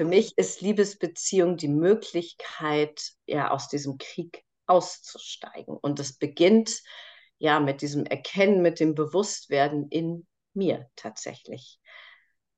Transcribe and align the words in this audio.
Für 0.00 0.06
mich 0.06 0.38
ist 0.38 0.62
Liebesbeziehung 0.62 1.58
die 1.58 1.68
Möglichkeit, 1.68 3.12
ja, 3.26 3.50
aus 3.50 3.68
diesem 3.68 3.98
Krieg 3.98 4.46
auszusteigen. 4.64 5.76
Und 5.76 6.00
es 6.00 6.16
beginnt 6.16 6.80
ja 7.36 7.60
mit 7.60 7.82
diesem 7.82 8.06
Erkennen, 8.06 8.62
mit 8.62 8.80
dem 8.80 8.94
Bewusstwerden 8.94 9.88
in 9.90 10.26
mir 10.54 10.88
tatsächlich. 10.96 11.78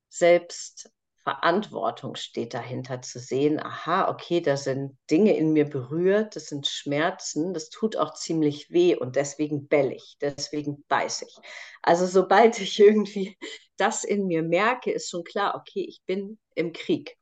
Selbst 0.08 0.92
Verantwortung 1.22 2.16
steht 2.16 2.52
dahinter 2.52 3.00
zu 3.00 3.20
sehen, 3.20 3.60
aha, 3.60 4.08
okay, 4.08 4.40
da 4.40 4.56
sind 4.56 4.96
Dinge 5.10 5.36
in 5.36 5.52
mir 5.52 5.68
berührt, 5.68 6.34
das 6.36 6.46
sind 6.46 6.66
Schmerzen, 6.66 7.54
das 7.54 7.70
tut 7.70 7.96
auch 7.96 8.14
ziemlich 8.14 8.70
weh 8.70 8.96
und 8.96 9.14
deswegen 9.16 9.68
bell 9.68 9.92
ich, 9.92 10.16
deswegen 10.20 10.84
beiß 10.88 11.22
ich. 11.22 11.36
Also 11.82 12.06
sobald 12.06 12.58
ich 12.60 12.78
irgendwie 12.80 13.36
das 13.76 14.04
in 14.04 14.26
mir 14.26 14.42
merke, 14.42 14.90
ist 14.90 15.10
schon 15.10 15.24
klar, 15.24 15.54
okay, 15.56 15.84
ich 15.88 16.02
bin 16.06 16.38
im 16.54 16.72
Krieg. 16.72 17.16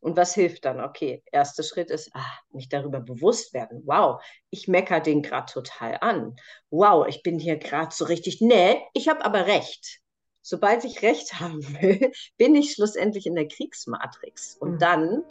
Und 0.00 0.16
was 0.16 0.34
hilft 0.34 0.64
dann? 0.64 0.80
Okay, 0.80 1.22
erster 1.32 1.62
Schritt 1.62 1.90
ist, 1.90 2.10
ach, 2.12 2.40
mich 2.50 2.68
darüber 2.68 3.00
bewusst 3.00 3.54
werden. 3.54 3.82
Wow, 3.86 4.22
ich 4.50 4.68
mecker 4.68 5.00
den 5.00 5.22
gerade 5.22 5.52
total 5.52 5.98
an. 6.00 6.36
Wow, 6.70 7.06
ich 7.08 7.22
bin 7.22 7.38
hier 7.38 7.56
gerade 7.56 7.94
so 7.94 8.04
richtig, 8.04 8.40
nee, 8.40 8.80
ich 8.94 9.08
habe 9.08 9.24
aber 9.24 9.46
recht 9.46 10.00
sobald 10.46 10.84
ich 10.84 11.02
Recht 11.02 11.34
haben 11.40 11.60
will, 11.80 12.12
bin 12.38 12.54
ich 12.54 12.72
schlussendlich 12.72 13.26
in 13.26 13.34
der 13.34 13.48
Kriegsmatrix. 13.48 14.56
Und 14.60 14.74
mhm. 14.74 14.78
dann 14.78 15.22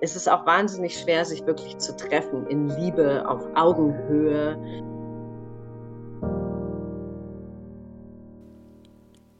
ist 0.00 0.16
es 0.16 0.26
auch 0.26 0.44
wahnsinnig 0.44 0.98
schwer, 0.98 1.24
sich 1.24 1.46
wirklich 1.46 1.78
zu 1.78 1.96
treffen 1.96 2.46
in 2.48 2.68
Liebe, 2.68 3.28
auf 3.28 3.46
Augenhöhe. 3.54 4.58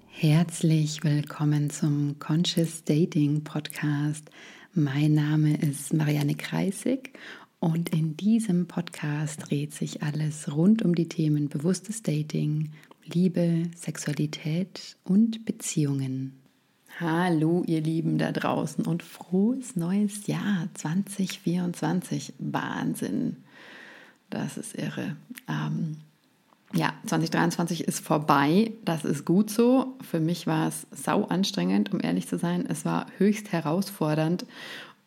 Herzlich 0.07 1.03
willkommen 1.03 1.71
zum 1.71 2.19
Conscious 2.19 2.85
Dating 2.85 3.43
Podcast. 3.43 4.31
Mein 4.75 5.15
Name 5.15 5.57
ist 5.57 5.93
Marianne 5.93 6.37
Kreisig 6.37 7.19
und 7.59 7.89
in 7.89 8.17
diesem 8.17 8.69
Podcast 8.69 9.51
dreht 9.51 9.75
sich 9.75 10.03
alles 10.03 10.55
rund 10.55 10.83
um 10.83 10.95
die 10.95 11.09
Themen 11.09 11.49
bewusstes 11.49 12.03
Dating, 12.03 12.71
Liebe, 13.13 13.65
Sexualität 13.77 14.97
und 15.05 15.45
Beziehungen. 15.45 16.41
Hallo 17.01 17.65
ihr 17.67 17.81
Lieben 17.81 18.19
da 18.19 18.31
draußen 18.31 18.87
und 18.87 19.03
frohes 19.03 19.75
neues 19.75 20.27
Jahr 20.27 20.69
2024. 20.75 22.35
Wahnsinn. 22.39 23.37
Das 24.29 24.57
ist 24.57 24.77
irre. 24.77 25.17
Ähm, 25.49 25.97
ja, 26.73 26.93
2023 27.07 27.85
ist 27.85 28.05
vorbei. 28.05 28.73
Das 28.85 29.05
ist 29.05 29.25
gut 29.25 29.51
so. 29.51 29.97
Für 30.09 30.21
mich 30.21 30.47
war 30.47 30.69
es 30.69 30.87
sau 30.93 31.25
anstrengend, 31.25 31.93
um 31.93 32.01
ehrlich 32.01 32.29
zu 32.29 32.39
sein. 32.39 32.65
Es 32.69 32.85
war 32.85 33.07
höchst 33.19 33.51
herausfordernd. 33.51 34.47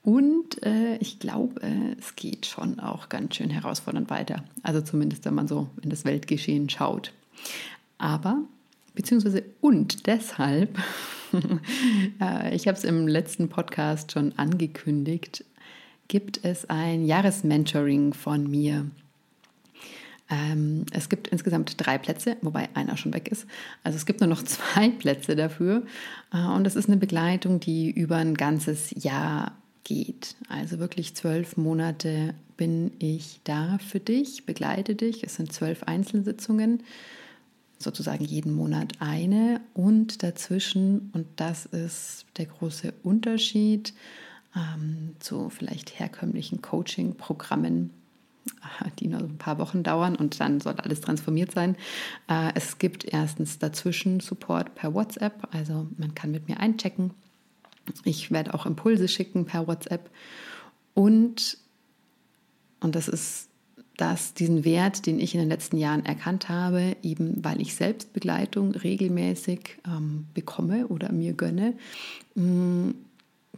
Und 0.01 0.61
äh, 0.65 0.97
ich 0.97 1.19
glaube, 1.19 1.61
es 1.97 2.17
geht 2.17 2.45
schon 2.47 2.81
auch 2.81 3.07
ganz 3.07 3.35
schön 3.35 3.49
herausfordernd 3.49 4.09
weiter. 4.09 4.43
Also 4.61 4.81
zumindest, 4.81 5.23
wenn 5.23 5.35
man 5.35 5.47
so 5.47 5.69
in 5.81 5.89
das 5.89 6.03
Weltgeschehen 6.03 6.69
schaut. 6.69 7.13
Aber, 8.03 8.43
beziehungsweise 8.95 9.45
und 9.61 10.07
deshalb, 10.07 10.77
äh, 12.21 12.53
ich 12.53 12.67
habe 12.67 12.77
es 12.77 12.83
im 12.83 13.07
letzten 13.07 13.47
Podcast 13.47 14.11
schon 14.11 14.37
angekündigt, 14.37 15.45
gibt 16.09 16.43
es 16.43 16.69
ein 16.69 17.05
Jahresmentoring 17.05 18.13
von 18.13 18.51
mir. 18.51 18.87
Ähm, 20.29 20.85
es 20.91 21.07
gibt 21.07 21.29
insgesamt 21.29 21.75
drei 21.77 21.97
Plätze, 21.97 22.35
wobei 22.41 22.67
einer 22.73 22.97
schon 22.97 23.13
weg 23.13 23.29
ist. 23.29 23.45
Also 23.85 23.95
es 23.95 24.05
gibt 24.05 24.19
nur 24.19 24.27
noch 24.27 24.43
zwei 24.43 24.89
Plätze 24.89 25.37
dafür. 25.37 25.83
Äh, 26.33 26.45
und 26.45 26.67
es 26.67 26.75
ist 26.75 26.89
eine 26.89 26.97
Begleitung, 26.97 27.61
die 27.61 27.89
über 27.89 28.17
ein 28.17 28.33
ganzes 28.33 28.93
Jahr 29.01 29.53
geht. 29.85 30.35
Also 30.49 30.79
wirklich 30.79 31.15
zwölf 31.15 31.55
Monate 31.55 32.33
bin 32.57 32.91
ich 32.99 33.39
da 33.45 33.77
für 33.77 34.01
dich, 34.01 34.45
begleite 34.45 34.93
dich. 34.93 35.23
Es 35.23 35.35
sind 35.35 35.53
zwölf 35.53 35.83
Einzelsitzungen 35.83 36.83
sozusagen 37.79 38.23
jeden 38.23 38.53
Monat 38.53 38.93
eine 38.99 39.61
und 39.73 40.23
dazwischen, 40.23 41.11
und 41.13 41.27
das 41.35 41.65
ist 41.65 42.25
der 42.37 42.45
große 42.45 42.93
Unterschied 43.03 43.93
ähm, 44.55 45.15
zu 45.19 45.49
vielleicht 45.49 45.99
herkömmlichen 45.99 46.61
Coaching-Programmen, 46.61 47.91
die 48.99 49.07
nur 49.07 49.19
ein 49.19 49.37
paar 49.37 49.57
Wochen 49.59 49.83
dauern 49.83 50.15
und 50.15 50.39
dann 50.39 50.61
soll 50.61 50.75
alles 50.75 51.01
transformiert 51.01 51.51
sein. 51.51 51.75
Äh, 52.27 52.51
es 52.55 52.77
gibt 52.77 53.05
erstens 53.05 53.59
dazwischen 53.59 54.19
Support 54.19 54.75
per 54.75 54.93
WhatsApp, 54.93 55.47
also 55.51 55.87
man 55.97 56.15
kann 56.15 56.31
mit 56.31 56.47
mir 56.47 56.59
einchecken. 56.59 57.11
Ich 58.05 58.31
werde 58.31 58.53
auch 58.53 58.65
Impulse 58.65 59.07
schicken 59.07 59.45
per 59.45 59.67
WhatsApp 59.67 60.09
und, 60.93 61.57
und 62.79 62.95
das 62.95 63.07
ist 63.07 63.49
dass 63.97 64.33
diesen 64.33 64.65
Wert, 64.65 65.05
den 65.05 65.19
ich 65.19 65.35
in 65.35 65.39
den 65.39 65.49
letzten 65.49 65.77
Jahren 65.77 66.05
erkannt 66.05 66.49
habe, 66.49 66.95
eben 67.03 67.43
weil 67.43 67.61
ich 67.61 67.75
selbst 67.75 68.13
Begleitung 68.13 68.71
regelmäßig 68.71 69.77
ähm, 69.85 70.25
bekomme 70.33 70.87
oder 70.87 71.11
mir 71.11 71.33
gönne, 71.33 71.73
mh, 72.35 72.43
mm, 72.43 72.95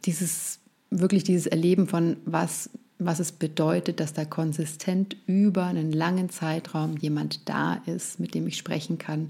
dieses 0.06 0.60
wirklich 0.92 1.24
dieses 1.24 1.48
Erleben 1.48 1.88
von 1.88 2.18
was 2.26 2.70
was 2.98 3.20
es 3.20 3.32
bedeutet, 3.32 4.00
dass 4.00 4.14
da 4.14 4.24
konsistent 4.24 5.18
über 5.28 5.66
einen 5.66 5.92
langen 5.92 6.30
Zeitraum 6.30 6.96
jemand 6.98 7.50
da 7.50 7.82
ist, 7.86 8.20
mit 8.20 8.34
dem 8.34 8.48
ich 8.48 8.58
sprechen 8.58 8.98
kann 8.98 9.30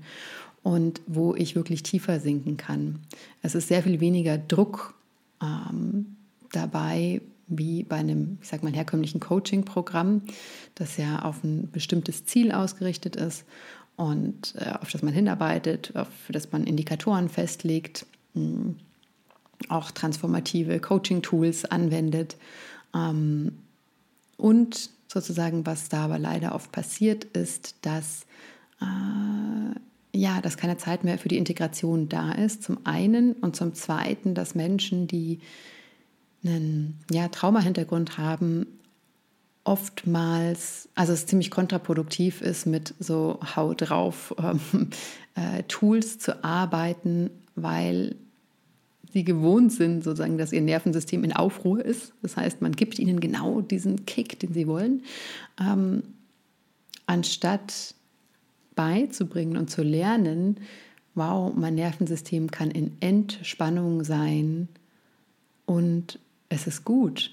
und 0.61 1.01
wo 1.07 1.35
ich 1.35 1.55
wirklich 1.55 1.83
tiefer 1.83 2.19
sinken 2.19 2.57
kann. 2.57 2.99
Es 3.41 3.55
ist 3.55 3.67
sehr 3.67 3.81
viel 3.83 3.99
weniger 3.99 4.38
Druck 4.38 4.94
ähm, 5.41 6.15
dabei, 6.51 7.21
wie 7.47 7.83
bei 7.83 7.97
einem, 7.97 8.38
ich 8.41 8.47
sag 8.47 8.63
mal, 8.63 8.73
herkömmlichen 8.73 9.19
Coaching-Programm, 9.19 10.22
das 10.75 10.97
ja 10.97 11.23
auf 11.23 11.44
ein 11.44 11.69
bestimmtes 11.72 12.25
Ziel 12.25 12.51
ausgerichtet 12.51 13.16
ist 13.16 13.45
und 13.95 14.56
äh, 14.57 14.72
auf 14.81 14.91
das 14.91 15.03
man 15.03 15.13
hinarbeitet, 15.13 15.95
auf 15.95 16.09
das 16.29 16.51
man 16.51 16.66
Indikatoren 16.66 17.29
festlegt, 17.29 18.06
hm, 18.33 18.75
auch 19.69 19.91
transformative 19.91 20.79
Coaching-Tools 20.79 21.66
anwendet. 21.66 22.35
Ähm, 22.94 23.53
und 24.38 24.89
sozusagen, 25.07 25.66
was 25.66 25.88
da 25.89 26.06
aber 26.06 26.19
leider 26.19 26.56
oft 26.56 26.72
passiert, 26.72 27.23
ist, 27.25 27.75
dass 27.81 28.25
äh, 28.81 29.79
ja, 30.16 30.39
dass 30.41 30.57
keine 30.57 30.77
Zeit 30.77 31.03
mehr 31.03 31.17
für 31.17 31.27
die 31.27 31.38
Integration 31.38 32.07
da 32.07 32.31
ist, 32.31 32.63
zum 32.63 32.79
einen 32.85 33.33
und 33.33 33.56
zum 33.56 33.73
zweiten, 33.73 34.33
dass 34.33 34.56
Menschen, 34.56 35.07
die 35.07 35.39
einen 36.45 37.00
ja, 37.11 37.28
Traumahintergrund 37.28 38.17
haben, 38.17 38.67
oftmals, 39.63 40.89
also 40.95 41.11
es 41.11 41.25
ziemlich 41.25 41.51
kontraproduktiv 41.51 42.41
ist, 42.41 42.66
mit 42.67 42.94
so 43.00 43.39
Haut 43.56 43.89
drauf 43.89 44.33
ähm, 44.39 44.89
äh, 45.35 45.63
Tools 45.63 46.19
zu 46.19 46.44
arbeiten, 46.44 47.29
weil 47.56 48.16
sie 49.11 49.23
gewohnt 49.23 49.72
sind, 49.72 50.03
sozusagen, 50.03 50.38
dass 50.38 50.51
ihr 50.51 50.61
Nervensystem 50.61 51.23
in 51.23 51.33
Aufruhr 51.33 51.83
ist. 51.83 52.13
Das 52.22 52.38
heißt, 52.38 52.62
man 52.62 52.73
gibt 52.73 53.00
ihnen 53.00 53.19
genau 53.19 53.62
diesen 53.62 54.06
Kick, 54.06 54.39
den 54.39 54.53
sie 54.53 54.67
wollen, 54.67 55.03
ähm, 55.59 56.03
anstatt 57.07 57.95
beizubringen 58.75 59.57
und 59.57 59.69
zu 59.69 59.83
lernen, 59.83 60.57
wow, 61.16 61.53
mein 61.56 61.75
Nervensystem 61.75 62.51
kann 62.51 62.72
in 62.72 62.97
Entspannung 63.00 64.03
sein 64.03 64.67
und 65.66 66.19
es 66.50 66.67
ist 66.67 66.85
gut. 66.85 67.31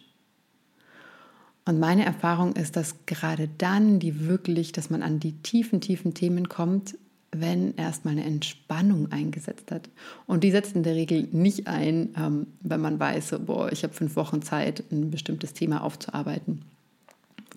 Und 1.64 1.78
meine 1.78 2.04
Erfahrung 2.04 2.54
ist, 2.54 2.76
dass 2.76 3.06
gerade 3.06 3.48
dann 3.58 4.00
die 4.00 4.26
wirklich, 4.26 4.72
dass 4.72 4.90
man 4.90 5.02
an 5.02 5.20
die 5.20 5.32
tiefen, 5.42 5.80
tiefen 5.80 6.12
Themen 6.12 6.48
kommt, 6.48 6.96
wenn 7.30 7.74
erstmal 7.76 8.12
eine 8.12 8.24
Entspannung 8.24 9.10
eingesetzt 9.10 9.70
hat. 9.70 9.88
Und 10.26 10.44
die 10.44 10.50
setzt 10.50 10.76
in 10.76 10.82
der 10.82 10.94
Regel 10.94 11.28
nicht 11.32 11.66
ein, 11.66 12.14
ähm, 12.16 12.46
wenn 12.60 12.80
man 12.80 13.00
weiß, 13.00 13.30
so, 13.30 13.38
boah, 13.38 13.72
ich 13.72 13.84
habe 13.84 13.94
fünf 13.94 14.16
Wochen 14.16 14.42
Zeit, 14.42 14.84
ein 14.92 15.10
bestimmtes 15.10 15.54
Thema 15.54 15.82
aufzuarbeiten. 15.82 16.62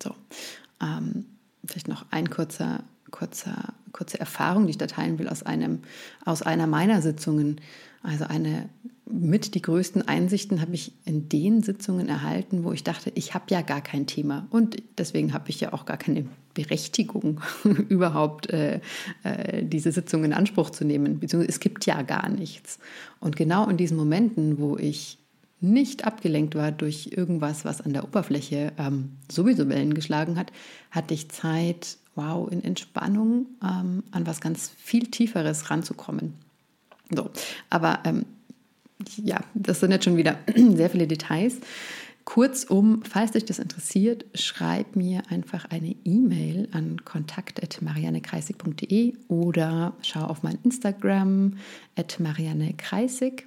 So, 0.02 0.14
ähm, 0.80 1.26
vielleicht 1.66 1.88
noch 1.88 2.06
ein 2.10 2.30
kurzer, 2.30 2.84
kurzer, 3.10 3.74
kurze 3.92 4.18
Erfahrung, 4.18 4.66
die 4.66 4.70
ich 4.70 4.78
da 4.78 4.86
teilen 4.86 5.18
will 5.18 5.28
aus, 5.28 5.42
einem, 5.42 5.80
aus 6.24 6.42
einer 6.42 6.66
meiner 6.66 7.02
Sitzungen. 7.02 7.60
Also 8.06 8.24
eine 8.24 8.68
mit 9.08 9.54
die 9.54 9.62
größten 9.62 10.06
Einsichten 10.06 10.60
habe 10.60 10.74
ich 10.74 10.92
in 11.04 11.28
den 11.28 11.62
Sitzungen 11.62 12.08
erhalten, 12.08 12.64
wo 12.64 12.72
ich 12.72 12.84
dachte, 12.84 13.10
ich 13.14 13.34
habe 13.34 13.46
ja 13.48 13.62
gar 13.62 13.80
kein 13.80 14.06
Thema 14.06 14.46
und 14.50 14.82
deswegen 14.98 15.32
habe 15.32 15.50
ich 15.50 15.60
ja 15.60 15.72
auch 15.72 15.86
gar 15.86 15.96
keine 15.96 16.26
Berechtigung, 16.54 17.40
überhaupt 17.88 18.50
äh, 18.50 18.80
äh, 19.22 19.64
diese 19.64 19.92
Sitzung 19.92 20.24
in 20.24 20.32
Anspruch 20.32 20.70
zu 20.70 20.84
nehmen. 20.84 21.18
Beziehungsweise 21.20 21.50
es 21.50 21.60
gibt 21.60 21.86
ja 21.86 22.02
gar 22.02 22.28
nichts. 22.28 22.78
Und 23.20 23.36
genau 23.36 23.68
in 23.68 23.76
diesen 23.76 23.96
Momenten, 23.96 24.58
wo 24.58 24.76
ich 24.76 25.18
nicht 25.60 26.04
abgelenkt 26.04 26.54
war 26.54 26.70
durch 26.70 27.10
irgendwas, 27.12 27.64
was 27.64 27.80
an 27.80 27.92
der 27.92 28.04
Oberfläche 28.04 28.72
ähm, 28.78 29.16
sowieso 29.30 29.68
Wellen 29.68 29.94
geschlagen 29.94 30.38
hat, 30.38 30.52
hatte 30.90 31.14
ich 31.14 31.28
Zeit, 31.30 31.98
wow, 32.14 32.50
in 32.50 32.62
Entspannung 32.62 33.46
ähm, 33.62 34.02
an 34.10 34.26
was 34.26 34.40
ganz 34.40 34.72
viel 34.76 35.06
Tieferes 35.06 35.70
ranzukommen. 35.70 36.45
So, 37.10 37.30
aber 37.70 38.00
ähm, 38.04 38.26
ja, 39.16 39.40
das 39.54 39.80
sind 39.80 39.90
jetzt 39.92 40.04
schon 40.04 40.16
wieder 40.16 40.38
sehr 40.56 40.90
viele 40.90 41.06
Details. 41.06 41.56
Kurzum, 42.24 43.02
falls 43.08 43.30
dich 43.32 43.44
das 43.44 43.58
interessiert, 43.60 44.24
schreib 44.34 44.96
mir 44.96 45.22
einfach 45.30 45.70
eine 45.70 45.94
E-Mail 46.04 46.68
an 46.72 47.04
kontakt.mariannekreisig.de 47.04 49.14
oder 49.28 49.92
schau 50.02 50.24
auf 50.24 50.42
mein 50.42 50.58
Instagram 50.64 51.58
at 51.94 52.18
mariannekreisig. 52.18 53.46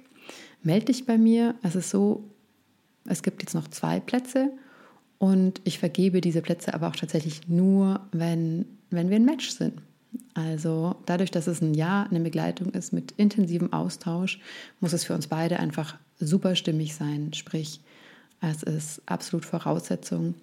Melde 0.62 0.86
dich 0.86 1.04
bei 1.04 1.18
mir. 1.18 1.56
Es 1.62 1.74
ist 1.74 1.90
so, 1.90 2.24
es 3.04 3.22
gibt 3.22 3.42
jetzt 3.42 3.52
noch 3.54 3.68
zwei 3.68 4.00
Plätze 4.00 4.50
und 5.18 5.60
ich 5.64 5.78
vergebe 5.78 6.22
diese 6.22 6.40
Plätze 6.40 6.72
aber 6.72 6.88
auch 6.88 6.96
tatsächlich 6.96 7.48
nur, 7.48 8.00
wenn, 8.12 8.64
wenn 8.88 9.10
wir 9.10 9.16
ein 9.16 9.26
Match 9.26 9.50
sind. 9.50 9.82
Also 10.34 10.96
dadurch, 11.06 11.30
dass 11.30 11.46
es 11.46 11.60
ein 11.60 11.74
Jahr 11.74 12.06
eine 12.08 12.20
Begleitung 12.20 12.70
ist 12.70 12.92
mit 12.92 13.12
intensivem 13.12 13.72
Austausch, 13.72 14.40
muss 14.80 14.92
es 14.92 15.04
für 15.04 15.14
uns 15.14 15.26
beide 15.26 15.58
einfach 15.58 15.96
super 16.18 16.56
stimmig 16.56 16.94
sein. 16.94 17.32
Sprich, 17.32 17.80
es 18.40 18.62
ist 18.62 19.02
absolut 19.06 19.44
Voraussetzung, 19.44 20.34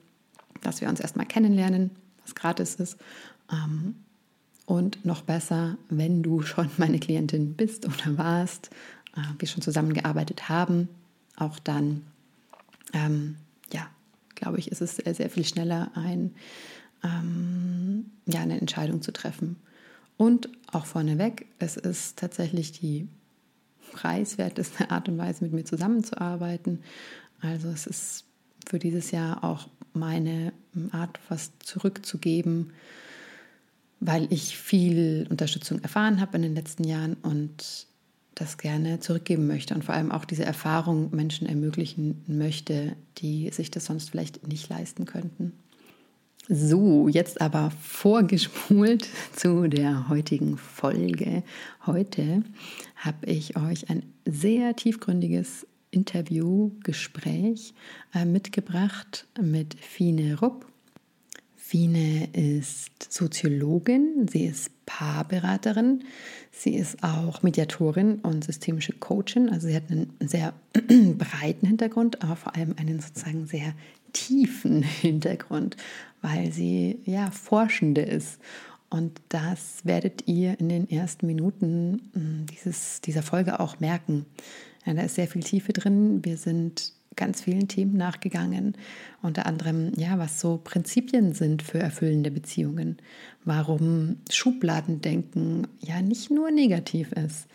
dass 0.61 0.81
wir 0.81 0.89
uns 0.89 0.99
erstmal 0.99 1.25
kennenlernen, 1.25 1.91
was 2.23 2.35
gratis 2.35 2.75
ist. 2.75 2.97
Ähm, 3.51 3.95
und 4.65 5.05
noch 5.05 5.21
besser, 5.21 5.77
wenn 5.89 6.23
du 6.23 6.41
schon 6.41 6.69
meine 6.77 6.99
Klientin 6.99 7.53
bist 7.53 7.85
oder 7.85 8.17
warst, 8.17 8.69
äh, 9.15 9.21
wir 9.39 9.47
schon 9.47 9.61
zusammengearbeitet 9.61 10.49
haben, 10.49 10.89
auch 11.35 11.59
dann, 11.59 12.03
ähm, 12.93 13.37
ja, 13.71 13.87
glaube 14.35 14.59
ich, 14.59 14.71
ist 14.71 14.81
es 14.81 14.97
sehr, 14.97 15.13
sehr 15.13 15.29
viel 15.29 15.45
schneller, 15.45 15.91
ein, 15.95 16.35
ähm, 17.03 18.11
ja, 18.25 18.41
eine 18.41 18.59
Entscheidung 18.59 19.01
zu 19.01 19.11
treffen. 19.11 19.57
Und 20.17 20.49
auch 20.71 20.85
vorneweg, 20.85 21.45
es 21.59 21.77
ist 21.77 22.17
tatsächlich 22.17 22.71
die 22.71 23.07
preiswerteste 23.91 24.89
Art 24.91 25.07
und 25.09 25.17
Weise, 25.17 25.43
mit 25.43 25.53
mir 25.53 25.65
zusammenzuarbeiten. 25.65 26.83
Also 27.39 27.69
es 27.69 27.87
ist 27.87 28.25
für 28.67 28.79
dieses 28.79 29.11
Jahr 29.11 29.43
auch 29.43 29.69
meine 29.93 30.53
Art, 30.91 31.19
was 31.29 31.51
zurückzugeben, 31.59 32.73
weil 33.99 34.31
ich 34.31 34.57
viel 34.57 35.27
Unterstützung 35.29 35.81
erfahren 35.81 36.21
habe 36.21 36.37
in 36.37 36.43
den 36.43 36.55
letzten 36.55 36.83
Jahren 36.83 37.15
und 37.15 37.87
das 38.35 38.57
gerne 38.59 38.99
zurückgeben 38.99 39.47
möchte 39.47 39.73
und 39.73 39.83
vor 39.83 39.95
allem 39.95 40.11
auch 40.11 40.25
diese 40.25 40.45
Erfahrung 40.45 41.15
Menschen 41.15 41.47
ermöglichen 41.47 42.23
möchte, 42.27 42.95
die 43.17 43.49
sich 43.51 43.71
das 43.71 43.85
sonst 43.85 44.11
vielleicht 44.11 44.47
nicht 44.47 44.69
leisten 44.69 45.05
könnten. 45.05 45.53
So, 46.49 47.09
jetzt 47.09 47.41
aber 47.41 47.71
vorgespult 47.81 49.09
zu 49.35 49.67
der 49.67 50.07
heutigen 50.07 50.57
Folge. 50.57 51.43
Heute 51.85 52.41
habe 52.95 53.25
ich 53.25 53.57
euch 53.57 53.89
ein 53.89 54.03
sehr 54.25 54.73
tiefgründiges 54.73 55.67
Interviewgespräch 55.91 57.73
äh, 58.13 58.23
mitgebracht 58.23 59.27
mit 59.41 59.75
Fine 59.75 60.39
Rupp. 60.39 60.65
Fine 61.67 62.29
ist 62.31 63.11
Soziologin, 63.11 64.25
sie 64.31 64.45
ist 64.45 64.71
Paarberaterin, 64.85 66.05
sie 66.49 66.75
ist 66.75 67.03
auch 67.03 67.43
Mediatorin 67.43 68.19
und 68.19 68.45
systemische 68.45 68.93
Coachin. 68.93 69.49
Also 69.49 69.67
sie 69.67 69.75
hat 69.75 69.91
einen 69.91 70.13
sehr 70.21 70.53
breiten 70.73 71.67
Hintergrund, 71.67 72.23
aber 72.23 72.37
vor 72.37 72.55
allem 72.55 72.73
einen 72.77 73.01
sozusagen 73.01 73.47
sehr 73.47 73.73
tiefen 74.13 74.81
Hintergrund, 75.01 75.75
weil 76.21 76.53
sie 76.53 76.99
ja 77.03 77.31
Forschende 77.31 78.01
ist. 78.01 78.39
Und 78.89 79.19
das 79.27 79.83
werdet 79.83 80.25
ihr 80.25 80.57
in 80.61 80.69
den 80.69 80.89
ersten 80.89 81.27
Minuten 81.27 82.09
hm, 82.13 82.45
dieses, 82.45 83.01
dieser 83.01 83.23
Folge 83.23 83.59
auch 83.59 83.81
merken. 83.81 84.25
Ja, 84.85 84.93
da 84.93 85.01
ist 85.01 85.15
sehr 85.15 85.27
viel 85.27 85.43
Tiefe 85.43 85.73
drin. 85.73 86.23
Wir 86.23 86.37
sind 86.37 86.93
ganz 87.17 87.41
vielen 87.41 87.67
Themen 87.67 87.97
nachgegangen. 87.97 88.77
Unter 89.21 89.45
anderem, 89.45 89.91
ja, 89.97 90.17
was 90.17 90.39
so 90.39 90.61
Prinzipien 90.63 91.33
sind 91.33 91.61
für 91.61 91.79
erfüllende 91.79 92.31
Beziehungen. 92.31 92.97
Warum 93.43 94.17
Schubladendenken 94.31 95.67
ja 95.81 96.01
nicht 96.01 96.31
nur 96.31 96.51
negativ 96.51 97.11
ist. 97.11 97.47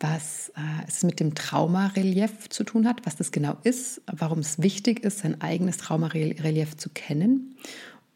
Was 0.00 0.50
äh, 0.50 0.86
es 0.86 1.02
mit 1.02 1.18
dem 1.18 1.34
Traumarelief 1.34 2.50
zu 2.50 2.62
tun 2.64 2.86
hat, 2.86 3.04
was 3.04 3.16
das 3.16 3.32
genau 3.32 3.56
ist, 3.64 4.02
warum 4.06 4.40
es 4.40 4.62
wichtig 4.62 5.02
ist, 5.02 5.20
sein 5.20 5.40
eigenes 5.40 5.78
Traumarelief 5.78 6.76
zu 6.76 6.90
kennen. 6.90 7.56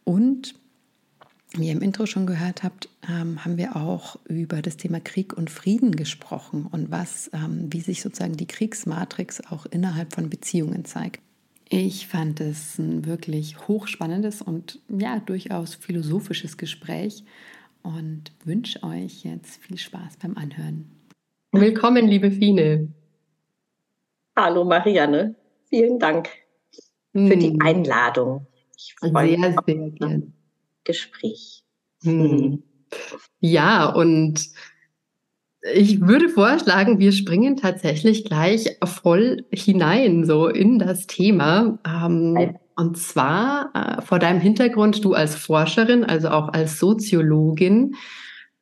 Und 0.05 0.55
wie 1.55 1.67
ihr 1.67 1.73
im 1.73 1.83
Intro 1.83 2.07
schon 2.07 2.27
gehört 2.27 2.63
habt, 2.63 2.89
ähm, 3.09 3.45
haben 3.45 3.57
wir 3.57 3.77
auch 3.77 4.17
über 4.27 4.63
das 4.63 4.77
Thema 4.77 5.01
Krieg 5.01 5.33
und 5.37 5.51
Frieden 5.51 5.97
gesprochen 5.97 6.67
und 6.71 6.91
was, 6.91 7.31
ähm, 7.35 7.73
wie 7.73 7.81
sich 7.81 8.03
sozusagen 8.03 8.37
die 8.37 8.47
Kriegsmatrix 8.47 9.43
auch 9.51 9.67
innerhalb 9.67 10.15
von 10.15 10.31
Beziehungen 10.31 10.85
zeigt. 10.85 11.21
Ich 11.69 12.07
fand 12.07 12.41
es 12.41 12.79
ein 12.79 13.07
wirklich 13.07 13.67
hochspannendes 13.67 14.43
und 14.43 14.81
ja, 14.89 15.21
durchaus 15.21 15.75
philosophisches 15.75 16.57
Gespräch 16.57 17.25
und 17.83 18.33
wünsche 18.45 18.83
euch 18.83 19.25
jetzt 19.25 19.63
viel 19.63 19.79
Spaß 19.79 20.19
beim 20.23 20.37
Anhören. 20.37 20.91
Willkommen, 21.53 22.07
liebe 22.09 22.31
Fine. 22.31 22.89
Hallo 24.37 24.65
Marianne, 24.65 25.35
vielen 25.69 25.99
Dank 25.99 26.29
für 27.13 27.37
die 27.37 27.51
hm. 27.51 27.61
Einladung. 27.63 28.47
Ich 28.77 28.95
freue 28.99 29.37
sehr, 29.37 29.55
sehr 29.67 29.91
gerne. 29.91 30.33
Gespräch. 30.85 31.63
Hm. 32.03 32.63
Ja, 33.41 33.87
und 33.87 34.49
ich 35.75 36.01
würde 36.01 36.29
vorschlagen, 36.29 36.99
wir 36.99 37.13
springen 37.13 37.57
tatsächlich 37.57 38.25
gleich 38.25 38.79
voll 38.85 39.45
hinein, 39.53 40.25
so 40.25 40.49
in 40.49 40.79
das 40.79 41.07
Thema. 41.07 41.79
Ähm, 41.87 42.57
und 42.77 42.99
zwar 42.99 43.71
äh, 43.75 44.03
vor 44.03 44.19
deinem 44.19 44.41
Hintergrund, 44.41 45.05
du 45.05 45.15
als 45.15 45.37
Forscherin, 45.37 46.05
also 46.05 46.31
auch 46.31 46.53
als 46.53 46.79
Soziologin, 46.79 47.95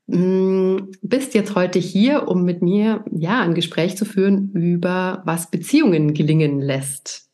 mh, 0.09 0.17
hm, 0.17 0.91
bist 1.01 1.35
jetzt 1.35 1.55
heute 1.55 1.79
hier, 1.79 2.29
um 2.29 2.45
mit 2.45 2.61
mir 2.61 3.05
ja 3.11 3.41
ein 3.41 3.55
Gespräch 3.55 3.97
zu 3.97 4.05
führen 4.05 4.51
über 4.53 5.23
was 5.25 5.51
Beziehungen 5.51 6.13
gelingen 6.13 6.61
lässt. 6.61 7.31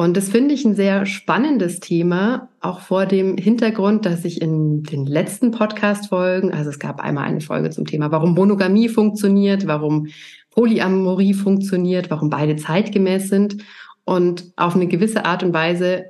Und 0.00 0.16
das 0.16 0.30
finde 0.30 0.54
ich 0.54 0.64
ein 0.64 0.74
sehr 0.74 1.04
spannendes 1.04 1.78
Thema, 1.78 2.48
auch 2.60 2.80
vor 2.80 3.04
dem 3.04 3.36
Hintergrund, 3.36 4.06
dass 4.06 4.24
ich 4.24 4.40
in 4.40 4.82
den 4.82 5.04
letzten 5.04 5.50
Podcast-Folgen, 5.50 6.54
also 6.54 6.70
es 6.70 6.78
gab 6.78 7.02
einmal 7.02 7.24
eine 7.24 7.42
Folge 7.42 7.68
zum 7.68 7.84
Thema, 7.84 8.10
warum 8.10 8.32
Monogamie 8.32 8.88
funktioniert, 8.88 9.66
warum 9.66 10.06
Polyamorie 10.52 11.34
funktioniert, 11.34 12.10
warum 12.10 12.30
beide 12.30 12.56
zeitgemäß 12.56 13.28
sind. 13.28 13.58
Und 14.04 14.50
auf 14.56 14.74
eine 14.74 14.86
gewisse 14.86 15.26
Art 15.26 15.42
und 15.42 15.52
Weise 15.52 16.06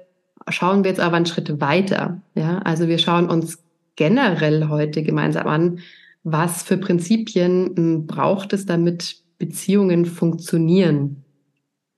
schauen 0.49 0.85
wir 0.85 0.91
jetzt 0.93 1.01
aber 1.01 1.17
einen 1.17 1.27
Schritt 1.27 1.61
weiter. 1.61 2.23
Ja, 2.37 2.59
also 2.59 2.87
wir 2.87 2.99
schauen 2.99 3.29
uns 3.29 3.59
generell 3.97 4.69
heute 4.69 5.03
gemeinsam 5.03 5.49
an, 5.49 5.81
was 6.23 6.63
für 6.63 6.77
Prinzipien 6.77 7.73
hm, 7.75 8.07
braucht 8.07 8.53
es, 8.53 8.67
damit 8.67 9.17
Beziehungen 9.41 10.07
funktionieren. 10.07 11.25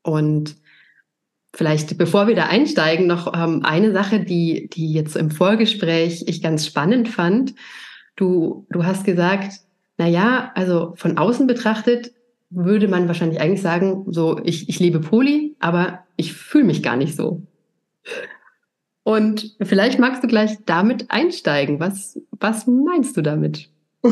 Und 0.02 0.56
Vielleicht, 1.54 1.98
bevor 1.98 2.26
wir 2.28 2.34
da 2.34 2.46
einsteigen, 2.46 3.06
noch 3.06 3.32
ähm, 3.34 3.62
eine 3.62 3.92
Sache, 3.92 4.20
die, 4.20 4.68
die 4.72 4.92
jetzt 4.92 5.16
im 5.16 5.30
Vorgespräch 5.30 6.24
ich 6.26 6.42
ganz 6.42 6.66
spannend 6.66 7.08
fand. 7.08 7.54
Du, 8.16 8.66
du 8.70 8.84
hast 8.84 9.04
gesagt, 9.04 9.60
na 9.98 10.06
ja, 10.08 10.50
also 10.54 10.94
von 10.96 11.18
außen 11.18 11.46
betrachtet 11.46 12.12
würde 12.48 12.88
man 12.88 13.06
wahrscheinlich 13.06 13.40
eigentlich 13.40 13.62
sagen, 13.62 14.04
so, 14.08 14.40
ich, 14.44 14.68
ich 14.68 14.78
lebe 14.78 15.00
Poli, 15.00 15.56
aber 15.58 16.00
ich 16.16 16.32
fühle 16.32 16.64
mich 16.64 16.82
gar 16.82 16.96
nicht 16.96 17.16
so. 17.16 17.42
Und 19.04 19.56
vielleicht 19.60 19.98
magst 19.98 20.22
du 20.22 20.28
gleich 20.28 20.58
damit 20.64 21.10
einsteigen. 21.10 21.80
Was, 21.80 22.18
was 22.30 22.66
meinst 22.66 23.16
du 23.16 23.22
damit? 23.22 23.68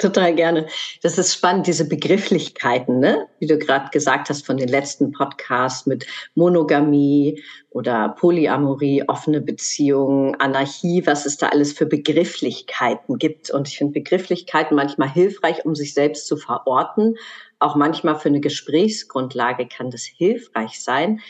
Total 0.00 0.34
gerne. 0.34 0.66
Das 1.02 1.18
ist 1.18 1.34
spannend, 1.34 1.66
diese 1.66 1.86
Begrifflichkeiten, 1.86 3.00
ne? 3.00 3.28
wie 3.38 3.46
du 3.46 3.58
gerade 3.58 3.90
gesagt 3.90 4.30
hast 4.30 4.46
von 4.46 4.56
den 4.56 4.68
letzten 4.68 5.12
Podcasts 5.12 5.84
mit 5.84 6.06
Monogamie 6.34 7.42
oder 7.68 8.08
Polyamorie, 8.08 9.04
offene 9.06 9.42
Beziehungen, 9.42 10.34
Anarchie, 10.40 11.06
was 11.06 11.26
es 11.26 11.36
da 11.36 11.48
alles 11.48 11.74
für 11.74 11.84
Begrifflichkeiten 11.84 13.18
gibt. 13.18 13.50
Und 13.50 13.68
ich 13.68 13.76
finde 13.76 13.92
Begrifflichkeiten 13.92 14.74
manchmal 14.74 15.10
hilfreich, 15.10 15.66
um 15.66 15.74
sich 15.74 15.92
selbst 15.92 16.26
zu 16.26 16.38
verorten. 16.38 17.16
Auch 17.58 17.76
manchmal 17.76 18.18
für 18.18 18.30
eine 18.30 18.40
Gesprächsgrundlage 18.40 19.68
kann 19.68 19.90
das 19.90 20.04
hilfreich 20.04 20.82
sein. 20.82 21.20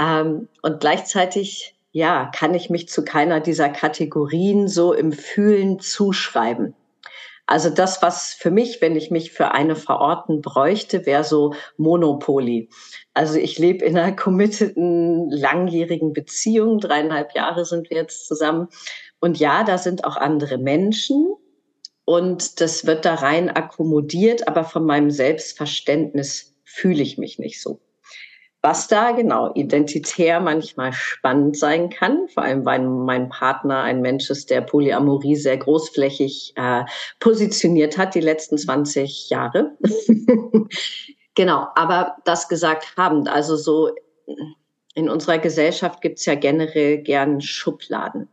Ähm, 0.00 0.48
und 0.62 0.80
gleichzeitig, 0.80 1.76
ja, 1.92 2.32
kann 2.34 2.52
ich 2.52 2.68
mich 2.68 2.88
zu 2.88 3.04
keiner 3.04 3.38
dieser 3.38 3.68
Kategorien 3.68 4.66
so 4.66 4.92
im 4.92 5.12
Fühlen 5.12 5.78
zuschreiben. 5.78 6.74
Also 7.46 7.70
das, 7.70 8.02
was 8.02 8.32
für 8.32 8.50
mich, 8.50 8.82
wenn 8.82 8.96
ich 8.96 9.12
mich 9.12 9.30
für 9.30 9.52
eine 9.52 9.76
verorten 9.76 10.40
bräuchte, 10.42 11.06
wäre 11.06 11.22
so 11.22 11.54
Monopoly. 11.76 12.68
Also 13.14 13.38
ich 13.38 13.58
lebe 13.58 13.84
in 13.84 13.96
einer 13.96 14.16
committeden, 14.16 15.30
langjährigen 15.30 16.12
Beziehung. 16.12 16.80
Dreieinhalb 16.80 17.34
Jahre 17.34 17.64
sind 17.64 17.88
wir 17.88 17.98
jetzt 17.98 18.26
zusammen. 18.26 18.68
Und 19.20 19.38
ja, 19.38 19.62
da 19.62 19.78
sind 19.78 20.04
auch 20.04 20.16
andere 20.16 20.58
Menschen. 20.58 21.34
Und 22.04 22.60
das 22.60 22.86
wird 22.86 23.04
da 23.04 23.14
rein 23.14 23.50
akkommodiert, 23.50 24.46
aber 24.46 24.64
von 24.64 24.84
meinem 24.84 25.10
Selbstverständnis 25.10 26.54
fühle 26.64 27.02
ich 27.02 27.18
mich 27.18 27.38
nicht 27.38 27.60
so? 27.60 27.80
Was 28.66 28.88
da 28.88 29.12
genau 29.12 29.54
identitär 29.54 30.40
manchmal 30.40 30.92
spannend 30.92 31.56
sein 31.56 31.88
kann, 31.88 32.26
vor 32.26 32.42
allem 32.42 32.64
weil 32.64 32.80
mein 32.80 33.28
Partner 33.28 33.82
ein 33.82 34.00
Mensch 34.00 34.28
ist, 34.28 34.50
der 34.50 34.60
Polyamorie 34.60 35.36
sehr 35.36 35.56
großflächig 35.56 36.54
äh, 36.56 36.82
positioniert 37.20 37.96
hat 37.96 38.16
die 38.16 38.20
letzten 38.20 38.58
20 38.58 39.30
Jahre. 39.30 39.76
genau, 41.36 41.68
aber 41.76 42.16
das 42.24 42.48
gesagt 42.48 42.96
habend, 42.96 43.28
also 43.28 43.54
so 43.54 43.92
in 44.94 45.08
unserer 45.08 45.38
Gesellschaft 45.38 46.00
gibt 46.00 46.18
es 46.18 46.26
ja 46.26 46.34
generell 46.34 46.98
gern 46.98 47.40
Schubladen. 47.40 48.28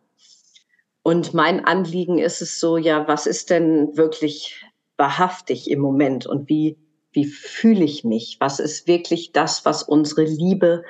Und 1.04 1.36
mein 1.36 1.64
Anliegen 1.64 2.18
ist 2.18 2.42
es 2.42 2.60
so, 2.60 2.78
ja, 2.78 3.08
was 3.08 3.28
ist 3.28 3.52
denn 3.52 3.96
wirklich 3.96 4.66
wahrhaftig 4.98 5.70
im 5.70 5.80
Moment 5.80 6.26
und 6.26 6.50
wie, 6.50 6.80
wie 7.14 7.26
fühle 7.26 7.84
ich 7.84 8.04
mich? 8.04 8.38
Was 8.40 8.60
ist 8.60 8.88
wirklich 8.88 9.32
das, 9.32 9.66
was 9.66 9.84
unsere 9.84 10.24
Liebe 10.24 10.84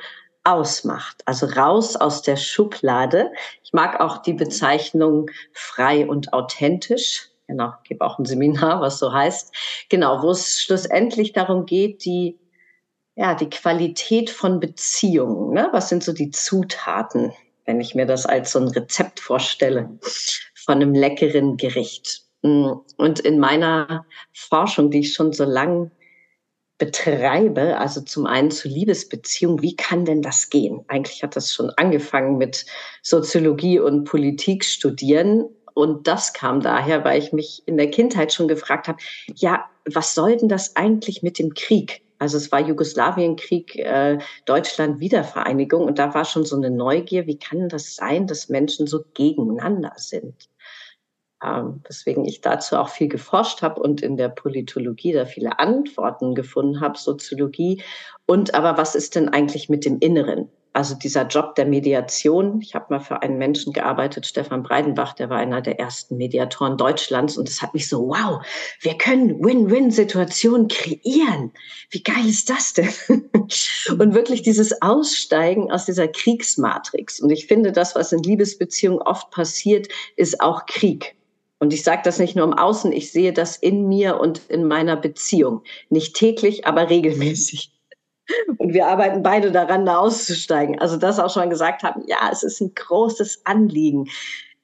ausmacht? 0.44 1.22
Also 1.25 1.46
raus 1.46 1.96
aus 1.96 2.22
der 2.22 2.38
Schublade. 2.38 3.32
Ich 3.63 3.74
mag 3.74 4.00
auch 4.00 4.18
die 4.22 4.34
Bezeichnung 4.34 5.30
frei 5.51 6.08
und 6.08 6.34
authentisch. 6.34 7.30
Genau, 7.48 7.74
ich 7.84 7.89
gebe 7.89 8.06
auch 8.06 8.18
ein 8.18 8.25
Seminar, 8.25 8.82
was 8.82 9.00
so 9.00 9.13
heißt. 9.13 9.53
Genau, 9.89 10.24
wo 10.24 10.32
es 10.32 10.62
schlussendlich 10.62 11.34
darum 11.34 11.65
geht, 11.65 12.06
die 12.06 12.39
ja, 13.15 13.36
die 13.36 13.50
Qualität 13.50 14.30
von 14.30 14.60
Beziehungen. 14.60 15.53
Ne? 15.53 15.70
Was 15.72 15.89
sind 15.89 16.03
so 16.03 16.13
die 16.13 16.32
Zutaten, 16.32 17.32
wenn 17.65 17.80
ich 17.80 17.94
mir 17.94 18.06
das 18.06 18.25
als 18.25 18.51
so 18.51 18.60
ein 18.60 18.68
Rezept 18.70 19.20
vorstelle 19.20 20.00
von 20.56 20.75
einem 20.75 20.94
leckeren 20.94 21.58
Gericht? 21.58 22.24
Mm, 22.42 22.72
und 22.98 23.20
in 23.20 23.39
meiner 23.39 24.06
Forschung, 24.34 24.89
die 24.89 25.01
ich 25.01 25.13
schon 25.13 25.32
so 25.32 25.44
lang 25.44 25.92
betreibe, 26.77 27.77
also 27.77 28.01
zum 28.01 28.25
einen 28.25 28.51
zu 28.51 28.68
Liebesbeziehungen, 28.68 29.62
wie 29.62 29.75
kann 29.75 30.06
denn 30.06 30.22
das 30.22 30.50
gehen? 30.50 30.84
Eigentlich 30.88 31.24
hat 31.24 31.36
das 31.36 31.53
schon 31.53 31.70
angefangen 31.77 32.38
mit 32.38 32.65
Soziologie 33.01 33.80
und 33.80 34.06
Politik 34.06 34.65
studieren. 34.65 35.46
Und 35.75 36.08
das 36.08 36.34
kam 36.34 36.62
daher, 36.62 37.03
weil 37.03 37.20
ich 37.20 37.34
mich 37.34 37.63
in 37.65 37.77
der 37.77 37.89
Kindheit 37.89 38.34
schon 38.34 38.48
gefragt 38.48 38.88
habe, 38.88 39.00
ja, 39.36 39.65
was 39.92 40.13
soll 40.15 40.38
denn 40.38 40.50
das 40.50 40.75
eigentlich 40.75 41.24
mit 41.24 41.39
dem 41.39 41.53
Krieg? 41.53 42.03
Also 42.20 42.38
es 42.38 42.51
war 42.51 42.62
Jugoslawienkrieg, 42.62 43.75
äh, 43.75 44.18
Deutschland 44.46 45.00
Wiedervereinigung 45.00 45.84
und 45.86 46.00
da 46.00 46.13
war 46.13 46.25
schon 46.25 46.46
so 46.46 46.56
eine 46.56 46.72
Neugier, 46.72 47.27
wie 47.27 47.38
kann 47.38 47.68
das 47.70 47.96
sein, 47.96 48.27
dass 48.27 48.50
Menschen 48.50 48.88
so 48.88 49.03
gegeneinander 49.13 49.92
sind? 49.98 50.48
Ähm, 51.43 51.81
weswegen 51.88 52.25
ich 52.25 52.41
dazu 52.41 52.77
auch 52.77 52.89
viel 52.89 53.09
geforscht 53.09 53.62
habe 53.62 53.81
und 53.81 54.01
in 54.01 54.17
der 54.17 54.29
Politologie 54.29 55.12
da 55.12 55.25
viele 55.25 55.59
Antworten 55.59 56.35
gefunden 56.35 56.79
habe, 56.79 56.97
Soziologie. 56.97 57.81
Und 58.25 58.55
aber 58.55 58.77
was 58.77 58.95
ist 58.95 59.15
denn 59.15 59.29
eigentlich 59.29 59.67
mit 59.67 59.85
dem 59.85 60.00
Inneren? 60.00 60.50
also 60.73 60.95
dieser 60.95 61.27
Job 61.27 61.55
der 61.55 61.65
Mediation. 61.65 62.59
Ich 62.62 62.75
habe 62.75 62.88
mal 62.89 63.00
für 63.00 63.21
einen 63.21 63.38
Menschen 63.38 63.73
gearbeitet, 63.73 64.25
Stefan 64.25 64.63
Breidenbach, 64.63 65.13
der 65.13 65.29
war 65.29 65.38
einer 65.38 65.62
der 65.62 65.79
ersten 65.79 66.17
Mediatoren 66.17 66.77
Deutschlands 66.77 67.38
und 67.38 67.47
das 67.47 67.62
hat 67.62 67.73
mich 67.73 67.88
so, 67.88 68.07
wow, 68.09 68.43
wir 68.81 68.97
können 68.97 69.43
Win-Win-Situationen 69.43 70.67
kreieren. 70.67 71.51
Wie 71.91 72.01
geil 72.01 72.27
ist 72.27 72.50
das 72.50 72.73
denn? 72.73 72.89
und 74.00 74.13
wirklich 74.15 74.41
dieses 74.41 74.81
Aussteigen 74.81 75.71
aus 75.71 75.85
dieser 75.85 76.07
Kriegsmatrix. 76.07 77.19
Und 77.19 77.29
ich 77.29 77.45
finde, 77.45 77.71
das, 77.71 77.95
was 77.95 78.12
in 78.12 78.23
Liebesbeziehungen 78.23 79.00
oft 79.00 79.29
passiert, 79.29 79.88
ist 80.15 80.41
auch 80.41 80.65
Krieg. 80.65 81.15
Und 81.63 81.72
ich 81.72 81.84
sage 81.84 82.01
das 82.03 82.20
nicht 82.20 82.36
nur 82.36 82.43
im 82.43 82.51
Außen, 82.51 82.91
ich 82.91 83.13
sehe 83.13 83.32
das 83.32 83.55
in 83.55 83.88
mir 83.88 84.20
und 84.20 84.41
in 84.50 84.67
meiner 84.67 84.98
Beziehung. 84.98 85.63
Nicht 85.89 86.13
täglich, 86.13 86.67
aber 86.67 86.89
regelmäßig. 86.89 87.72
Und 88.58 88.74
wir 88.74 88.88
arbeiten 88.88 89.24
beide 89.24 89.50
daran, 89.50 89.86
da 89.86 89.98
auszusteigen. 89.98 90.77
Also 90.79 90.98
das 90.98 91.20
auch 91.20 91.34
schon 91.34 91.50
gesagt 91.50 91.84
haben, 91.84 92.03
ja, 92.05 92.29
es 92.34 92.43
ist 92.43 92.60
ein 92.60 92.74
großes 92.75 93.46
Anliegen, 93.46 94.10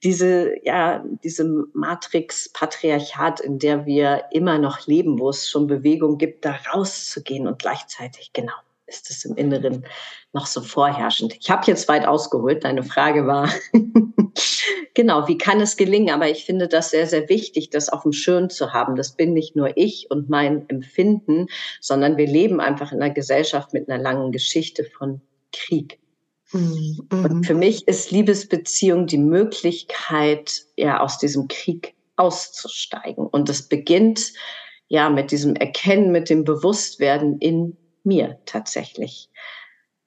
diese, 0.02 0.52
ja, 0.62 1.02
diese 1.24 1.44
Matrix 1.72 2.50
Patriarchat, 2.52 3.40
in 3.40 3.58
der 3.58 3.86
wir 3.86 4.24
immer 4.30 4.58
noch 4.58 4.86
leben, 4.86 5.18
wo 5.18 5.30
es 5.30 5.48
schon 5.48 5.68
Bewegung 5.68 6.18
gibt, 6.18 6.44
da 6.44 6.58
rauszugehen 6.74 7.46
und 7.46 7.58
gleichzeitig, 7.58 8.34
genau, 8.34 8.52
ist 8.90 9.10
es 9.10 9.24
im 9.24 9.36
Inneren 9.36 9.86
noch 10.32 10.46
so 10.46 10.60
vorherrschend. 10.60 11.36
Ich 11.40 11.50
habe 11.50 11.66
jetzt 11.66 11.88
weit 11.88 12.06
ausgeholt. 12.06 12.64
Deine 12.64 12.82
Frage 12.82 13.26
war, 13.26 13.48
genau, 14.94 15.28
wie 15.28 15.38
kann 15.38 15.60
es 15.60 15.76
gelingen? 15.76 16.12
Aber 16.12 16.28
ich 16.28 16.44
finde 16.44 16.68
das 16.68 16.90
sehr, 16.90 17.06
sehr 17.06 17.28
wichtig, 17.28 17.70
das 17.70 17.88
auf 17.88 18.02
dem 18.02 18.12
Schirm 18.12 18.50
zu 18.50 18.72
haben. 18.72 18.96
Das 18.96 19.12
bin 19.12 19.32
nicht 19.32 19.56
nur 19.56 19.76
ich 19.76 20.10
und 20.10 20.28
mein 20.28 20.68
Empfinden, 20.68 21.46
sondern 21.80 22.16
wir 22.16 22.26
leben 22.26 22.60
einfach 22.60 22.92
in 22.92 23.00
einer 23.00 23.14
Gesellschaft 23.14 23.72
mit 23.72 23.88
einer 23.88 24.02
langen 24.02 24.32
Geschichte 24.32 24.84
von 24.84 25.20
Krieg. 25.52 25.98
Mhm. 26.52 27.08
Und 27.10 27.46
für 27.46 27.54
mich 27.54 27.86
ist 27.86 28.10
Liebesbeziehung 28.10 29.06
die 29.06 29.18
Möglichkeit, 29.18 30.64
ja, 30.76 31.00
aus 31.00 31.18
diesem 31.18 31.48
Krieg 31.48 31.94
auszusteigen. 32.16 33.26
Und 33.26 33.48
es 33.48 33.62
beginnt 33.62 34.32
ja 34.88 35.08
mit 35.08 35.30
diesem 35.30 35.54
Erkennen, 35.54 36.10
mit 36.10 36.28
dem 36.28 36.44
Bewusstwerden 36.44 37.38
in 37.38 37.76
mir 38.04 38.38
tatsächlich. 38.44 39.28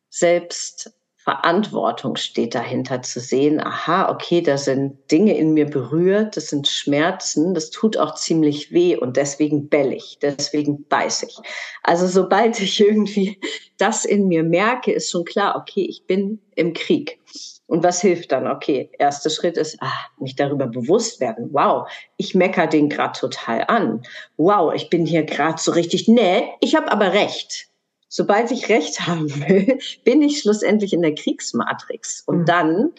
Selbst 0.10 0.94
Verantwortung 1.24 2.18
steht 2.18 2.54
dahinter 2.54 3.02
zu 3.02 3.22
sehen, 3.22 3.62
aha, 3.62 4.12
okay, 4.12 4.42
da 4.42 4.58
sind 4.58 5.10
Dinge 5.10 5.38
in 5.38 5.54
mir 5.54 5.70
berührt, 5.70 6.36
das 6.36 6.50
sind 6.50 6.68
Schmerzen, 6.68 7.54
das 7.54 7.70
tut 7.70 7.96
auch 7.96 8.16
ziemlich 8.16 8.74
weh 8.74 8.98
und 8.98 9.16
deswegen 9.16 9.70
bell 9.70 9.98
deswegen 10.22 10.86
beiß 10.90 11.24
ich. 11.24 11.38
Also 11.82 12.08
sobald 12.08 12.60
ich 12.60 12.78
irgendwie 12.82 13.40
das 13.78 14.04
in 14.04 14.28
mir 14.28 14.44
merke, 14.44 14.92
ist 14.92 15.12
schon 15.12 15.24
klar, 15.24 15.56
okay, 15.56 15.86
ich 15.88 16.06
bin 16.08 16.42
im 16.56 16.74
Krieg. 16.74 17.22
Und 17.68 17.84
was 17.84 18.02
hilft 18.02 18.34
dann? 18.34 18.46
Okay, 18.46 18.92
erster 19.00 19.30
Schritt 19.30 19.56
ist, 19.56 19.78
ah, 19.80 19.94
mich 20.20 20.36
darüber 20.36 20.68
bewusst 20.68 21.22
werden. 21.22 21.50
Wow, 21.54 21.90
ich 22.18 22.36
mecker 22.36 22.68
den 22.68 22.90
gerade 22.90 23.18
total 23.18 23.64
an. 23.70 24.04
Wow, 24.36 24.74
ich 24.76 24.90
bin 24.90 25.06
hier 25.06 25.24
gerade 25.24 25.60
so 25.60 25.72
richtig, 25.72 26.10
nee, 26.10 26.50
ich 26.60 26.76
habe 26.76 26.92
aber 26.92 27.14
recht 27.14 27.70
sobald 28.14 28.52
ich 28.52 28.70
Recht 28.70 29.00
haben 29.08 29.30
will, 29.48 29.80
bin 30.06 30.22
ich 30.22 30.40
schlussendlich 30.40 30.94
in 30.94 31.02
der 31.02 31.16
Kriegsmatrix. 31.16 32.24
Und 32.26 32.42
mhm. 32.42 32.46
dann 32.46 32.92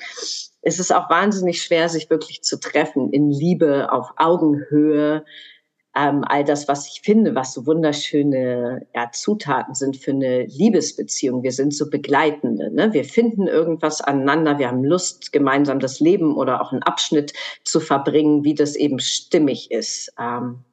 ist 0.62 0.80
es 0.80 0.90
auch 0.90 1.08
wahnsinnig 1.08 1.62
schwer, 1.62 1.88
sich 1.88 2.10
wirklich 2.10 2.42
zu 2.42 2.58
treffen 2.58 3.12
in 3.12 3.30
Liebe, 3.30 3.92
auf 3.92 4.10
Augenhöhe. 4.16 5.24
Ähm, 5.96 6.24
all 6.26 6.42
das, 6.42 6.66
was 6.66 6.88
ich 6.88 7.02
finde, 7.02 7.36
was 7.36 7.54
so 7.54 7.66
wunderschöne 7.66 8.84
ja, 8.92 9.12
Zutaten 9.12 9.74
sind 9.76 9.96
für 9.96 10.10
eine 10.10 10.46
Liebesbeziehung. 10.46 11.44
Wir 11.44 11.52
sind 11.52 11.72
so 11.72 11.88
Begleitende. 11.88 12.74
Ne? 12.74 12.92
Wir 12.92 13.04
finden 13.04 13.46
irgendwas 13.46 14.00
aneinander. 14.00 14.58
Wir 14.58 14.66
haben 14.66 14.82
Lust, 14.82 15.30
gemeinsam 15.30 15.78
das 15.78 16.00
Leben 16.00 16.34
oder 16.34 16.60
auch 16.60 16.72
einen 16.72 16.82
Abschnitt 16.82 17.32
zu 17.62 17.78
verbringen, 17.78 18.42
wie 18.42 18.56
das 18.56 18.74
eben 18.74 18.98
stimmig 18.98 19.70
ist. 19.70 20.12
Ähm, 20.18 20.64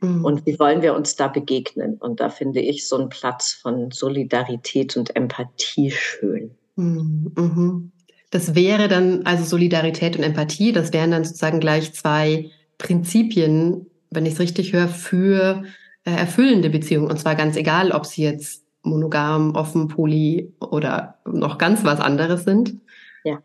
Mhm. 0.00 0.24
Und 0.24 0.46
wie 0.46 0.58
wollen 0.58 0.82
wir 0.82 0.94
uns 0.94 1.16
da 1.16 1.28
begegnen? 1.28 1.94
Und 1.94 2.20
da 2.20 2.28
finde 2.30 2.60
ich 2.60 2.86
so 2.86 2.96
einen 2.96 3.08
Platz 3.08 3.52
von 3.52 3.90
Solidarität 3.90 4.96
und 4.96 5.14
Empathie 5.16 5.90
schön. 5.90 6.52
Mhm. 6.76 7.32
mhm. 7.36 7.92
Das 8.32 8.54
wäre 8.54 8.86
dann, 8.86 9.26
also 9.26 9.42
Solidarität 9.42 10.16
und 10.16 10.22
Empathie, 10.22 10.70
das 10.70 10.92
wären 10.92 11.10
dann 11.10 11.24
sozusagen 11.24 11.58
gleich 11.58 11.92
zwei 11.94 12.50
Prinzipien, 12.78 13.86
wenn 14.10 14.24
ich 14.24 14.34
es 14.34 14.40
richtig 14.40 14.72
höre, 14.72 14.86
für 14.86 15.64
äh, 16.04 16.12
erfüllende 16.12 16.70
Beziehungen. 16.70 17.10
Und 17.10 17.18
zwar 17.18 17.34
ganz 17.34 17.56
egal, 17.56 17.90
ob 17.90 18.06
sie 18.06 18.22
jetzt 18.22 18.64
monogam, 18.82 19.56
offen, 19.56 19.88
poly 19.88 20.52
oder 20.60 21.18
noch 21.26 21.58
ganz 21.58 21.84
was 21.84 22.00
anderes 22.00 22.44
sind. 22.44 22.76
Ja. 23.24 23.42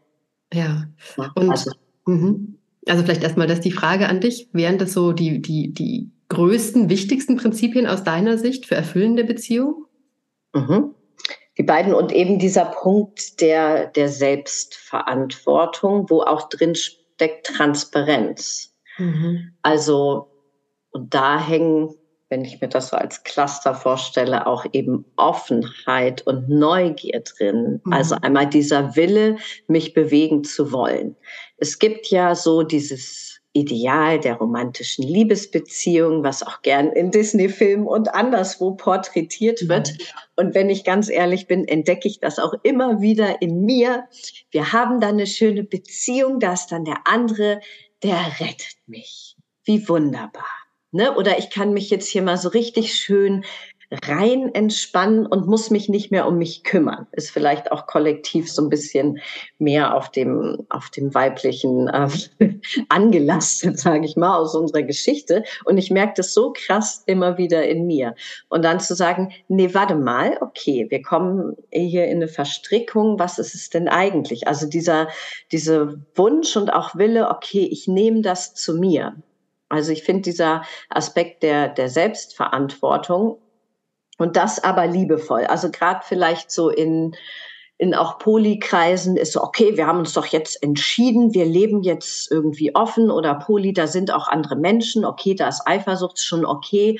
Ja. 0.53 0.85
Und 1.33 1.49
also, 1.49 1.71
mhm. 2.05 2.59
also 2.87 3.03
vielleicht 3.03 3.23
erstmal 3.23 3.47
das 3.47 3.61
die 3.61 3.71
Frage 3.71 4.07
an 4.07 4.21
dich. 4.21 4.49
Wären 4.53 4.77
das 4.77 4.93
so 4.93 5.13
die, 5.13 5.41
die, 5.41 5.73
die 5.73 6.11
größten, 6.29 6.89
wichtigsten 6.89 7.37
Prinzipien 7.37 7.87
aus 7.87 8.03
deiner 8.03 8.37
Sicht 8.37 8.65
für 8.65 8.75
erfüllende 8.75 9.23
Beziehungen? 9.23 9.85
Mhm. 10.53 10.95
Die 11.57 11.63
beiden 11.63 11.93
und 11.93 12.11
eben 12.11 12.39
dieser 12.39 12.65
Punkt 12.65 13.39
der, 13.39 13.87
der 13.87 14.09
Selbstverantwortung, 14.09 16.09
wo 16.09 16.21
auch 16.21 16.49
drin 16.49 16.75
steckt 16.75 17.47
Transparenz. 17.47 18.75
Mhm. 18.97 19.53
Also, 19.61 20.27
und 20.91 21.13
da 21.13 21.39
hängen, 21.39 21.95
wenn 22.29 22.43
ich 22.43 22.59
mir 22.59 22.67
das 22.67 22.89
so 22.89 22.97
als 22.97 23.23
Cluster 23.23 23.73
vorstelle, 23.73 24.47
auch 24.47 24.65
eben 24.73 25.05
Offenheit 25.15 26.25
und 26.27 26.49
Neugier 26.49 27.21
drin. 27.21 27.81
Mhm. 27.85 27.93
Also 27.93 28.15
einmal 28.21 28.47
dieser 28.47 28.95
Wille, 28.95 29.37
mich 29.67 29.93
bewegen 29.93 30.43
zu 30.43 30.71
wollen. 30.71 31.15
Es 31.57 31.79
gibt 31.79 32.07
ja 32.07 32.35
so 32.35 32.63
dieses 32.63 33.34
Ideal 33.55 34.19
der 34.19 34.35
romantischen 34.35 35.07
Liebesbeziehung, 35.07 36.23
was 36.23 36.43
auch 36.43 36.61
gern 36.61 36.91
in 36.91 37.09
Disney-Filmen 37.09 37.87
und 37.87 38.13
anderswo 38.13 38.75
porträtiert 38.75 39.69
wird. 39.69 39.93
Und 40.35 40.53
wenn 40.53 40.69
ich 40.69 40.83
ganz 40.83 41.09
ehrlich 41.09 41.47
bin, 41.47 41.65
entdecke 41.65 42.07
ich 42.07 42.19
das 42.19 42.37
auch 42.37 42.53
immer 42.63 42.99
wieder 42.99 43.41
in 43.41 43.61
mir. 43.61 44.07
Wir 44.51 44.73
haben 44.73 44.99
dann 44.99 45.15
eine 45.15 45.27
schöne 45.27 45.63
Beziehung, 45.63 46.39
da 46.39 46.53
ist 46.53 46.67
dann 46.67 46.83
der 46.83 46.99
andere, 47.05 47.61
der 48.03 48.19
rettet 48.39 48.75
mich. 48.87 49.37
Wie 49.63 49.87
wunderbar. 49.87 50.43
Ne? 50.91 51.15
Oder 51.15 51.39
ich 51.39 51.49
kann 51.49 51.73
mich 51.73 51.89
jetzt 51.89 52.07
hier 52.07 52.21
mal 52.21 52.37
so 52.37 52.49
richtig 52.49 52.93
schön 52.93 53.45
rein 53.91 54.53
entspannen 54.53 55.25
und 55.25 55.47
muss 55.47 55.69
mich 55.69 55.89
nicht 55.89 56.11
mehr 56.11 56.27
um 56.27 56.37
mich 56.37 56.63
kümmern. 56.63 57.07
Ist 57.11 57.31
vielleicht 57.31 57.71
auch 57.71 57.87
kollektiv 57.87 58.51
so 58.51 58.63
ein 58.63 58.69
bisschen 58.69 59.19
mehr 59.57 59.95
auf 59.95 60.11
dem, 60.11 60.65
auf 60.69 60.89
dem 60.89 61.13
weiblichen 61.13 61.87
äh, 61.87 62.09
angelastet, 62.89 63.79
sage 63.79 64.05
ich 64.05 64.15
mal, 64.15 64.37
aus 64.37 64.55
unserer 64.55 64.83
Geschichte. 64.83 65.43
Und 65.65 65.77
ich 65.77 65.91
merke 65.91 66.13
das 66.17 66.33
so 66.33 66.53
krass 66.53 67.03
immer 67.05 67.37
wieder 67.37 67.67
in 67.67 67.85
mir. 67.85 68.15
Und 68.49 68.63
dann 68.63 68.79
zu 68.79 68.95
sagen, 68.95 69.31
nee, 69.47 69.73
warte 69.73 69.95
mal, 69.95 70.37
okay, 70.41 70.87
wir 70.89 71.01
kommen 71.01 71.55
hier 71.71 72.05
in 72.05 72.17
eine 72.17 72.27
Verstrickung. 72.27 73.19
Was 73.19 73.39
ist 73.39 73.55
es 73.55 73.69
denn 73.69 73.87
eigentlich? 73.87 74.47
Also 74.47 74.67
dieser, 74.67 75.07
dieser 75.51 75.95
Wunsch 76.15 76.55
und 76.55 76.71
auch 76.71 76.95
Wille, 76.95 77.29
okay, 77.29 77.67
ich 77.71 77.87
nehme 77.87 78.21
das 78.21 78.53
zu 78.53 78.75
mir. 78.75 79.15
Also 79.69 79.91
ich 79.91 80.03
finde 80.03 80.21
dieser 80.21 80.63
Aspekt 80.89 81.43
der, 81.43 81.69
der 81.69 81.89
Selbstverantwortung 81.89 83.39
und 84.17 84.35
das 84.35 84.63
aber 84.63 84.87
liebevoll. 84.87 85.45
Also 85.45 85.69
gerade 85.69 86.01
vielleicht 86.03 86.51
so 86.51 86.69
in, 86.69 87.15
in 87.77 87.93
auch 87.93 88.17
Polykreisen 88.19 89.17
ist 89.17 89.33
so, 89.33 89.41
okay, 89.43 89.75
wir 89.75 89.87
haben 89.87 89.99
uns 89.99 90.13
doch 90.13 90.27
jetzt 90.27 90.61
entschieden, 90.63 91.33
wir 91.33 91.45
leben 91.45 91.83
jetzt 91.83 92.31
irgendwie 92.31 92.73
offen 92.75 93.11
oder 93.11 93.35
Poly, 93.35 93.73
da 93.73 93.87
sind 93.87 94.13
auch 94.13 94.27
andere 94.27 94.55
Menschen, 94.55 95.03
okay, 95.03 95.35
da 95.35 95.47
ist 95.49 95.63
Eifersucht 95.65 96.19
schon 96.19 96.45
okay, 96.45 96.99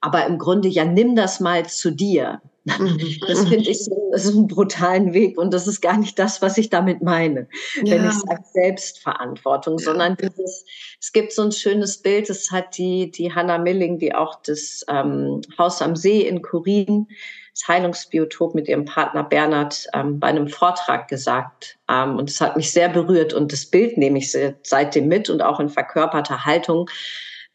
aber 0.00 0.26
im 0.26 0.38
Grunde 0.38 0.68
ja, 0.68 0.84
nimm 0.84 1.16
das 1.16 1.40
mal 1.40 1.66
zu 1.66 1.90
dir. 1.90 2.40
Mhm. 2.64 2.98
Das 3.26 3.40
finde 3.40 3.70
ich 3.70 3.84
so, 3.84 4.10
das 4.12 4.24
ist 4.24 4.34
ein 4.34 4.46
brutalen 4.46 5.12
Weg 5.14 5.38
und 5.38 5.52
das 5.52 5.66
ist 5.66 5.80
gar 5.80 5.96
nicht 5.96 6.18
das, 6.18 6.42
was 6.42 6.58
ich 6.58 6.68
damit 6.68 7.02
meine, 7.02 7.48
ja. 7.82 7.94
wenn 7.94 8.06
ich 8.06 8.14
sage 8.14 8.42
Selbstverantwortung, 8.52 9.78
ja. 9.78 9.84
sondern 9.84 10.16
dieses, 10.16 10.64
es 11.00 11.12
gibt 11.12 11.32
so 11.32 11.42
ein 11.42 11.52
schönes 11.52 11.98
Bild, 11.98 12.28
das 12.28 12.50
hat 12.50 12.76
die, 12.76 13.10
die 13.10 13.34
Hannah 13.34 13.58
Milling, 13.58 13.98
die 13.98 14.14
auch 14.14 14.40
das 14.42 14.84
ähm, 14.88 15.40
Haus 15.58 15.80
am 15.80 15.96
See 15.96 16.20
in 16.20 16.42
Kurin, 16.42 17.08
das 17.54 17.66
Heilungsbiotop 17.66 18.54
mit 18.54 18.68
ihrem 18.68 18.84
Partner 18.84 19.24
Bernhard 19.24 19.86
ähm, 19.94 20.20
bei 20.20 20.28
einem 20.28 20.48
Vortrag 20.48 21.08
gesagt. 21.08 21.78
Ähm, 21.90 22.16
und 22.16 22.30
es 22.30 22.40
hat 22.40 22.56
mich 22.56 22.72
sehr 22.72 22.88
berührt 22.88 23.32
und 23.32 23.52
das 23.52 23.66
Bild 23.66 23.96
nehme 23.96 24.18
ich 24.18 24.36
seitdem 24.62 25.08
mit 25.08 25.30
und 25.30 25.42
auch 25.42 25.60
in 25.60 25.68
verkörperter 25.68 26.44
Haltung 26.44 26.88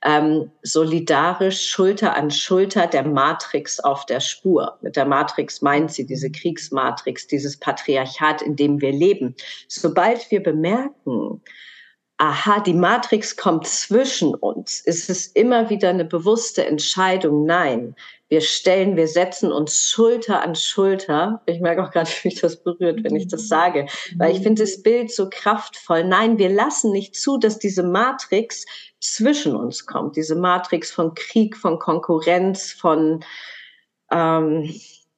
ähm, 0.05 0.51
solidarisch 0.61 1.67
Schulter 1.67 2.15
an 2.15 2.29
Schulter 2.29 2.87
der 2.87 3.05
Matrix 3.05 3.79
auf 3.79 4.05
der 4.05 4.19
Spur. 4.19 4.77
Mit 4.81 4.95
der 4.95 5.05
Matrix 5.05 5.61
meint 5.61 5.91
sie 5.91 6.05
diese 6.05 6.31
Kriegsmatrix, 6.31 7.27
dieses 7.27 7.57
Patriarchat, 7.57 8.41
in 8.43 8.55
dem 8.55 8.79
wir 8.81 8.91
leben. 8.91 9.35
Sobald 9.67 10.29
wir 10.29 10.43
bemerken, 10.43 11.41
aha, 12.17 12.59
die 12.61 12.73
Matrix 12.73 13.35
kommt 13.35 13.67
zwischen 13.67 14.33
uns, 14.35 14.79
ist 14.79 15.09
es 15.09 15.27
immer 15.27 15.69
wieder 15.69 15.89
eine 15.89 16.05
bewusste 16.05 16.65
Entscheidung, 16.65 17.45
nein, 17.45 17.95
wir 18.27 18.41
stellen, 18.41 18.95
wir 18.95 19.07
setzen 19.07 19.51
uns 19.51 19.89
Schulter 19.89 20.41
an 20.41 20.55
Schulter. 20.55 21.43
Ich 21.45 21.61
merke 21.61 21.83
auch 21.83 21.91
gerade, 21.91 22.09
wie 22.21 22.29
mich 22.29 22.41
das 22.41 22.63
berührt, 22.63 23.03
wenn 23.03 23.15
ich 23.15 23.27
das 23.27 23.47
sage, 23.47 23.87
weil 24.17 24.35
ich 24.35 24.41
finde 24.41 24.63
das 24.63 24.81
Bild 24.81 25.11
so 25.11 25.29
kraftvoll. 25.29 26.03
Nein, 26.03 26.37
wir 26.39 26.49
lassen 26.49 26.91
nicht 26.91 27.15
zu, 27.15 27.37
dass 27.37 27.59
diese 27.59 27.83
Matrix 27.83 28.65
zwischen 28.99 29.55
uns 29.55 29.85
kommt. 29.85 30.15
Diese 30.15 30.35
Matrix 30.35 30.91
von 30.91 31.13
Krieg, 31.13 31.55
von 31.55 31.77
Konkurrenz, 31.77 32.71
von 32.71 33.23
ähm, 34.11 34.73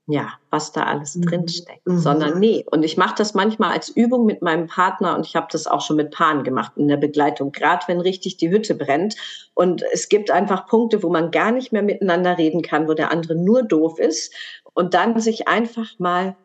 ja, 0.10 0.34
was 0.50 0.72
da 0.72 0.84
alles 0.84 1.16
mhm. 1.16 1.24
drinsteckt, 1.24 1.86
mhm. 1.86 2.00
sondern 2.00 2.40
nee. 2.40 2.66
Und 2.72 2.84
ich 2.84 2.96
mache 2.96 3.16
das 3.18 3.34
manchmal 3.34 3.74
als 3.74 3.90
Übung 3.90 4.26
mit 4.26 4.42
meinem 4.42 4.68
Partner 4.68 5.16
und 5.16 5.26
ich 5.26 5.36
habe 5.36 5.48
das 5.52 5.68
auch 5.68 5.82
schon 5.82 5.98
mit 5.98 6.12
Paaren 6.12 6.46
gemacht 6.46 6.72
in 6.78 6.88
der 6.88 6.96
Begleitung, 6.96 7.52
gerade 7.52 7.84
wenn 7.88 8.00
richtig 8.00 8.38
die 8.38 8.50
Hütte 8.50 8.74
brennt. 8.74 9.16
Und 9.54 9.84
es 9.92 10.08
gibt 10.08 10.32
einfach 10.32 10.66
Punkte, 10.66 11.04
wo 11.04 11.10
man 11.10 11.30
gar 11.32 11.52
nicht 11.52 11.74
mehr 11.74 11.84
miteinander 11.84 12.38
reden 12.38 12.62
kann, 12.62 12.88
wo 12.88 12.94
der 12.94 13.12
andere 13.12 13.36
nur 13.36 13.64
doof 13.64 14.00
ist. 14.00 14.34
Und 14.74 14.94
dann 14.94 15.20
sich 15.20 15.50
einfach 15.50 15.90
mal 16.00 16.38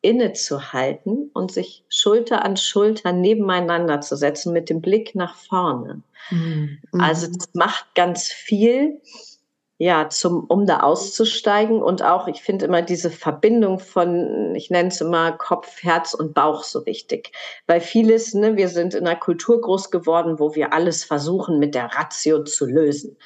innezuhalten 0.00 1.30
und 1.34 1.52
sich 1.52 1.84
Schulter 1.90 2.42
an 2.42 2.56
Schulter 2.56 3.12
nebeneinander 3.12 4.00
zu 4.00 4.16
setzen 4.16 4.54
mit 4.54 4.70
dem 4.70 4.80
Blick 4.80 5.14
nach 5.14 5.34
vorne. 5.34 6.02
Mhm. 6.30 6.78
Also 6.98 7.26
das 7.26 7.50
macht 7.52 7.94
ganz 7.94 8.28
viel 8.28 9.02
ja, 9.80 10.10
zum, 10.10 10.44
um 10.44 10.66
da 10.66 10.80
auszusteigen. 10.80 11.82
Und 11.82 12.02
auch, 12.02 12.28
ich 12.28 12.42
finde 12.42 12.66
immer 12.66 12.82
diese 12.82 13.10
Verbindung 13.10 13.78
von, 13.78 14.54
ich 14.54 14.68
nenne 14.68 14.90
es 14.90 15.00
immer 15.00 15.32
Kopf, 15.32 15.82
Herz 15.82 16.12
und 16.12 16.34
Bauch 16.34 16.64
so 16.64 16.84
wichtig. 16.84 17.32
Weil 17.66 17.80
vieles, 17.80 18.34
ne, 18.34 18.58
wir 18.58 18.68
sind 18.68 18.92
in 18.92 19.06
einer 19.06 19.18
Kultur 19.18 19.58
groß 19.58 19.90
geworden, 19.90 20.38
wo 20.38 20.54
wir 20.54 20.74
alles 20.74 21.04
versuchen, 21.04 21.58
mit 21.58 21.74
der 21.74 21.86
Ratio 21.86 22.44
zu 22.44 22.66
lösen. 22.66 23.16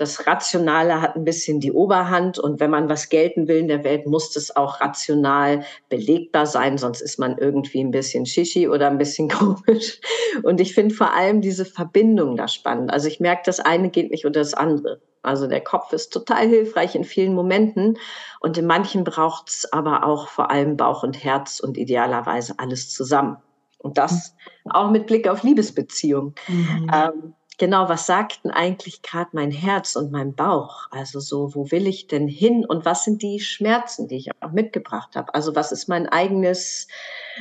Das 0.00 0.26
Rationale 0.26 1.02
hat 1.02 1.14
ein 1.14 1.24
bisschen 1.24 1.60
die 1.60 1.72
Oberhand 1.72 2.38
und 2.38 2.58
wenn 2.58 2.70
man 2.70 2.88
was 2.88 3.10
gelten 3.10 3.48
will 3.48 3.58
in 3.58 3.68
der 3.68 3.84
Welt, 3.84 4.06
muss 4.06 4.32
das 4.32 4.56
auch 4.56 4.80
rational 4.80 5.62
belegbar 5.90 6.46
sein, 6.46 6.78
sonst 6.78 7.02
ist 7.02 7.18
man 7.18 7.36
irgendwie 7.36 7.84
ein 7.84 7.90
bisschen 7.90 8.24
shishi 8.24 8.66
oder 8.66 8.86
ein 8.86 8.96
bisschen 8.96 9.28
komisch. 9.28 10.00
Und 10.42 10.58
ich 10.58 10.74
finde 10.74 10.94
vor 10.94 11.12
allem 11.12 11.42
diese 11.42 11.66
Verbindung 11.66 12.36
da 12.36 12.48
spannend. 12.48 12.90
Also 12.90 13.08
ich 13.08 13.20
merke, 13.20 13.42
das 13.44 13.60
eine 13.60 13.90
geht 13.90 14.10
nicht 14.10 14.24
unter 14.24 14.40
das 14.40 14.54
andere. 14.54 15.02
Also 15.20 15.46
der 15.46 15.60
Kopf 15.60 15.92
ist 15.92 16.14
total 16.14 16.48
hilfreich 16.48 16.94
in 16.94 17.04
vielen 17.04 17.34
Momenten 17.34 17.98
und 18.40 18.56
in 18.56 18.66
manchen 18.66 19.04
braucht 19.04 19.50
es 19.50 19.70
aber 19.70 20.06
auch 20.06 20.28
vor 20.28 20.50
allem 20.50 20.78
Bauch 20.78 21.02
und 21.02 21.22
Herz 21.22 21.60
und 21.60 21.76
idealerweise 21.76 22.54
alles 22.56 22.90
zusammen. 22.90 23.36
Und 23.76 23.98
das 23.98 24.34
auch 24.70 24.90
mit 24.90 25.06
Blick 25.06 25.28
auf 25.28 25.42
Liebesbeziehungen. 25.42 26.34
Mhm. 26.48 26.90
Ähm, 26.90 27.34
genau, 27.60 27.90
was 27.90 28.06
sagt 28.06 28.42
denn 28.42 28.50
eigentlich 28.50 29.02
gerade 29.02 29.30
mein 29.34 29.50
Herz 29.50 29.94
und 29.94 30.10
mein 30.10 30.34
Bauch? 30.34 30.88
Also 30.90 31.20
so, 31.20 31.54
wo 31.54 31.70
will 31.70 31.86
ich 31.86 32.06
denn 32.08 32.26
hin 32.26 32.64
und 32.64 32.86
was 32.86 33.04
sind 33.04 33.22
die 33.22 33.38
Schmerzen, 33.38 34.08
die 34.08 34.16
ich 34.16 34.30
auch 34.40 34.50
mitgebracht 34.50 35.14
habe? 35.14 35.34
Also 35.34 35.54
was 35.54 35.70
ist 35.70 35.86
mein 35.86 36.08
eigenes, 36.08 36.88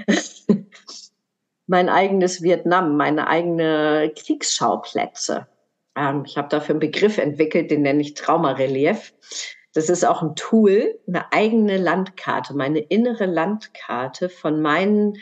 mein 1.68 1.88
eigenes 1.88 2.44
Vietnam, 2.44 2.98
meine 2.98 3.28
eigene 3.28 4.12
Kriegsschauplätze? 4.14 5.48
Ähm, 5.96 6.24
ich 6.26 6.38
habe 6.38 6.50
dafür 6.50 6.74
einen 6.74 6.82
Begriff 6.82 7.18
entwickelt, 7.18 7.72
den 7.72 7.84
nenne 7.84 8.02
ich 8.02 8.14
Traumarelief. 8.14 9.14
Das 9.74 9.88
ist 9.88 10.04
auch 10.04 10.22
ein 10.22 10.36
Tool, 10.36 11.00
eine 11.08 11.32
eigene 11.32 11.78
Landkarte, 11.78 12.54
meine 12.56 12.80
innere 12.80 13.26
Landkarte 13.26 14.28
von 14.28 14.62
meinen 14.62 15.18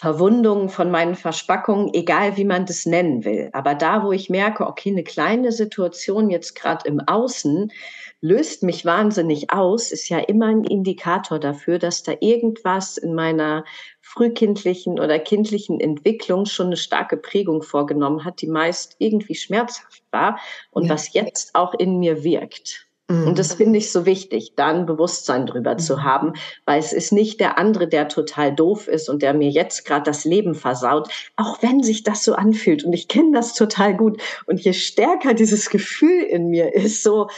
Verwundungen, 0.00 0.68
von 0.68 0.92
meinen 0.92 1.16
Verspackungen, 1.16 1.92
egal 1.92 2.36
wie 2.36 2.44
man 2.44 2.66
das 2.66 2.86
nennen 2.86 3.24
will. 3.24 3.50
Aber 3.52 3.74
da, 3.74 4.04
wo 4.04 4.12
ich 4.12 4.30
merke, 4.30 4.64
okay, 4.64 4.90
eine 4.90 5.02
kleine 5.02 5.50
Situation 5.50 6.30
jetzt 6.30 6.54
gerade 6.54 6.86
im 6.86 7.00
Außen 7.00 7.72
löst 8.20 8.62
mich 8.62 8.84
wahnsinnig 8.84 9.50
aus, 9.50 9.90
ist 9.90 10.08
ja 10.08 10.20
immer 10.20 10.46
ein 10.46 10.62
Indikator 10.62 11.40
dafür, 11.40 11.80
dass 11.80 12.04
da 12.04 12.12
irgendwas 12.20 12.96
in 12.96 13.12
meiner 13.12 13.64
frühkindlichen 14.00 15.00
oder 15.00 15.18
kindlichen 15.18 15.80
Entwicklung 15.80 16.46
schon 16.46 16.66
eine 16.66 16.76
starke 16.76 17.16
Prägung 17.16 17.62
vorgenommen 17.62 18.24
hat, 18.24 18.40
die 18.40 18.46
meist 18.46 18.94
irgendwie 19.00 19.34
schmerzhaft 19.34 20.04
war 20.12 20.38
und 20.70 20.84
ja. 20.84 20.90
was 20.90 21.12
jetzt 21.12 21.56
auch 21.56 21.74
in 21.74 21.98
mir 21.98 22.22
wirkt. 22.22 22.87
Und 23.10 23.38
das 23.38 23.54
mhm. 23.54 23.56
finde 23.56 23.78
ich 23.78 23.90
so 23.90 24.04
wichtig, 24.04 24.52
da 24.54 24.66
ein 24.66 24.84
Bewusstsein 24.84 25.46
drüber 25.46 25.74
mhm. 25.74 25.78
zu 25.78 26.02
haben, 26.02 26.34
weil 26.66 26.78
es 26.78 26.92
ist 26.92 27.10
nicht 27.10 27.40
der 27.40 27.58
andere, 27.58 27.88
der 27.88 28.08
total 28.08 28.54
doof 28.54 28.86
ist 28.86 29.08
und 29.08 29.22
der 29.22 29.32
mir 29.32 29.48
jetzt 29.48 29.86
gerade 29.86 30.02
das 30.02 30.26
Leben 30.26 30.54
versaut, 30.54 31.08
auch 31.36 31.62
wenn 31.62 31.82
sich 31.82 32.02
das 32.02 32.22
so 32.22 32.34
anfühlt. 32.34 32.84
Und 32.84 32.92
ich 32.92 33.08
kenne 33.08 33.32
das 33.32 33.54
total 33.54 33.96
gut. 33.96 34.20
Und 34.46 34.60
je 34.60 34.74
stärker 34.74 35.32
dieses 35.32 35.70
Gefühl 35.70 36.22
in 36.22 36.48
mir 36.48 36.74
ist, 36.74 37.02
so, 37.02 37.28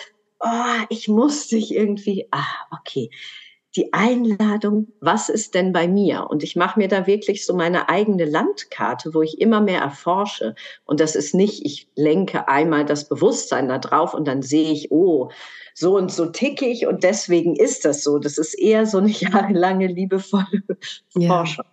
oh, 0.40 0.84
ich 0.88 1.06
muss 1.06 1.46
dich 1.46 1.72
irgendwie, 1.72 2.26
ah, 2.32 2.66
okay, 2.72 3.10
die 3.76 3.92
Einladung, 3.92 4.88
was 5.00 5.28
ist 5.28 5.54
denn 5.54 5.72
bei 5.72 5.86
mir? 5.86 6.26
Und 6.28 6.42
ich 6.42 6.56
mache 6.56 6.80
mir 6.80 6.88
da 6.88 7.06
wirklich 7.06 7.46
so 7.46 7.54
meine 7.54 7.88
eigene 7.88 8.24
Landkarte, 8.24 9.14
wo 9.14 9.22
ich 9.22 9.40
immer 9.40 9.60
mehr 9.60 9.80
erforsche. 9.80 10.56
Und 10.84 10.98
das 10.98 11.14
ist 11.14 11.34
nicht, 11.34 11.64
ich 11.64 11.88
lenke 11.94 12.48
einmal 12.48 12.84
das 12.84 13.08
Bewusstsein 13.08 13.68
da 13.68 13.78
drauf 13.78 14.14
und 14.14 14.26
dann 14.26 14.42
sehe 14.42 14.72
ich, 14.72 14.90
oh, 14.90 15.30
so 15.74 15.96
und 15.96 16.12
so 16.12 16.26
ticke 16.26 16.66
ich 16.66 16.86
und 16.86 17.04
deswegen 17.04 17.56
ist 17.56 17.84
das 17.84 18.02
so. 18.02 18.18
Das 18.18 18.38
ist 18.38 18.54
eher 18.54 18.86
so 18.86 18.98
eine 18.98 19.10
jahrelange 19.10 19.86
liebevolle 19.86 20.62
ja. 21.14 21.28
Forschung. 21.28 21.66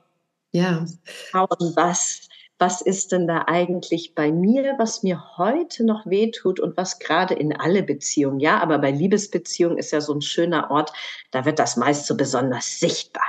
Ja. 0.51 0.85
Schauen, 1.03 1.73
was 1.75 2.27
was 2.59 2.81
ist 2.81 3.11
denn 3.11 3.27
da 3.27 3.43
eigentlich 3.47 4.15
bei 4.15 4.31
mir, 4.31 4.75
was 4.79 5.03
mir 5.03 5.37
heute 5.37 5.85
noch 5.85 6.05
wehtut 6.07 6.59
und 6.59 6.75
was 6.75 6.97
gerade 6.99 7.35
in 7.35 7.55
alle 7.55 7.83
Beziehungen, 7.83 8.39
ja, 8.39 8.59
aber 8.59 8.79
bei 8.79 8.89
Liebesbeziehungen 8.91 9.77
ist 9.77 9.91
ja 9.91 10.01
so 10.01 10.13
ein 10.13 10.21
schöner 10.21 10.71
Ort, 10.71 10.91
da 11.31 11.45
wird 11.45 11.59
das 11.59 11.77
meist 11.77 12.07
so 12.07 12.17
besonders 12.17 12.79
sichtbar. 12.79 13.25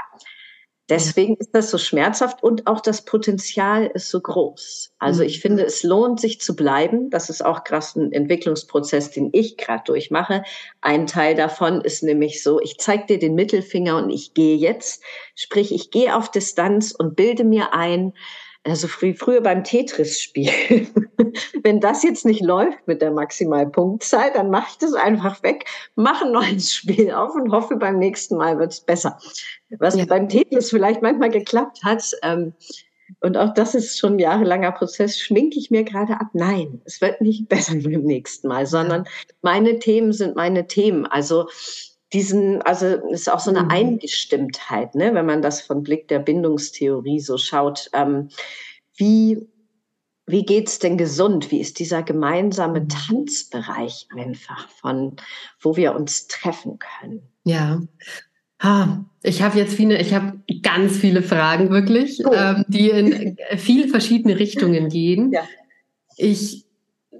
Deswegen 0.88 1.36
ist 1.36 1.50
das 1.52 1.70
so 1.70 1.76
schmerzhaft 1.76 2.42
und 2.42 2.66
auch 2.66 2.80
das 2.80 3.04
Potenzial 3.04 3.90
ist 3.92 4.08
so 4.08 4.20
groß. 4.20 4.94
Also 4.98 5.22
ich 5.22 5.40
finde, 5.40 5.64
es 5.66 5.82
lohnt 5.82 6.18
sich 6.18 6.40
zu 6.40 6.56
bleiben. 6.56 7.10
Das 7.10 7.28
ist 7.28 7.44
auch 7.44 7.62
krass 7.62 7.94
ein 7.94 8.10
Entwicklungsprozess, 8.10 9.10
den 9.10 9.28
ich 9.32 9.58
gerade 9.58 9.84
durchmache. 9.84 10.44
Ein 10.80 11.06
Teil 11.06 11.34
davon 11.34 11.82
ist 11.82 12.02
nämlich 12.02 12.42
so, 12.42 12.58
ich 12.60 12.78
zeige 12.78 13.04
dir 13.04 13.18
den 13.18 13.34
Mittelfinger 13.34 13.98
und 13.98 14.08
ich 14.08 14.32
gehe 14.32 14.56
jetzt. 14.56 15.02
Sprich, 15.34 15.74
ich 15.74 15.90
gehe 15.90 16.16
auf 16.16 16.30
Distanz 16.30 16.92
und 16.92 17.16
bilde 17.16 17.44
mir 17.44 17.74
ein, 17.74 18.14
also 18.68 18.88
früh, 18.88 19.14
früher 19.14 19.40
beim 19.40 19.64
Tetris-Spiel. 19.64 20.50
Wenn 21.62 21.80
das 21.80 22.02
jetzt 22.02 22.24
nicht 22.24 22.42
läuft 22.42 22.86
mit 22.86 23.02
der 23.02 23.10
Maximalpunktzahl, 23.10 24.32
dann 24.32 24.50
mache 24.50 24.68
ich 24.70 24.78
das 24.78 24.94
einfach 24.94 25.42
weg, 25.42 25.64
mache 25.94 26.26
ein 26.26 26.32
neues 26.32 26.74
Spiel 26.74 27.12
auf 27.12 27.34
und 27.34 27.52
hoffe, 27.52 27.76
beim 27.76 27.98
nächsten 27.98 28.36
Mal 28.36 28.58
wird 28.58 28.72
es 28.72 28.80
besser. 28.80 29.18
Was 29.78 29.96
ja. 29.96 30.04
beim 30.06 30.28
Tetris 30.28 30.70
vielleicht 30.70 31.02
manchmal 31.02 31.30
geklappt 31.30 31.84
hat, 31.84 32.04
ähm, 32.22 32.54
und 33.20 33.38
auch 33.38 33.54
das 33.54 33.74
ist 33.74 33.98
schon 33.98 34.14
ein 34.14 34.18
jahrelanger 34.18 34.72
Prozess, 34.72 35.18
schminke 35.18 35.58
ich 35.58 35.70
mir 35.70 35.82
gerade 35.82 36.20
ab. 36.20 36.28
Nein, 36.34 36.82
es 36.84 37.00
wird 37.00 37.20
nicht 37.20 37.48
besser 37.48 37.74
beim 37.74 38.02
nächsten 38.02 38.48
Mal, 38.48 38.66
sondern 38.66 39.06
meine 39.42 39.78
Themen 39.78 40.12
sind 40.12 40.36
meine 40.36 40.66
Themen. 40.66 41.06
Also 41.06 41.48
diesen, 42.12 42.62
also 42.62 42.86
es 42.86 43.22
ist 43.22 43.32
auch 43.32 43.40
so 43.40 43.50
eine 43.50 43.64
mhm. 43.64 43.70
Eingestimmtheit, 43.70 44.94
ne, 44.94 45.14
wenn 45.14 45.26
man 45.26 45.42
das 45.42 45.60
von 45.60 45.82
Blick 45.82 46.08
der 46.08 46.18
Bindungstheorie 46.20 47.20
so 47.20 47.38
schaut. 47.38 47.90
Ähm, 47.92 48.28
wie 48.96 49.46
wie 50.30 50.44
geht's 50.44 50.78
denn 50.78 50.98
gesund? 50.98 51.50
Wie 51.50 51.58
ist 51.58 51.78
dieser 51.78 52.02
gemeinsame 52.02 52.80
mhm. 52.80 52.88
Tanzbereich 52.88 54.08
einfach 54.14 54.68
von, 54.68 55.16
wo 55.58 55.76
wir 55.76 55.94
uns 55.94 56.26
treffen 56.26 56.78
können? 56.78 57.22
Ja, 57.44 57.80
Ha, 58.60 59.04
ich 59.22 59.40
habe 59.42 59.56
jetzt 59.56 59.74
viele, 59.74 60.00
ich 60.00 60.14
habe 60.14 60.40
ganz 60.62 60.96
viele 60.96 61.22
Fragen 61.22 61.70
wirklich, 61.70 62.20
cool. 62.24 62.34
ähm, 62.36 62.64
die 62.66 62.90
in 62.90 63.36
viele 63.56 63.88
verschiedene 63.88 64.38
Richtungen 64.38 64.88
gehen. 64.88 65.32
Ja. 65.32 65.42
Ich, 66.16 66.64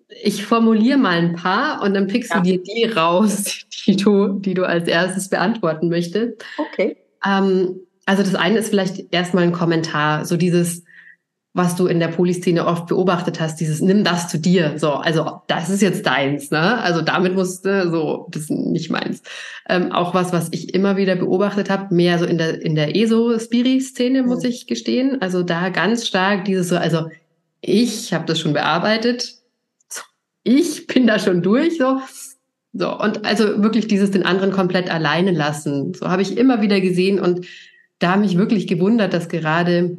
ich 0.08 0.44
formuliere 0.44 0.98
mal 0.98 1.18
ein 1.18 1.34
paar 1.34 1.82
und 1.82 1.94
dann 1.94 2.06
pickst 2.06 2.30
ja. 2.30 2.38
du 2.38 2.42
dir 2.42 2.62
die 2.62 2.84
raus, 2.84 3.66
die 3.86 3.96
du, 3.96 4.38
die 4.38 4.54
du 4.54 4.64
als 4.64 4.88
erstes 4.88 5.28
beantworten 5.28 5.88
möchtest. 5.88 6.44
Okay. 6.56 6.96
Ähm, 7.24 7.80
also 8.06 8.22
das 8.22 8.34
eine 8.34 8.58
ist 8.58 8.70
vielleicht 8.70 9.12
erstmal 9.12 9.44
ein 9.44 9.52
Kommentar, 9.52 10.24
so 10.24 10.38
dieses, 10.38 10.82
was 11.52 11.76
du 11.76 11.86
in 11.86 12.00
der 12.00 12.08
Polyszene 12.08 12.66
oft 12.66 12.86
beobachtet 12.86 13.38
hast, 13.40 13.56
dieses 13.60 13.82
nimm 13.82 14.04
das 14.04 14.28
zu 14.28 14.38
dir. 14.38 14.78
So, 14.78 14.92
also 14.92 15.42
das 15.46 15.68
ist 15.68 15.82
jetzt 15.82 16.06
deins, 16.06 16.50
ne? 16.50 16.80
Also 16.80 17.02
damit 17.02 17.34
musst 17.34 17.66
du 17.66 17.90
so, 17.90 18.28
das 18.30 18.42
ist 18.44 18.50
nicht 18.50 18.90
meins. 18.90 19.22
Ähm, 19.68 19.92
auch 19.92 20.14
was, 20.14 20.32
was 20.32 20.48
ich 20.52 20.72
immer 20.72 20.96
wieder 20.96 21.16
beobachtet 21.16 21.68
habe, 21.68 21.94
mehr 21.94 22.18
so 22.18 22.24
in 22.24 22.38
der 22.38 22.62
in 22.62 22.74
der 22.76 22.96
ESO-Spiri-Szene, 22.96 24.22
muss 24.22 24.42
mhm. 24.42 24.48
ich 24.48 24.66
gestehen. 24.66 25.20
Also 25.20 25.42
da 25.42 25.68
ganz 25.68 26.06
stark 26.06 26.44
dieses 26.46 26.68
so, 26.68 26.76
also 26.76 27.10
ich 27.60 28.14
habe 28.14 28.24
das 28.24 28.38
schon 28.38 28.52
bearbeitet, 28.52 29.37
ich 30.48 30.86
bin 30.86 31.06
da 31.06 31.18
schon 31.18 31.42
durch, 31.42 31.78
so. 31.78 32.00
So, 32.74 32.96
und 32.98 33.24
also 33.24 33.62
wirklich 33.62 33.88
dieses 33.88 34.10
den 34.10 34.24
anderen 34.24 34.52
komplett 34.52 34.90
alleine 34.90 35.32
lassen. 35.32 35.94
So 35.94 36.08
habe 36.08 36.22
ich 36.22 36.36
immer 36.36 36.60
wieder 36.60 36.80
gesehen 36.80 37.18
und 37.18 37.46
da 37.98 38.16
mich 38.16 38.36
wirklich 38.36 38.66
gewundert, 38.66 39.14
dass 39.14 39.28
gerade 39.28 39.98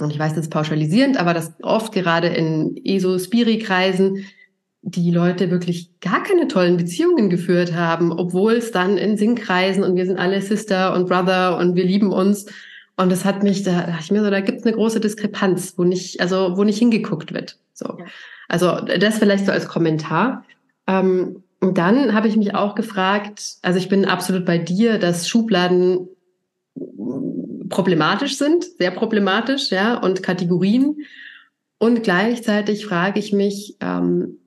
und 0.00 0.10
ich 0.10 0.18
weiß 0.18 0.34
das 0.34 0.48
pauschalisierend, 0.48 1.16
aber 1.18 1.34
dass 1.34 1.52
oft 1.62 1.92
gerade 1.92 2.28
in 2.28 2.76
ESO-Spiri-Kreisen 2.84 4.24
die 4.82 5.10
Leute 5.12 5.50
wirklich 5.50 6.00
gar 6.00 6.22
keine 6.24 6.48
tollen 6.48 6.76
Beziehungen 6.76 7.30
geführt 7.30 7.74
haben, 7.74 8.10
obwohl 8.10 8.54
es 8.54 8.72
dann 8.72 8.98
in 8.98 9.16
Singkreisen 9.16 9.84
und 9.84 9.94
wir 9.94 10.06
sind 10.06 10.18
alle 10.18 10.40
Sister 10.42 10.94
und 10.94 11.08
Brother 11.08 11.56
und 11.56 11.76
wir 11.76 11.84
lieben 11.84 12.12
uns. 12.12 12.46
Und 12.96 13.12
das 13.12 13.24
hat 13.24 13.44
mich, 13.44 13.62
da 13.62 13.86
dachte 13.86 14.02
ich 14.02 14.10
mir 14.10 14.24
so, 14.24 14.30
da 14.30 14.40
gibt 14.40 14.58
es 14.58 14.66
eine 14.66 14.74
große 14.74 14.98
Diskrepanz, 14.98 15.74
wo 15.76 15.84
nicht, 15.84 16.20
also 16.20 16.56
wo 16.56 16.64
nicht 16.64 16.78
hingeguckt 16.78 17.32
wird. 17.32 17.58
So. 17.74 17.96
Also 18.48 18.80
das 18.80 19.18
vielleicht 19.18 19.46
so 19.46 19.52
als 19.52 19.68
Kommentar. 19.68 20.44
Ähm, 20.86 21.42
und 21.60 21.78
dann 21.78 22.12
habe 22.12 22.28
ich 22.28 22.36
mich 22.36 22.54
auch 22.54 22.74
gefragt, 22.74 23.56
also 23.62 23.78
ich 23.78 23.88
bin 23.88 24.04
absolut 24.04 24.44
bei 24.44 24.58
dir, 24.58 24.98
dass 24.98 25.28
Schubladen 25.28 26.08
problematisch 27.68 28.36
sind, 28.36 28.64
sehr 28.78 28.90
problematisch, 28.90 29.70
ja, 29.70 29.96
und 29.96 30.22
Kategorien. 30.22 30.96
Und 31.78 32.02
gleichzeitig 32.02 32.84
frage 32.84 33.18
ich 33.18 33.32
mich, 33.32 33.76
ähm, 33.80 34.38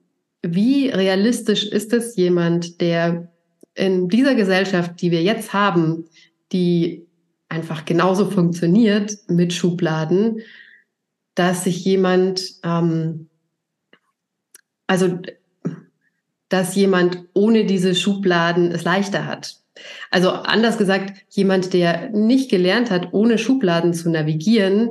wie 0.42 0.88
realistisch 0.88 1.66
ist 1.66 1.92
es 1.92 2.16
jemand, 2.16 2.80
der 2.80 3.32
in 3.74 4.08
dieser 4.08 4.34
Gesellschaft, 4.34 5.00
die 5.02 5.10
wir 5.10 5.22
jetzt 5.22 5.52
haben, 5.52 6.06
die 6.52 7.06
einfach 7.48 7.84
genauso 7.84 8.30
funktioniert 8.30 9.16
mit 9.28 9.52
Schubladen, 9.52 10.40
dass 11.34 11.64
sich 11.64 11.84
jemand, 11.84 12.42
ähm, 12.62 13.28
also 14.86 15.18
dass 16.48 16.76
jemand 16.76 17.24
ohne 17.34 17.64
diese 17.64 17.94
Schubladen 17.94 18.70
es 18.70 18.84
leichter 18.84 19.26
hat. 19.26 19.56
Also 20.10 20.30
anders 20.30 20.78
gesagt, 20.78 21.24
jemand, 21.28 21.72
der 21.72 22.10
nicht 22.10 22.50
gelernt 22.50 22.90
hat, 22.90 23.12
ohne 23.12 23.36
Schubladen 23.36 23.94
zu 23.94 24.10
navigieren, 24.10 24.90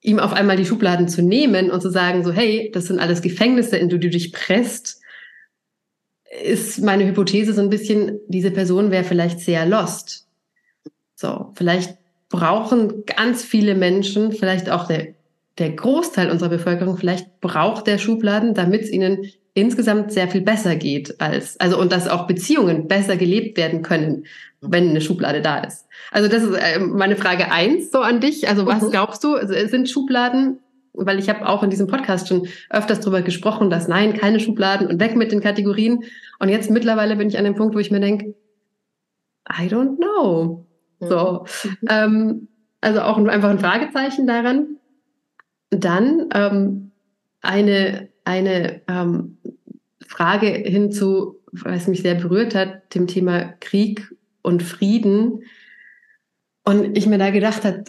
ihm 0.00 0.18
auf 0.18 0.32
einmal 0.32 0.56
die 0.56 0.64
Schubladen 0.64 1.08
zu 1.08 1.22
nehmen 1.22 1.70
und 1.70 1.82
zu 1.82 1.90
sagen, 1.90 2.24
so, 2.24 2.32
hey, 2.32 2.70
das 2.72 2.86
sind 2.86 3.00
alles 3.00 3.22
Gefängnisse, 3.22 3.76
in 3.76 3.88
die 3.88 3.98
du 3.98 4.08
dich 4.08 4.32
presst, 4.32 5.00
ist 6.42 6.80
meine 6.82 7.06
Hypothese 7.06 7.52
so 7.52 7.60
ein 7.60 7.70
bisschen, 7.70 8.20
diese 8.28 8.50
Person 8.50 8.90
wäre 8.90 9.04
vielleicht 9.04 9.40
sehr 9.40 9.66
lost. 9.66 10.28
So, 11.14 11.52
vielleicht 11.54 11.98
brauchen 12.28 13.04
ganz 13.06 13.42
viele 13.42 13.74
Menschen, 13.74 14.32
vielleicht 14.32 14.70
auch 14.70 14.86
der, 14.86 15.14
der 15.58 15.70
Großteil 15.70 16.30
unserer 16.30 16.50
Bevölkerung, 16.50 16.96
vielleicht 16.96 17.40
braucht 17.40 17.86
der 17.86 17.98
Schubladen, 17.98 18.54
damit 18.54 18.82
es 18.82 18.90
ihnen 18.90 19.26
insgesamt 19.54 20.12
sehr 20.12 20.28
viel 20.28 20.42
besser 20.42 20.76
geht 20.76 21.20
als, 21.20 21.58
also 21.58 21.78
und 21.80 21.90
dass 21.90 22.08
auch 22.08 22.26
Beziehungen 22.26 22.86
besser 22.86 23.16
gelebt 23.16 23.56
werden 23.56 23.82
können, 23.82 24.24
wenn 24.60 24.90
eine 24.90 25.00
Schublade 25.00 25.42
da 25.42 25.58
ist. 25.58 25.86
Also 26.12 26.28
das 26.28 26.42
ist 26.42 26.54
äh, 26.54 26.78
meine 26.78 27.16
Frage 27.16 27.50
eins 27.50 27.90
so 27.90 28.00
an 28.00 28.20
dich. 28.20 28.48
Also 28.48 28.66
was 28.66 28.82
mhm. 28.82 28.90
glaubst 28.90 29.24
du, 29.24 29.36
sind 29.46 29.90
Schubladen, 29.90 30.60
weil 30.92 31.18
ich 31.18 31.28
habe 31.28 31.48
auch 31.48 31.62
in 31.62 31.70
diesem 31.70 31.88
Podcast 31.88 32.28
schon 32.28 32.46
öfters 32.70 33.00
darüber 33.00 33.22
gesprochen, 33.22 33.70
dass 33.70 33.88
nein, 33.88 34.14
keine 34.14 34.40
Schubladen 34.40 34.86
und 34.86 35.00
weg 35.00 35.16
mit 35.16 35.32
den 35.32 35.40
Kategorien. 35.40 36.04
Und 36.38 36.48
jetzt 36.48 36.70
mittlerweile 36.70 37.16
bin 37.16 37.28
ich 37.28 37.38
an 37.38 37.44
dem 37.44 37.54
Punkt, 37.54 37.74
wo 37.74 37.78
ich 37.78 37.90
mir 37.90 38.00
denke, 38.00 38.34
I 39.48 39.66
don't 39.66 39.96
know. 39.96 40.66
So, 41.00 41.46
mhm. 41.64 41.88
ähm, 41.88 42.48
also 42.80 43.00
auch 43.00 43.18
einfach 43.18 43.50
ein 43.50 43.58
Fragezeichen 43.58 44.26
daran. 44.26 44.77
Dann 45.70 46.28
ähm, 46.34 46.92
eine 47.40 48.08
eine 48.28 48.82
ähm, 48.88 49.38
Frage 50.06 50.48
hinzu, 50.48 51.40
was 51.52 51.88
mich 51.88 52.02
sehr 52.02 52.14
berührt 52.14 52.54
hat, 52.54 52.94
dem 52.94 53.06
Thema 53.06 53.54
Krieg 53.60 54.14
und 54.42 54.62
Frieden. 54.62 55.44
Und 56.62 56.96
ich 56.96 57.06
mir 57.06 57.16
da 57.16 57.30
gedacht 57.30 57.64
habe, 57.64 57.84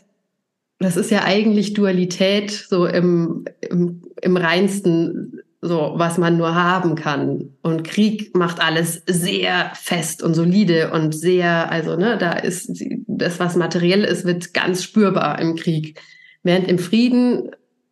das 0.79 0.95
ist 0.95 1.11
ja 1.11 1.25
eigentlich 1.25 1.73
Dualität 1.73 2.51
so 2.51 2.85
im, 2.85 3.43
im, 3.59 4.01
im 4.21 4.37
reinsten, 4.37 5.41
so 5.61 5.93
was 5.95 6.17
man 6.17 6.37
nur 6.37 6.55
haben 6.55 6.95
kann. 6.95 7.49
Und 7.61 7.83
Krieg 7.83 8.33
macht 8.33 8.61
alles 8.61 9.03
sehr 9.07 9.71
fest 9.75 10.23
und 10.23 10.35
solide 10.35 10.91
und 10.91 11.13
sehr, 11.13 11.69
also 11.69 11.97
ne, 11.97 12.17
da 12.17 12.31
ist 12.31 12.81
das, 13.07 13.41
was 13.41 13.57
materiell 13.57 14.05
ist, 14.05 14.23
wird 14.23 14.53
ganz 14.53 14.83
spürbar 14.83 15.41
im 15.41 15.57
Krieg. 15.57 15.99
Während 16.43 16.69
im 16.69 16.79
Frieden 16.79 17.51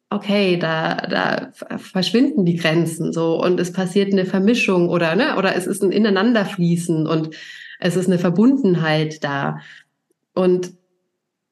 okay, 0.10 0.58
da, 0.58 0.96
da 0.96 1.52
verschwinden 1.78 2.46
die 2.46 2.56
Grenzen 2.56 3.12
so 3.12 3.42
und 3.44 3.60
es 3.60 3.74
passiert 3.74 4.14
eine 4.14 4.26
Vermischung 4.26 4.90
oder, 4.90 5.16
ne, 5.16 5.36
oder 5.38 5.56
es 5.56 5.68
ist 5.68 5.84
ein 5.84 5.92
Ineinanderfließen 5.92 7.08
und 7.08 7.36
es 7.80 7.96
ist 7.96 8.08
eine 8.08 8.20
Verbundenheit 8.20 9.24
da. 9.24 9.60
Und, 10.34 10.74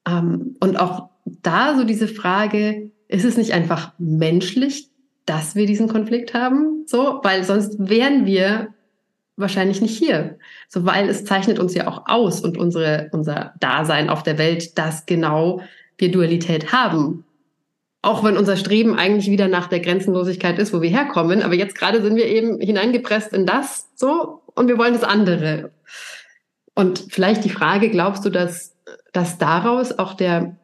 ähm, 0.08 0.56
und 0.60 0.78
auch 0.78 1.10
da 1.24 1.76
so 1.76 1.84
diese 1.84 2.08
Frage, 2.08 2.90
ist 3.08 3.24
es 3.24 3.36
nicht 3.36 3.52
einfach 3.52 3.92
menschlich, 3.98 4.90
dass 5.26 5.54
wir 5.54 5.66
diesen 5.66 5.88
Konflikt 5.88 6.34
haben? 6.34 6.84
So, 6.86 7.20
weil 7.22 7.44
sonst 7.44 7.76
wären 7.78 8.26
wir 8.26 8.68
wahrscheinlich 9.36 9.82
nicht 9.82 9.98
hier. 9.98 10.38
So, 10.68 10.86
weil 10.86 11.08
es 11.08 11.24
zeichnet 11.24 11.58
uns 11.58 11.74
ja 11.74 11.88
auch 11.88 12.04
aus 12.06 12.40
und 12.40 12.56
unsere, 12.56 13.10
unser 13.12 13.54
Dasein 13.60 14.08
auf 14.08 14.22
der 14.22 14.38
Welt, 14.38 14.78
dass 14.78 15.04
genau 15.04 15.60
wir 15.98 16.10
Dualität 16.10 16.72
haben 16.72 17.25
auch 18.02 18.22
wenn 18.22 18.36
unser 18.36 18.56
Streben 18.56 18.96
eigentlich 18.96 19.30
wieder 19.30 19.48
nach 19.48 19.66
der 19.66 19.80
Grenzenlosigkeit 19.80 20.58
ist, 20.58 20.72
wo 20.72 20.80
wir 20.80 20.90
herkommen. 20.90 21.42
Aber 21.42 21.54
jetzt 21.54 21.76
gerade 21.76 22.02
sind 22.02 22.16
wir 22.16 22.26
eben 22.26 22.60
hineingepresst 22.60 23.32
in 23.32 23.46
das 23.46 23.88
so 23.94 24.42
und 24.54 24.68
wir 24.68 24.78
wollen 24.78 24.94
das 24.94 25.02
andere. 25.02 25.72
Und 26.74 27.06
vielleicht 27.08 27.44
die 27.44 27.50
Frage, 27.50 27.90
glaubst 27.90 28.24
du, 28.24 28.30
dass, 28.30 28.76
dass 29.12 29.38
daraus 29.38 29.98
auch 29.98 30.14
der, 30.14 30.56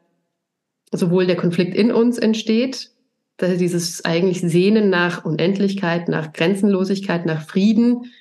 sowohl 0.92 1.26
der 1.26 1.36
Konflikt 1.36 1.74
in 1.74 1.90
uns 1.90 2.18
entsteht, 2.18 2.90
dass 3.38 3.56
dieses 3.56 4.04
eigentlich 4.04 4.40
Sehnen 4.40 4.90
nach 4.90 5.24
Unendlichkeit, 5.24 6.08
nach 6.08 6.32
Grenzenlosigkeit, 6.32 7.26
nach 7.26 7.42
Frieden 7.42 8.12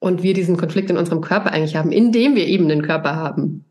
und 0.00 0.22
wir 0.22 0.34
diesen 0.34 0.56
Konflikt 0.56 0.90
in 0.90 0.98
unserem 0.98 1.20
Körper 1.20 1.52
eigentlich 1.52 1.76
haben, 1.76 1.92
indem 1.92 2.34
wir 2.34 2.46
eben 2.46 2.68
den 2.68 2.82
Körper 2.82 3.16
haben. 3.16 3.64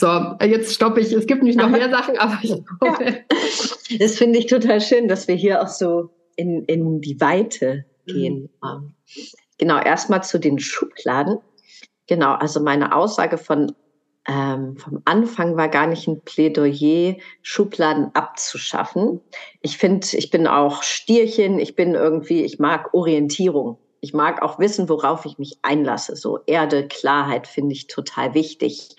So, 0.00 0.36
jetzt 0.46 0.74
stoppe 0.74 1.00
ich. 1.00 1.12
Es 1.12 1.26
gibt 1.26 1.42
nicht 1.42 1.58
noch 1.58 1.68
mehr 1.68 1.90
Sachen, 1.90 2.18
aber 2.18 2.38
ich 2.42 2.52
hoffe. 2.80 3.04
Ja. 3.04 3.14
Das 3.98 4.18
finde 4.18 4.38
ich 4.38 4.46
total 4.46 4.82
schön, 4.82 5.08
dass 5.08 5.28
wir 5.28 5.34
hier 5.34 5.62
auch 5.62 5.68
so 5.68 6.10
in, 6.36 6.64
in 6.66 7.00
die 7.00 7.18
Weite 7.22 7.86
gehen. 8.06 8.50
Mhm. 8.62 8.92
Genau, 9.56 9.78
erstmal 9.78 10.22
zu 10.22 10.38
den 10.38 10.58
Schubladen. 10.58 11.38
Genau, 12.06 12.34
also 12.34 12.60
meine 12.60 12.94
Aussage 12.94 13.38
von 13.38 13.72
ähm, 14.28 14.76
vom 14.76 15.00
Anfang 15.06 15.56
war 15.56 15.68
gar 15.68 15.86
nicht 15.86 16.06
ein 16.06 16.20
Plädoyer, 16.20 17.16
Schubladen 17.40 18.14
abzuschaffen. 18.14 19.22
Ich 19.62 19.78
finde, 19.78 20.06
ich 20.12 20.30
bin 20.30 20.46
auch 20.46 20.82
Stierchen, 20.82 21.58
ich 21.58 21.76
bin 21.76 21.94
irgendwie, 21.94 22.42
ich 22.42 22.58
mag 22.58 22.92
Orientierung. 22.92 23.78
Ich 24.00 24.12
mag 24.12 24.42
auch 24.42 24.58
wissen, 24.58 24.88
worauf 24.90 25.24
ich 25.24 25.38
mich 25.38 25.58
einlasse. 25.62 26.14
So 26.14 26.40
Erde, 26.46 26.86
Klarheit 26.86 27.46
finde 27.46 27.72
ich 27.72 27.86
total 27.86 28.34
wichtig. 28.34 28.96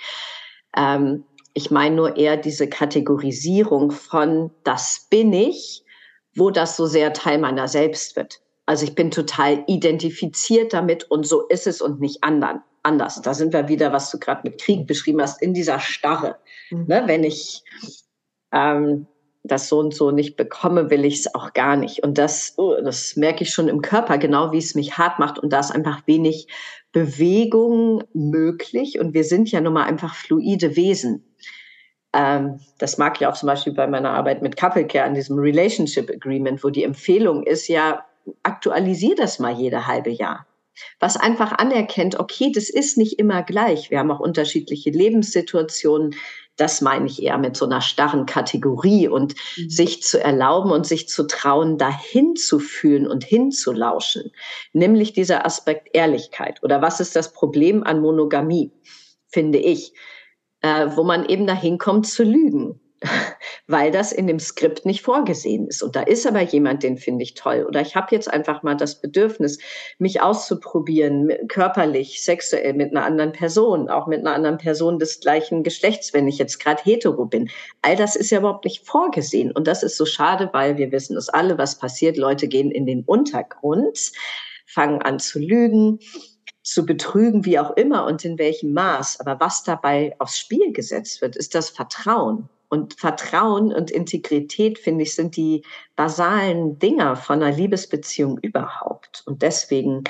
Ähm, 0.75 1.23
ich 1.53 1.71
meine 1.71 1.95
nur 1.95 2.17
eher 2.17 2.38
diese 2.38 2.67
Kategorisierung 2.69 3.91
von 3.91 4.51
das 4.63 5.08
bin 5.10 5.34
ich, 5.34 5.84
wo 6.36 6.51
das 6.51 6.77
so 6.77 6.86
sehr 6.86 7.13
Teil 7.13 7.39
meiner 7.39 7.67
selbst 7.67 8.15
wird. 8.15 8.41
Also 8.65 8.86
ich 8.86 8.95
bin 8.95 9.10
total 9.10 9.63
identifiziert 9.67 10.73
damit 10.73 11.10
und 11.10 11.25
so 11.25 11.47
ist 11.47 11.65
es 11.65 11.82
und 11.82 11.99
nicht 11.99 12.23
anderen 12.23 12.62
anders. 12.84 13.21
Da 13.21 13.34
sind 13.34 13.51
wir 13.51 13.67
wieder, 13.67 13.91
was 13.91 14.12
du 14.12 14.19
gerade 14.19 14.41
mit 14.43 14.62
Krieg 14.62 14.88
beschrieben 14.88 15.21
hast, 15.21 15.41
in 15.41 15.53
dieser 15.53 15.79
Starre. 15.79 16.38
Mhm. 16.69 16.86
Ne, 16.88 17.03
wenn 17.08 17.23
ich 17.23 17.63
ähm, 18.51 19.08
das 19.43 19.69
so 19.69 19.79
und 19.79 19.93
so 19.93 20.12
nicht 20.12 20.36
bekomme, 20.36 20.89
will 20.89 21.05
ich 21.05 21.19
es 21.19 21.36
auch 21.36 21.53
gar 21.53 21.75
nicht. 21.75 22.03
Und 22.03 22.17
das, 22.17 22.53
oh, 22.58 22.75
das 22.82 23.15
merke 23.15 23.43
ich 23.43 23.51
schon 23.51 23.67
im 23.67 23.82
Körper, 23.82 24.17
genau 24.17 24.51
wie 24.51 24.58
es 24.58 24.75
mich 24.75 24.97
hart 24.97 25.19
macht. 25.19 25.39
Und 25.39 25.51
da 25.51 25.60
ist 25.60 25.71
einfach 25.71 26.05
wenig 26.08 26.47
Bewegung 26.91 28.04
möglich. 28.13 28.99
Und 28.99 29.13
wir 29.13 29.23
sind 29.23 29.52
ja 29.52 29.62
nun 29.62 29.73
mal 29.73 29.84
einfach 29.84 30.15
fluide 30.15 30.75
Wesen. 30.75 31.23
Ähm, 32.13 32.60
das 32.80 32.97
mag 32.97 33.19
ich 33.21 33.28
auch 33.28 33.36
zum 33.36 33.47
Beispiel 33.47 33.73
bei 33.73 33.88
meiner 33.88 34.12
Arbeit 34.12 34.41
mit 34.41 34.58
Couple 34.58 34.88
Care 34.88 35.06
an 35.06 35.13
diesem 35.13 35.38
Relationship 35.38 36.10
Agreement, 36.10 36.63
wo 36.63 36.69
die 36.69 36.84
Empfehlung 36.84 37.43
ist, 37.43 37.67
ja, 37.67 38.06
aktualisier 38.43 39.15
das 39.15 39.39
mal 39.39 39.54
jede 39.54 39.88
halbe 39.88 40.10
Jahr 40.10 40.45
was 40.99 41.17
einfach 41.17 41.54
anerkennt, 41.54 42.19
okay, 42.19 42.52
das 42.54 42.69
ist 42.69 42.97
nicht 42.97 43.19
immer 43.19 43.43
gleich. 43.43 43.89
Wir 43.89 43.99
haben 43.99 44.12
auch 44.12 44.19
unterschiedliche 44.19 44.89
Lebenssituationen. 44.89 46.15
Das 46.60 46.82
meine 46.82 47.08
ich 47.08 47.24
eher 47.24 47.38
mit 47.38 47.56
so 47.56 47.65
einer 47.65 47.82
starren 47.82 48.26
Kategorie 48.26 49.08
und 49.08 49.36
mhm. 49.58 49.69
sich 49.69 50.04
zu 50.04 50.22
erlauben 50.22 50.72
und 50.72 50.86
sich 50.86 51.08
zu 51.08 51.26
trauen, 51.26 51.78
dahin 51.78 52.36
zu 52.36 52.60
fühlen 52.60 53.08
und 53.08 53.24
hinzulauschen. 53.24 54.32
Nämlich 54.74 55.13
dieser 55.13 55.45
Aspekt 55.45 55.89
Ehrlichkeit. 55.93 56.62
Oder 56.62 56.82
was 56.82 57.00
ist 57.00 57.15
das 57.15 57.32
Problem 57.32 57.84
an 57.84 58.02
Monogamie, 58.02 58.72
finde 59.28 59.60
ich, 59.60 59.93
äh, 60.62 60.88
wo 60.95 61.04
man 61.04 61.26
eben 61.26 61.48
dahin 61.48 61.78
kommt 61.78 62.08
zu 62.08 62.24
lügen 62.24 62.82
weil 63.67 63.91
das 63.91 64.12
in 64.12 64.27
dem 64.27 64.39
Skript 64.39 64.85
nicht 64.85 65.01
vorgesehen 65.01 65.67
ist. 65.67 65.81
Und 65.81 65.95
da 65.95 66.01
ist 66.01 66.27
aber 66.27 66.41
jemand, 66.41 66.83
den 66.83 66.97
finde 66.97 67.23
ich 67.23 67.33
toll. 67.33 67.65
Oder 67.67 67.81
ich 67.81 67.95
habe 67.95 68.07
jetzt 68.12 68.31
einfach 68.31 68.63
mal 68.63 68.75
das 68.75 68.99
Bedürfnis, 68.99 69.59
mich 69.97 70.21
auszuprobieren, 70.21 71.31
körperlich, 71.47 72.23
sexuell 72.23 72.73
mit 72.73 72.91
einer 72.91 73.05
anderen 73.05 73.31
Person, 73.31 73.89
auch 73.89 74.07
mit 74.07 74.19
einer 74.19 74.33
anderen 74.33 74.57
Person 74.57 74.99
des 74.99 75.19
gleichen 75.19 75.63
Geschlechts, 75.63 76.13
wenn 76.13 76.27
ich 76.27 76.38
jetzt 76.38 76.59
gerade 76.59 76.83
hetero 76.83 77.25
bin. 77.25 77.49
All 77.81 77.95
das 77.95 78.15
ist 78.15 78.29
ja 78.31 78.39
überhaupt 78.39 78.65
nicht 78.65 78.85
vorgesehen. 78.85 79.51
Und 79.51 79.67
das 79.67 79.83
ist 79.83 79.97
so 79.97 80.05
schade, 80.05 80.49
weil 80.51 80.77
wir 80.77 80.91
wissen 80.91 81.15
es 81.15 81.29
alle, 81.29 81.57
was 81.57 81.77
passiert. 81.77 82.17
Leute 82.17 82.47
gehen 82.47 82.71
in 82.71 82.85
den 82.85 83.03
Untergrund, 83.03 84.12
fangen 84.65 85.01
an 85.01 85.19
zu 85.19 85.39
lügen 85.39 85.99
zu 86.62 86.85
betrügen, 86.85 87.45
wie 87.45 87.57
auch 87.57 87.71
immer 87.77 88.05
und 88.05 88.23
in 88.25 88.38
welchem 88.38 88.73
Maß. 88.73 89.21
Aber 89.21 89.39
was 89.39 89.63
dabei 89.63 90.15
aufs 90.19 90.38
Spiel 90.38 90.71
gesetzt 90.71 91.19
wird, 91.21 91.35
ist 91.35 91.55
das 91.55 91.69
Vertrauen. 91.69 92.47
Und 92.69 92.99
Vertrauen 92.99 93.73
und 93.73 93.91
Integrität, 93.91 94.77
finde 94.77 95.03
ich, 95.03 95.15
sind 95.15 95.36
die 95.36 95.63
basalen 95.95 96.77
Dinger 96.77 97.15
von 97.15 97.41
einer 97.41 97.55
Liebesbeziehung 97.55 98.38
überhaupt. 98.41 99.23
Und 99.25 99.41
deswegen, 99.41 100.03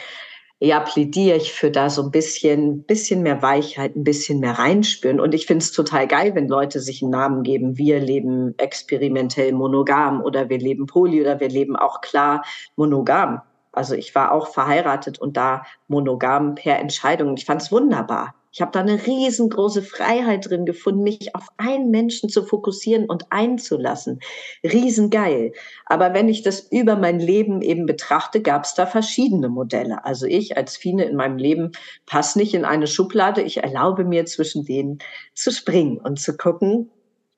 ja, 0.60 0.82
plädiere 0.82 1.38
ich 1.38 1.54
für 1.54 1.72
da 1.72 1.90
so 1.90 2.04
ein 2.04 2.12
bisschen, 2.12 2.84
bisschen 2.84 3.24
mehr 3.24 3.42
Weichheit, 3.42 3.96
ein 3.96 4.04
bisschen 4.04 4.42
mehr 4.42 4.60
reinspüren. 4.60 5.22
Und 5.22 5.34
ich 5.34 5.46
finde 5.46 5.64
es 5.64 5.72
total 5.72 6.06
geil, 6.08 6.36
wenn 6.36 6.50
Leute 6.50 6.82
sich 6.82 7.02
einen 7.02 7.12
Namen 7.12 7.44
geben. 7.44 7.78
Wir 7.78 8.02
leben 8.02 8.56
experimentell 8.58 9.54
monogam 9.54 10.22
oder 10.22 10.50
wir 10.50 10.60
leben 10.60 10.86
poly 10.86 11.22
oder 11.22 11.40
wir 11.40 11.50
leben 11.50 11.78
auch 11.78 12.02
klar 12.02 12.44
monogam. 12.76 13.42
Also 13.80 13.96
ich 13.96 14.14
war 14.14 14.34
auch 14.34 14.48
verheiratet 14.48 15.20
und 15.20 15.38
da 15.38 15.64
monogam 15.88 16.56
per 16.56 16.80
Entscheidung. 16.80 17.38
Ich 17.38 17.46
fand 17.46 17.62
es 17.62 17.72
wunderbar. 17.72 18.36
Ich 18.52 18.60
habe 18.60 18.72
da 18.74 18.82
eine 18.82 19.06
riesengroße 19.08 19.82
Freiheit 19.82 20.50
drin 20.50 20.66
gefunden, 20.66 21.02
mich 21.02 21.34
auf 21.34 21.48
einen 21.56 21.90
Menschen 21.90 22.28
zu 22.28 22.44
fokussieren 22.44 23.06
und 23.06 23.32
einzulassen. 23.32 24.20
Riesengeil. 24.66 25.54
Aber 25.86 26.14
wenn 26.14 26.28
ich 26.28 26.42
das 26.42 26.60
über 26.60 26.98
mein 26.98 27.22
Leben 27.22 27.62
eben 27.62 27.86
betrachte, 27.86 28.42
gab 28.42 28.66
es 28.66 28.74
da 28.74 28.86
verschiedene 28.86 29.48
Modelle. 29.48 30.04
Also 30.04 30.26
ich 30.26 30.58
als 30.58 30.76
Fine 30.76 31.06
in 31.06 31.16
meinem 31.16 31.38
Leben 31.38 31.72
passe 32.06 32.38
nicht 32.38 32.54
in 32.54 32.66
eine 32.66 32.86
Schublade. 32.86 33.42
Ich 33.44 33.64
erlaube 33.64 34.04
mir 34.04 34.26
zwischen 34.26 34.66
denen 34.66 35.00
zu 35.34 35.54
springen 35.54 36.00
und 36.00 36.20
zu 36.20 36.36
gucken, 36.36 36.92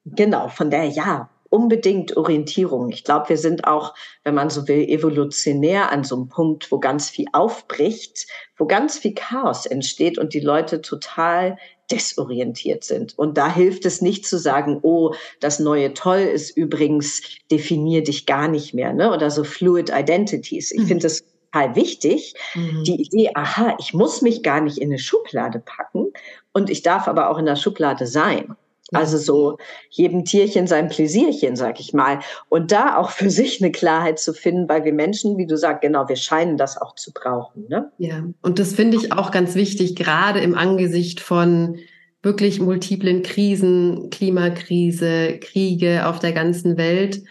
genau, 0.06 0.48
von 0.48 0.72
der, 0.72 0.86
ja, 0.86 1.30
unbedingt 1.52 2.18
Orientierung. 2.18 2.92
Ich 2.92 3.04
glaube, 3.04 3.30
wir 3.30 3.38
sind 3.38 3.66
auch, 3.66 3.94
wenn 4.24 4.34
man 4.34 4.50
so 4.50 4.68
will, 4.68 4.88
evolutionär 4.88 5.92
an 5.92 6.04
so 6.04 6.16
einem 6.16 6.30
Punkt, 6.30 6.72
wo 6.72 6.80
ganz 6.80 7.10
viel 7.10 7.26
aufbricht, 7.34 8.26
wo 8.58 8.66
ganz 8.66 8.98
viel 8.98 9.14
Chaos 9.14 9.66
entsteht 9.66 10.18
und 10.18 10.34
die 10.34 10.40
Leute 10.40 10.82
total 10.82 11.58
desorientiert 11.92 12.86
sind. 12.86 13.20
Und 13.20 13.38
da 13.38 13.54
hilft 13.54 13.86
es 13.86 14.02
nicht 14.02 14.26
zu 14.26 14.38
sagen, 14.40 14.80
oh, 14.82 15.14
das 15.42 15.60
neue 15.60 15.94
Toll 15.94 16.20
ist 16.20 16.56
übrigens, 16.56 17.22
definier 17.52 18.02
dich 18.02 18.26
gar 18.26 18.48
nicht 18.48 18.74
mehr, 18.74 18.94
ne? 18.94 19.14
Oder 19.14 19.30
so 19.30 19.44
Fluid 19.44 19.92
Identities. 19.94 20.72
Ich 20.72 20.84
mhm. 20.84 20.88
finde 20.88 21.04
das 21.04 21.26
total 21.52 21.76
wichtig. 21.76 22.34
Mhm. 22.56 22.84
Die 22.86 23.02
Idee, 23.02 23.32
aha, 23.34 23.76
ich 23.78 23.94
muss 23.94 24.22
mich 24.22 24.42
gar 24.42 24.62
nicht 24.62 24.78
in 24.78 24.90
eine 24.90 25.00
Schublade 25.00 25.60
packen 25.60 26.14
und 26.54 26.70
ich 26.70 26.82
darf 26.82 27.10
aber 27.10 27.30
auch 27.30 27.38
in 27.38 27.46
der 27.46 27.58
Schublade 27.58 28.08
sein. 28.08 28.56
Also 28.94 29.18
so 29.18 29.58
jedem 29.90 30.26
Tierchen 30.26 30.68
sein 30.68 30.90
Pläsierchen, 30.90 31.56
sag 31.56 31.80
ich 31.80 31.94
mal. 31.94 32.20
Und 32.50 32.72
da 32.72 32.98
auch 32.98 33.12
für 33.12 33.30
sich 33.32 33.62
eine 33.62 33.72
Klarheit 33.72 34.20
zu 34.20 34.34
finden, 34.34 34.68
weil 34.68 34.84
wir 34.84 34.94
Menschen, 34.94 35.38
wie 35.38 35.48
du 35.48 35.58
sagst, 35.58 35.82
genau, 35.82 36.08
wir 36.10 36.18
scheinen 36.18 36.58
das 36.58 36.78
auch 36.78 36.96
zu 36.96 37.12
brauchen. 37.14 37.68
Ne? 37.70 37.92
Ja, 37.98 38.24
und 38.42 38.60
das 38.60 38.74
finde 38.74 38.98
ich 38.98 39.14
auch 39.14 39.32
ganz 39.32 39.56
wichtig, 39.56 39.96
gerade 39.96 40.40
im 40.42 40.56
Angesicht 40.56 41.22
von 41.22 41.78
wirklich 42.22 42.60
multiplen 42.60 43.24
Krisen, 43.24 44.10
Klimakrise, 44.12 45.40
Kriege 45.40 46.06
auf 46.08 46.20
der 46.20 46.34
ganzen 46.34 46.78
Welt, 46.78 47.24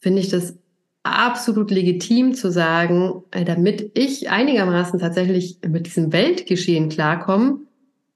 finde 0.00 0.20
ich 0.20 0.28
das 0.28 0.58
absolut 1.02 1.70
legitim 1.70 2.34
zu 2.34 2.50
sagen, 2.50 3.22
äh, 3.30 3.44
damit 3.44 3.92
ich 3.94 4.28
einigermaßen 4.28 4.98
tatsächlich 4.98 5.58
mit 5.66 5.86
diesem 5.86 6.12
Weltgeschehen 6.12 6.88
klarkomme, 6.88 7.60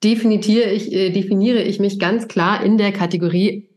definiere 0.05 0.71
ich, 0.71 0.93
äh, 0.93 1.11
definiere 1.11 1.63
ich 1.63 1.81
mich 1.81 1.99
ganz 1.99 2.29
klar 2.29 2.65
in 2.65 2.79
der 2.79 2.93
Kategorie 2.93 3.69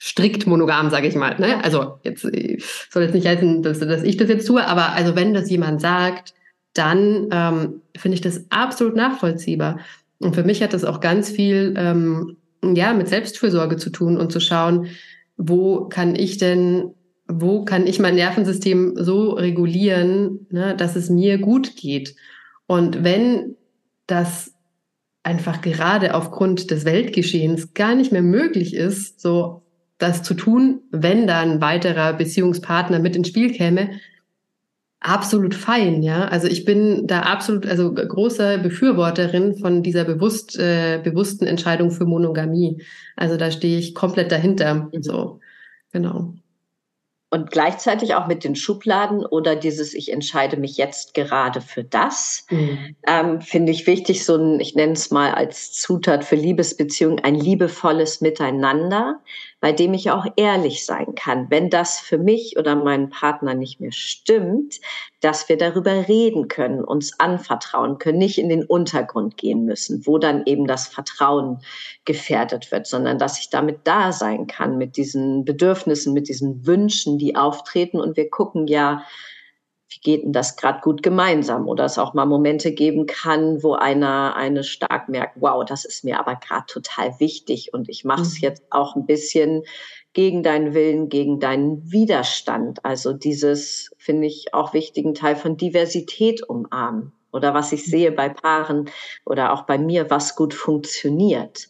strikt 0.00 0.46
monogam, 0.46 0.90
sage 0.90 1.08
ich 1.08 1.14
mal. 1.14 1.38
Ne? 1.38 1.62
Also 1.64 1.98
jetzt 2.02 2.24
äh, 2.24 2.58
soll 2.90 3.04
jetzt 3.04 3.14
nicht 3.14 3.26
heißen, 3.26 3.62
dass, 3.62 3.80
dass 3.80 4.02
ich 4.02 4.16
das 4.16 4.28
jetzt 4.28 4.46
tue, 4.46 4.66
aber 4.66 4.92
also 4.92 5.16
wenn 5.16 5.34
das 5.34 5.50
jemand 5.50 5.80
sagt, 5.80 6.34
dann 6.74 7.28
ähm, 7.30 7.80
finde 7.96 8.14
ich 8.16 8.20
das 8.20 8.44
absolut 8.50 8.94
nachvollziehbar. 8.94 9.80
Und 10.18 10.34
für 10.34 10.44
mich 10.44 10.62
hat 10.62 10.72
das 10.72 10.84
auch 10.84 11.00
ganz 11.00 11.30
viel 11.30 11.74
ähm, 11.76 12.36
ja 12.62 12.92
mit 12.92 13.08
Selbstfürsorge 13.08 13.76
zu 13.76 13.90
tun 13.90 14.18
und 14.18 14.32
zu 14.32 14.40
schauen, 14.40 14.88
wo 15.36 15.88
kann 15.88 16.14
ich 16.14 16.38
denn, 16.38 16.94
wo 17.28 17.64
kann 17.64 17.86
ich 17.86 17.98
mein 17.98 18.14
Nervensystem 18.14 18.94
so 18.96 19.30
regulieren, 19.30 20.46
ne, 20.50 20.74
dass 20.76 20.96
es 20.96 21.10
mir 21.10 21.38
gut 21.38 21.76
geht. 21.76 22.16
Und 22.66 23.04
wenn 23.04 23.56
das 24.06 24.52
einfach 25.26 25.60
gerade 25.60 26.14
aufgrund 26.14 26.70
des 26.70 26.84
Weltgeschehens 26.84 27.74
gar 27.74 27.94
nicht 27.94 28.12
mehr 28.12 28.22
möglich 28.22 28.74
ist, 28.74 29.20
so 29.20 29.62
das 29.98 30.22
zu 30.22 30.34
tun, 30.34 30.82
wenn 30.92 31.26
da 31.26 31.40
ein 31.40 31.60
weiterer 31.60 32.12
Beziehungspartner 32.12 33.00
mit 33.00 33.16
ins 33.16 33.28
Spiel 33.28 33.52
käme, 33.52 33.90
absolut 35.00 35.54
fein, 35.54 36.02
ja. 36.02 36.28
Also 36.28 36.46
ich 36.46 36.64
bin 36.64 37.06
da 37.06 37.20
absolut, 37.20 37.66
also 37.66 37.92
großer 37.92 38.58
Befürworterin 38.58 39.56
von 39.56 39.82
dieser 39.82 40.04
bewusst, 40.04 40.58
äh, 40.58 41.00
bewussten 41.02 41.46
Entscheidung 41.46 41.90
für 41.90 42.04
Monogamie. 42.04 42.82
Also 43.16 43.36
da 43.36 43.50
stehe 43.50 43.78
ich 43.78 43.94
komplett 43.94 44.30
dahinter. 44.30 44.90
Mhm. 44.92 45.02
So, 45.02 45.40
genau 45.92 46.34
und 47.30 47.50
gleichzeitig 47.50 48.14
auch 48.14 48.26
mit 48.28 48.44
den 48.44 48.54
Schubladen 48.54 49.26
oder 49.26 49.56
dieses 49.56 49.94
Ich 49.94 50.12
entscheide 50.12 50.56
mich 50.56 50.76
jetzt 50.76 51.14
gerade 51.14 51.60
für 51.60 51.82
das, 51.82 52.46
mhm. 52.50 52.96
ähm, 53.06 53.40
finde 53.40 53.72
ich 53.72 53.86
wichtig, 53.86 54.24
so 54.24 54.36
ein, 54.36 54.60
ich 54.60 54.74
nenne 54.74 54.92
es 54.92 55.10
mal 55.10 55.32
als 55.32 55.72
Zutat 55.72 56.24
für 56.24 56.36
Liebesbeziehungen, 56.36 57.18
ein 57.24 57.34
liebevolles 57.34 58.20
Miteinander, 58.20 59.20
bei 59.66 59.72
dem 59.72 59.94
ich 59.94 60.12
auch 60.12 60.26
ehrlich 60.36 60.86
sein 60.86 61.16
kann. 61.16 61.50
Wenn 61.50 61.70
das 61.70 61.98
für 61.98 62.18
mich 62.18 62.56
oder 62.56 62.76
meinen 62.76 63.10
Partner 63.10 63.54
nicht 63.54 63.80
mehr 63.80 63.90
stimmt, 63.90 64.78
dass 65.18 65.48
wir 65.48 65.58
darüber 65.58 66.06
reden 66.06 66.46
können, 66.46 66.84
uns 66.84 67.18
anvertrauen 67.18 67.98
können, 67.98 68.18
nicht 68.18 68.38
in 68.38 68.48
den 68.48 68.64
Untergrund 68.64 69.36
gehen 69.36 69.64
müssen, 69.64 70.06
wo 70.06 70.18
dann 70.18 70.44
eben 70.46 70.68
das 70.68 70.86
Vertrauen 70.86 71.58
gefährdet 72.04 72.70
wird, 72.70 72.86
sondern 72.86 73.18
dass 73.18 73.40
ich 73.40 73.50
damit 73.50 73.80
da 73.82 74.12
sein 74.12 74.46
kann 74.46 74.78
mit 74.78 74.96
diesen 74.96 75.44
Bedürfnissen, 75.44 76.12
mit 76.12 76.28
diesen 76.28 76.64
Wünschen, 76.64 77.18
die 77.18 77.34
auftreten. 77.34 77.98
Und 77.98 78.16
wir 78.16 78.30
gucken 78.30 78.68
ja, 78.68 79.02
wie 79.88 80.00
geht 80.00 80.24
denn 80.24 80.32
das 80.32 80.56
gerade 80.56 80.80
gut 80.80 81.02
gemeinsam? 81.02 81.68
Oder 81.68 81.84
es 81.84 81.98
auch 81.98 82.14
mal 82.14 82.26
Momente 82.26 82.72
geben 82.72 83.06
kann, 83.06 83.62
wo 83.62 83.74
einer 83.74 84.34
eine 84.34 84.64
stark 84.64 85.08
merkt, 85.08 85.36
wow, 85.40 85.64
das 85.64 85.84
ist 85.84 86.04
mir 86.04 86.18
aber 86.18 86.36
gerade 86.36 86.66
total 86.66 87.18
wichtig 87.20 87.72
und 87.72 87.88
ich 87.88 88.04
mache 88.04 88.22
es 88.22 88.34
mhm. 88.34 88.42
jetzt 88.42 88.64
auch 88.70 88.96
ein 88.96 89.06
bisschen 89.06 89.62
gegen 90.12 90.42
deinen 90.42 90.74
Willen, 90.74 91.08
gegen 91.08 91.40
deinen 91.40 91.92
Widerstand. 91.92 92.84
Also 92.84 93.12
dieses, 93.12 93.90
finde 93.98 94.26
ich, 94.26 94.54
auch 94.54 94.72
wichtigen 94.72 95.14
Teil 95.14 95.36
von 95.36 95.56
Diversität 95.56 96.42
umarmen. 96.48 97.12
Oder 97.32 97.52
was 97.52 97.72
ich 97.72 97.84
sehe 97.84 98.12
bei 98.12 98.30
Paaren 98.30 98.88
oder 99.26 99.52
auch 99.52 99.64
bei 99.64 99.76
mir, 99.76 100.08
was 100.08 100.36
gut 100.36 100.54
funktioniert 100.54 101.68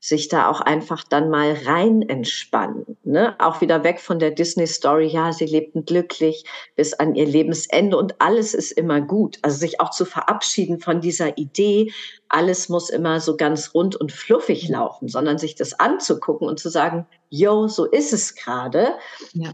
sich 0.00 0.28
da 0.28 0.48
auch 0.48 0.60
einfach 0.60 1.04
dann 1.04 1.30
mal 1.30 1.56
rein 1.64 2.02
entspannen. 2.02 2.96
Ne? 3.02 3.34
Auch 3.38 3.60
wieder 3.60 3.82
weg 3.82 4.00
von 4.00 4.18
der 4.18 4.30
Disney-Story, 4.30 5.06
ja, 5.06 5.32
sie 5.32 5.46
lebten 5.46 5.84
glücklich 5.84 6.44
bis 6.76 6.94
an 6.94 7.14
ihr 7.14 7.26
Lebensende 7.26 7.96
und 7.96 8.20
alles 8.20 8.54
ist 8.54 8.72
immer 8.72 9.00
gut. 9.00 9.38
Also 9.42 9.58
sich 9.58 9.80
auch 9.80 9.90
zu 9.90 10.04
verabschieden 10.04 10.80
von 10.80 11.00
dieser 11.00 11.38
Idee, 11.38 11.92
alles 12.28 12.68
muss 12.68 12.90
immer 12.90 13.20
so 13.20 13.36
ganz 13.36 13.74
rund 13.74 13.96
und 13.96 14.12
fluffig 14.12 14.68
laufen, 14.68 15.08
sondern 15.08 15.38
sich 15.38 15.54
das 15.54 15.78
anzugucken 15.78 16.48
und 16.48 16.60
zu 16.60 16.68
sagen, 16.68 17.06
yo, 17.30 17.68
so 17.68 17.84
ist 17.84 18.12
es 18.12 18.34
gerade. 18.34 18.90
Ja 19.32 19.52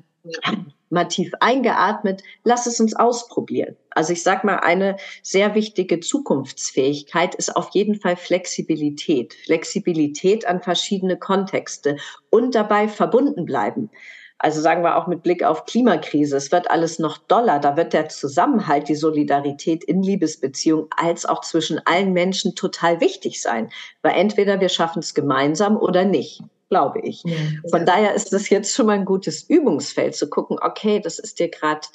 mal 0.93 1.07
tief 1.07 1.33
eingeatmet, 1.41 2.23
lass 2.45 2.67
es 2.67 2.79
uns 2.79 2.95
ausprobieren. 2.95 3.77
Also 3.91 4.13
ich 4.13 4.23
sage 4.23 4.47
mal, 4.47 4.59
eine 4.59 4.97
sehr 5.23 5.55
wichtige 5.55 6.01
Zukunftsfähigkeit 6.01 7.35
ist 7.35 7.57
auf 7.57 7.71
jeden 7.73 7.97
Fall 7.97 8.17
Flexibilität. 8.17 9.35
Flexibilität 9.45 10.47
an 10.47 10.63
verschiedene 10.63 11.17
Kontexte 11.19 11.97
und 12.31 12.55
dabei 12.55 12.89
verbunden 12.89 13.45
bleiben. 13.45 13.91
Also 14.39 14.61
sagen 14.61 14.83
wir 14.83 14.97
auch 14.97 15.07
mit 15.07 15.23
Blick 15.23 15.45
auf 15.45 15.67
Klimakrise, 15.67 16.37
es 16.37 16.51
wird 16.51 16.69
alles 16.69 16.99
noch 16.99 17.19
doller. 17.19 17.61
Da 17.61 17.77
wird 17.77 17.93
der 17.93 18.09
Zusammenhalt, 18.09 18.89
die 18.89 18.97
Solidarität 18.97 19.85
in 19.85 20.03
Liebesbeziehungen 20.03 20.87
als 20.97 21.25
auch 21.25 21.43
zwischen 21.43 21.81
allen 21.85 22.13
Menschen 22.13 22.57
total 22.57 23.01
wichtig 23.01 23.41
sein. 23.41 23.71
Weil 24.03 24.17
entweder 24.17 24.61
wir 24.61 24.69
schaffen 24.69 24.99
es 24.99 25.15
gemeinsam 25.15 25.77
oder 25.77 26.05
nicht 26.05 26.43
glaube 26.73 27.01
ich. 27.01 27.23
Ja, 27.25 27.37
Von 27.71 27.85
daher 27.85 28.15
ist 28.15 28.33
das 28.33 28.49
jetzt 28.49 28.75
schon 28.75 28.87
mal 28.87 28.95
ein 28.95 29.05
gutes 29.05 29.43
Übungsfeld 29.43 30.15
zu 30.15 30.31
gucken, 30.31 30.57
okay, 30.59 31.01
das 31.01 31.19
ist 31.19 31.39
dir 31.39 31.51
gerade 31.51 31.87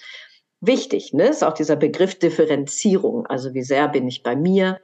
wichtig, 0.61 1.13
ne? 1.13 1.29
Ist 1.29 1.43
auch 1.43 1.53
dieser 1.53 1.75
Begriff 1.75 2.19
Differenzierung. 2.19 3.25
Also 3.25 3.55
wie 3.55 3.63
sehr 3.63 3.87
bin 3.87 4.07
ich 4.07 4.21
bei 4.21 4.35
mir 4.35 4.79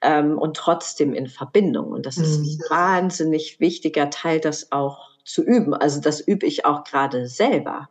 ähm, 0.00 0.38
und 0.38 0.56
trotzdem 0.56 1.12
in 1.12 1.26
Verbindung. 1.26 1.92
Und 1.92 2.06
das 2.06 2.16
mhm. 2.16 2.24
ist 2.24 2.38
ein 2.38 2.58
wahnsinnig 2.70 3.60
wichtiger 3.60 4.08
Teil, 4.08 4.40
das 4.40 4.72
auch 4.72 5.10
zu 5.26 5.44
üben. 5.44 5.74
Also 5.74 6.00
das 6.00 6.22
übe 6.22 6.46
ich 6.46 6.64
auch 6.64 6.82
gerade 6.84 7.28
selber 7.28 7.90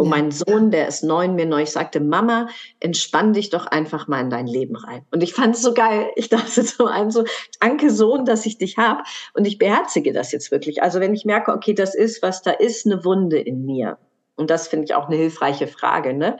wo 0.00 0.04
ja. 0.04 0.10
mein 0.10 0.30
Sohn, 0.30 0.70
der 0.70 0.88
ist 0.88 1.04
neun, 1.04 1.34
mir 1.34 1.44
neulich 1.44 1.70
sagte, 1.70 2.00
Mama, 2.00 2.48
entspann 2.80 3.34
dich 3.34 3.50
doch 3.50 3.66
einfach 3.66 4.08
mal 4.08 4.20
in 4.20 4.30
dein 4.30 4.46
Leben 4.46 4.74
rein. 4.74 5.04
Und 5.10 5.22
ich 5.22 5.34
fand 5.34 5.54
es 5.54 5.62
so 5.62 5.74
geil. 5.74 6.10
Ich 6.16 6.30
dachte 6.30 6.62
so 6.62 6.86
ein 6.86 7.10
so, 7.10 7.24
danke 7.60 7.90
Sohn, 7.90 8.24
dass 8.24 8.46
ich 8.46 8.56
dich 8.56 8.78
hab. 8.78 9.04
Und 9.34 9.46
ich 9.46 9.58
beherzige 9.58 10.14
das 10.14 10.32
jetzt 10.32 10.50
wirklich. 10.50 10.82
Also 10.82 11.00
wenn 11.00 11.12
ich 11.12 11.26
merke, 11.26 11.52
okay, 11.52 11.74
das 11.74 11.94
ist, 11.94 12.22
was 12.22 12.40
da 12.40 12.50
ist, 12.50 12.86
eine 12.86 13.04
Wunde 13.04 13.38
in 13.38 13.66
mir. 13.66 13.98
Und 14.36 14.48
das 14.48 14.68
finde 14.68 14.86
ich 14.86 14.94
auch 14.94 15.08
eine 15.08 15.16
hilfreiche 15.16 15.66
Frage, 15.66 16.14
ne? 16.14 16.38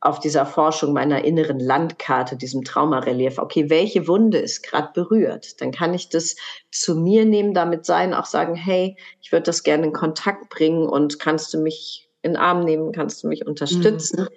Auf 0.00 0.18
dieser 0.18 0.44
Forschung 0.44 0.92
meiner 0.92 1.24
inneren 1.24 1.60
Landkarte, 1.60 2.36
diesem 2.36 2.64
Traumarelief. 2.64 3.38
Okay, 3.38 3.70
welche 3.70 4.08
Wunde 4.08 4.38
ist 4.38 4.62
gerade 4.62 4.90
berührt? 4.92 5.60
Dann 5.60 5.70
kann 5.70 5.94
ich 5.94 6.08
das 6.08 6.34
zu 6.72 6.96
mir 6.96 7.24
nehmen, 7.24 7.54
damit 7.54 7.86
sein, 7.86 8.14
auch 8.14 8.26
sagen, 8.26 8.56
hey, 8.56 8.96
ich 9.22 9.30
würde 9.30 9.44
das 9.44 9.62
gerne 9.62 9.86
in 9.86 9.92
Kontakt 9.92 10.48
bringen 10.50 10.88
und 10.88 11.20
kannst 11.20 11.54
du 11.54 11.58
mich 11.58 12.05
in 12.26 12.32
den 12.32 12.40
Arm 12.40 12.64
nehmen, 12.64 12.92
kannst 12.92 13.22
du 13.22 13.28
mich 13.28 13.46
unterstützen 13.46 14.22
mhm. 14.22 14.28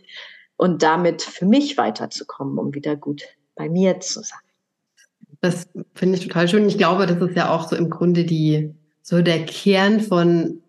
und 0.55 0.83
damit 0.83 1.21
für 1.21 1.45
mich 1.45 1.77
weiterzukommen, 1.77 2.57
um 2.57 2.73
wieder 2.73 2.95
gut 2.95 3.23
bei 3.55 3.69
mir 3.69 3.99
zu 3.99 4.21
sein. 4.21 4.39
Das 5.41 5.67
finde 5.95 6.17
ich 6.17 6.27
total 6.27 6.47
schön. 6.47 6.67
Ich 6.67 6.77
glaube, 6.77 7.05
das 7.05 7.21
ist 7.21 7.35
ja 7.35 7.49
auch 7.49 7.67
so 7.67 7.75
im 7.75 7.89
Grunde 7.89 8.25
die, 8.25 8.73
so 9.01 9.21
der 9.21 9.45
Kern 9.45 9.99
von, 9.99 10.61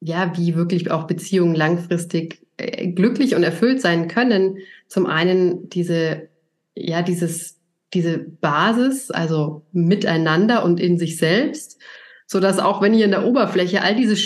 ja, 0.00 0.36
wie 0.36 0.54
wirklich 0.54 0.90
auch 0.90 1.06
Beziehungen 1.06 1.54
langfristig 1.54 2.46
äh, 2.56 2.88
glücklich 2.88 3.34
und 3.34 3.42
erfüllt 3.42 3.80
sein 3.80 4.08
können. 4.08 4.58
Zum 4.88 5.06
einen 5.06 5.68
diese, 5.68 6.28
ja, 6.74 7.02
dieses, 7.02 7.58
diese 7.92 8.18
Basis, 8.18 9.10
also 9.10 9.62
miteinander 9.72 10.64
und 10.64 10.80
in 10.80 10.98
sich 10.98 11.18
selbst, 11.18 11.78
so 12.26 12.40
dass 12.40 12.58
auch 12.58 12.80
wenn 12.82 12.94
ihr 12.94 13.04
in 13.04 13.10
der 13.10 13.26
Oberfläche 13.26 13.82
all 13.82 13.94
diese 13.94 14.16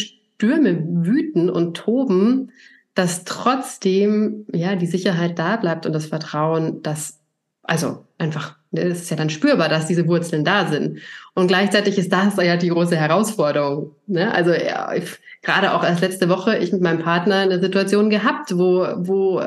Stürme 0.41 0.83
wüten 1.05 1.51
und 1.51 1.77
toben, 1.77 2.51
dass 2.95 3.25
trotzdem 3.25 4.47
ja 4.55 4.75
die 4.75 4.87
Sicherheit 4.87 5.39
da 5.39 5.57
bleibt 5.57 5.85
und 5.85 5.93
das 5.93 6.07
Vertrauen, 6.07 6.81
dass 6.83 7.19
also 7.63 8.07
einfach 8.17 8.57
ne, 8.71 8.81
es 8.81 9.03
ist 9.03 9.11
ja 9.11 9.19
dann 9.19 9.29
spürbar, 9.29 9.69
dass 9.69 9.87
diese 9.87 10.09
Wurzeln 10.09 10.43
da 10.43 10.67
sind. 10.67 11.01
Und 11.35 11.49
gleichzeitig 11.49 11.99
ist 11.99 12.11
das 12.11 12.37
ja 12.37 12.57
die 12.57 12.71
große 12.71 12.97
Herausforderung. 12.97 13.95
Ne? 14.07 14.33
Also 14.33 14.53
ja, 14.53 14.95
ich, 14.95 15.19
gerade 15.43 15.75
auch 15.75 15.85
erst 15.85 16.01
letzte 16.01 16.31
Woche 16.31 16.57
ich 16.57 16.73
mit 16.73 16.81
meinem 16.81 17.03
Partner 17.03 17.41
eine 17.41 17.61
Situation 17.61 18.09
gehabt, 18.09 18.57
wo 18.57 18.87
wo 18.97 19.43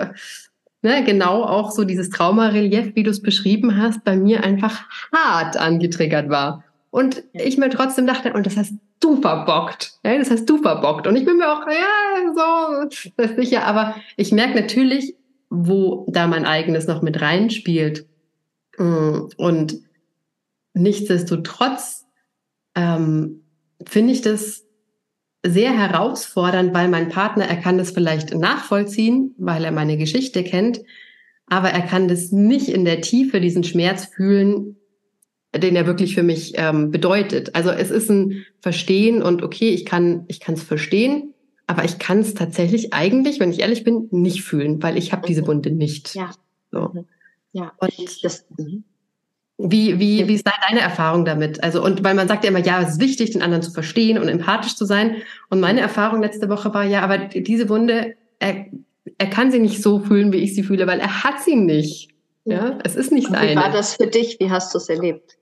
ne, 0.83 1.03
genau 1.03 1.43
auch 1.43 1.71
so 1.71 1.85
dieses 1.85 2.11
Traumarelief, 2.11 2.95
wie 2.95 3.03
du 3.03 3.09
es 3.09 3.23
beschrieben 3.23 3.81
hast, 3.81 4.03
bei 4.03 4.15
mir 4.15 4.43
einfach 4.43 4.83
hart 5.11 5.57
angetriggert 5.57 6.29
war. 6.29 6.63
Und 6.93 7.23
ich 7.33 7.57
mir 7.57 7.71
trotzdem 7.71 8.05
dachte, 8.05 8.33
und 8.33 8.45
das 8.45 8.55
hast 8.55 8.75
du 8.99 9.19
verbockt. 9.19 9.97
Ja, 10.05 10.15
das 10.15 10.29
hast 10.29 10.45
du 10.45 10.61
verbockt. 10.61 11.07
Und 11.07 11.15
ich 11.15 11.25
bin 11.25 11.37
mir 11.37 11.51
auch, 11.51 11.65
ja, 11.65 12.33
so, 12.35 13.11
das 13.17 13.31
ist 13.31 13.35
sicher. 13.35 13.65
Aber 13.65 13.95
ich 14.15 14.31
merke 14.31 14.61
natürlich, 14.61 15.15
wo 15.49 16.05
da 16.07 16.27
mein 16.27 16.45
eigenes 16.45 16.85
noch 16.85 17.01
mit 17.01 17.19
reinspielt. 17.19 18.05
Mm, 18.77 19.21
und 19.37 19.79
nichtsdestotrotz 20.75 22.05
ähm, 22.75 23.41
finde 23.87 24.13
ich 24.13 24.21
das 24.21 24.63
sehr 25.43 25.75
herausfordernd, 25.75 26.75
weil 26.75 26.89
mein 26.89 27.09
Partner, 27.09 27.45
er 27.45 27.57
kann 27.57 27.79
das 27.79 27.89
vielleicht 27.89 28.35
nachvollziehen, 28.35 29.33
weil 29.39 29.65
er 29.65 29.71
meine 29.71 29.97
Geschichte 29.97 30.43
kennt, 30.43 30.81
aber 31.47 31.69
er 31.69 31.81
kann 31.81 32.07
das 32.07 32.31
nicht 32.31 32.69
in 32.69 32.85
der 32.85 33.01
Tiefe, 33.01 33.41
diesen 33.41 33.63
Schmerz 33.63 34.05
fühlen, 34.05 34.75
den 35.55 35.75
er 35.75 35.85
wirklich 35.85 36.15
für 36.15 36.23
mich 36.23 36.53
ähm, 36.55 36.91
bedeutet. 36.91 37.55
Also 37.55 37.69
es 37.69 37.91
ist 37.91 38.09
ein 38.09 38.45
Verstehen 38.59 39.21
und 39.21 39.43
okay, 39.43 39.69
ich 39.69 39.85
kann 39.85 40.25
ich 40.27 40.39
kann 40.39 40.55
es 40.55 40.63
verstehen, 40.63 41.33
aber 41.67 41.85
ich 41.85 41.99
kann 41.99 42.19
es 42.19 42.33
tatsächlich 42.33 42.93
eigentlich, 42.93 43.39
wenn 43.39 43.51
ich 43.51 43.59
ehrlich 43.59 43.83
bin, 43.83 44.07
nicht 44.11 44.43
fühlen, 44.43 44.81
weil 44.81 44.97
ich 44.97 45.11
habe 45.11 45.27
diese 45.27 45.45
Wunde 45.47 45.71
nicht. 45.71 46.15
Ja. 46.15 46.31
So. 46.71 46.91
Mhm. 46.93 47.05
Ja. 47.51 47.71
Und 47.77 48.23
das, 48.23 48.45
wie 49.59 49.99
wie 49.99 50.27
wie 50.27 50.33
ist 50.33 50.47
deine 50.67 50.81
Erfahrung 50.81 51.23
damit? 51.23 51.63
Also 51.63 51.83
und 51.83 52.03
weil 52.03 52.15
man 52.15 52.27
sagt 52.27 52.43
ja 52.43 52.49
immer, 52.49 52.59
ja, 52.59 52.81
es 52.81 52.93
ist 52.93 52.99
wichtig, 52.99 53.31
den 53.31 53.43
anderen 53.43 53.61
zu 53.61 53.71
verstehen 53.71 54.17
und 54.17 54.27
empathisch 54.27 54.75
zu 54.75 54.85
sein. 54.85 55.17
Und 55.49 55.59
meine 55.59 55.81
Erfahrung 55.81 56.21
letzte 56.21 56.49
Woche 56.49 56.73
war 56.73 56.83
ja, 56.83 57.01
aber 57.01 57.19
diese 57.19 57.69
Wunde, 57.69 58.15
er, 58.39 58.65
er 59.19 59.29
kann 59.29 59.51
sie 59.51 59.59
nicht 59.59 59.83
so 59.83 59.99
fühlen, 59.99 60.33
wie 60.33 60.37
ich 60.37 60.55
sie 60.55 60.63
fühle, 60.63 60.87
weil 60.87 60.99
er 60.99 61.23
hat 61.23 61.41
sie 61.41 61.55
nicht. 61.55 62.09
Ja, 62.45 62.79
es 62.83 62.95
ist 62.95 63.11
nicht 63.11 63.29
seine. 63.29 63.51
Wie 63.51 63.55
war 63.55 63.71
das 63.71 63.95
für 63.95 64.07
dich? 64.07 64.37
Wie 64.39 64.49
hast 64.49 64.73
du 64.73 64.77
es 64.79 64.89
erlebt? 64.89 65.37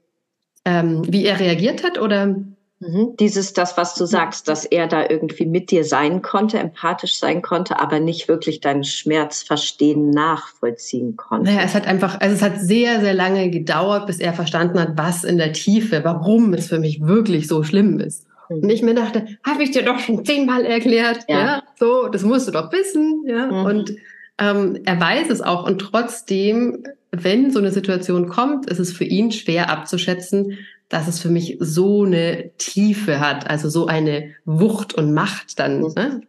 Ähm, 0.66 1.02
wie 1.08 1.26
er 1.26 1.40
reagiert 1.40 1.84
hat 1.84 2.00
oder? 2.00 2.36
Mhm. 2.82 3.16
Dieses, 3.20 3.54
das, 3.54 3.78
was 3.78 3.94
du 3.94 4.06
sagst, 4.06 4.48
dass 4.48 4.66
er 4.66 4.88
da 4.88 5.08
irgendwie 5.08 5.46
mit 5.46 5.70
dir 5.70 5.84
sein 5.84 6.24
konnte, 6.24 6.58
empathisch 6.58 7.16
sein 7.20 7.44
konnte, 7.44 7.80
aber 7.80 8.00
nicht 8.00 8.28
wirklich 8.28 8.60
deinen 8.60 8.84
Schmerz 8.84 9.44
verstehen, 9.44 10.10
nachvollziehen 10.10 11.16
konnte. 11.16 11.52
Naja, 11.52 11.62
es 11.64 11.76
hat 11.76 11.86
einfach, 11.86 12.20
also 12.20 12.36
es 12.36 12.42
hat 12.42 12.60
sehr, 12.60 13.00
sehr 13.00 13.14
lange 13.14 13.52
gedauert, 13.52 14.08
bis 14.08 14.20
er 14.20 14.34
verstanden 14.34 14.80
hat, 14.80 14.98
was 14.98 15.24
in 15.24 15.38
der 15.38 15.54
Tiefe, 15.54 16.04
warum 16.04 16.54
es 16.56 16.70
für 16.70 16.80
mich 16.80 17.06
wirklich 17.06 17.48
so 17.48 17.62
schlimm 17.62 18.00
ist. 18.00 18.26
Mhm. 18.50 18.64
Und 18.64 18.70
ich 18.72 18.82
mir 18.82 18.96
dachte, 18.96 19.28
habe 19.46 19.62
ich 19.62 19.70
dir 19.70 19.84
doch 19.84 20.00
schon 20.00 20.26
zehnmal 20.26 20.66
erklärt, 20.66 21.26
ja. 21.28 21.40
ja. 21.40 21.64
so, 21.80 22.08
das 22.08 22.24
musst 22.24 22.48
du 22.48 22.52
doch 22.52 22.72
wissen, 22.72 23.26
ja. 23.28 23.46
Mhm. 23.46 23.66
Und 23.66 23.96
ähm, 24.40 24.80
er 24.86 25.00
weiß 25.00 25.30
es 25.30 25.42
auch 25.42 25.68
und 25.68 25.78
trotzdem 25.80 26.84
wenn 27.12 27.52
so 27.52 27.60
eine 27.60 27.72
Situation 27.72 28.28
kommt, 28.28 28.70
ist 28.70 28.80
es 28.80 28.94
für 28.94 29.04
ihn 29.04 29.32
schwer 29.32 29.70
abzuschätzen, 29.70 30.58
dass 30.90 31.08
es 31.08 31.20
für 31.20 31.30
mich 31.30 31.58
so 31.60 32.04
eine 32.04 32.52
Tiefe 32.58 33.20
hat, 33.20 33.50
also 33.50 33.70
so 33.70 33.88
eine 33.88 34.34
Wucht 34.46 34.94
und 34.94 35.14
Macht 35.14 35.60
dann. 35.60 35.82
Ne? 35.82 36.22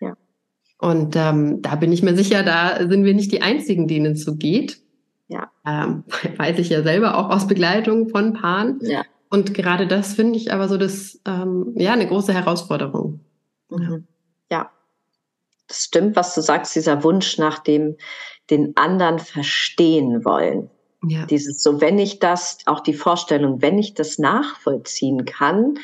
Ja. 0.00 0.16
Und 0.78 1.14
ähm, 1.16 1.62
da 1.62 1.76
bin 1.76 1.92
ich 1.92 2.02
mir 2.02 2.16
sicher, 2.16 2.42
da 2.42 2.88
sind 2.88 3.04
wir 3.04 3.14
nicht 3.14 3.32
die 3.32 3.42
Einzigen, 3.42 3.86
denen 3.86 4.12
es 4.12 4.24
so 4.24 4.36
geht. 4.36 4.80
Ja. 5.28 5.50
Ähm, 5.66 6.04
weiß 6.36 6.58
ich 6.58 6.68
ja 6.68 6.82
selber 6.82 7.16
auch 7.16 7.30
aus 7.30 7.46
Begleitung 7.46 8.08
von 8.08 8.32
Paaren. 8.32 8.78
Ja. 8.82 9.04
Und 9.30 9.54
gerade 9.54 9.86
das 9.86 10.14
finde 10.14 10.38
ich 10.38 10.52
aber 10.52 10.68
so 10.68 10.78
das, 10.78 11.20
ähm, 11.26 11.74
ja, 11.76 11.92
eine 11.92 12.06
große 12.06 12.32
Herausforderung. 12.32 13.20
Mhm. 13.70 14.06
Ja. 14.50 14.70
Das 15.68 15.84
stimmt, 15.84 16.16
was 16.16 16.34
du 16.34 16.40
sagst, 16.40 16.74
dieser 16.74 17.04
Wunsch 17.04 17.38
nach 17.38 17.58
dem, 17.58 17.96
den 18.50 18.76
anderen 18.76 19.18
verstehen 19.18 20.24
wollen. 20.24 20.70
Ja. 21.06 21.26
Dieses 21.26 21.62
so, 21.62 21.80
wenn 21.80 21.98
ich 21.98 22.18
das, 22.18 22.58
auch 22.66 22.80
die 22.80 22.94
Vorstellung, 22.94 23.62
wenn 23.62 23.78
ich 23.78 23.94
das 23.94 24.18
nachvollziehen 24.18 25.24
kann, 25.24 25.78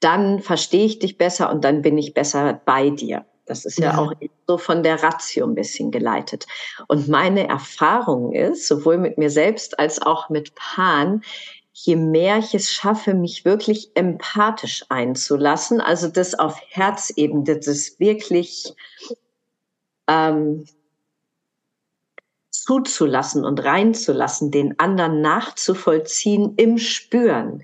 dann 0.00 0.40
verstehe 0.40 0.86
ich 0.86 0.98
dich 0.98 1.18
besser 1.18 1.50
und 1.50 1.64
dann 1.64 1.82
bin 1.82 1.98
ich 1.98 2.14
besser 2.14 2.60
bei 2.64 2.90
dir. 2.90 3.24
Das 3.46 3.64
ist 3.64 3.78
ja, 3.78 3.92
ja, 3.92 3.98
auch 3.98 4.12
so 4.46 4.58
von 4.58 4.82
der 4.82 5.02
Ratio 5.02 5.46
ein 5.46 5.54
bisschen 5.54 5.90
geleitet. 5.90 6.46
Und 6.88 7.08
meine 7.08 7.48
Erfahrung 7.48 8.32
ist, 8.32 8.66
sowohl 8.66 8.98
mit 8.98 9.18
mir 9.18 9.30
selbst 9.30 9.78
als 9.78 10.02
auch 10.02 10.28
mit 10.28 10.54
Pan, 10.56 11.22
je 11.72 11.96
mehr 11.96 12.38
ich 12.38 12.54
es 12.54 12.72
schaffe, 12.72 13.14
mich 13.14 13.44
wirklich 13.44 13.90
empathisch 13.94 14.84
einzulassen, 14.88 15.80
also 15.80 16.08
das 16.08 16.34
auf 16.34 16.60
Herzebene, 16.70 17.58
das 17.60 18.00
wirklich 18.00 18.72
ähm, 20.08 20.66
zuzulassen 22.64 23.44
und 23.44 23.64
reinzulassen, 23.64 24.50
den 24.50 24.78
anderen 24.78 25.20
nachzuvollziehen 25.20 26.54
im 26.56 26.78
Spüren, 26.78 27.62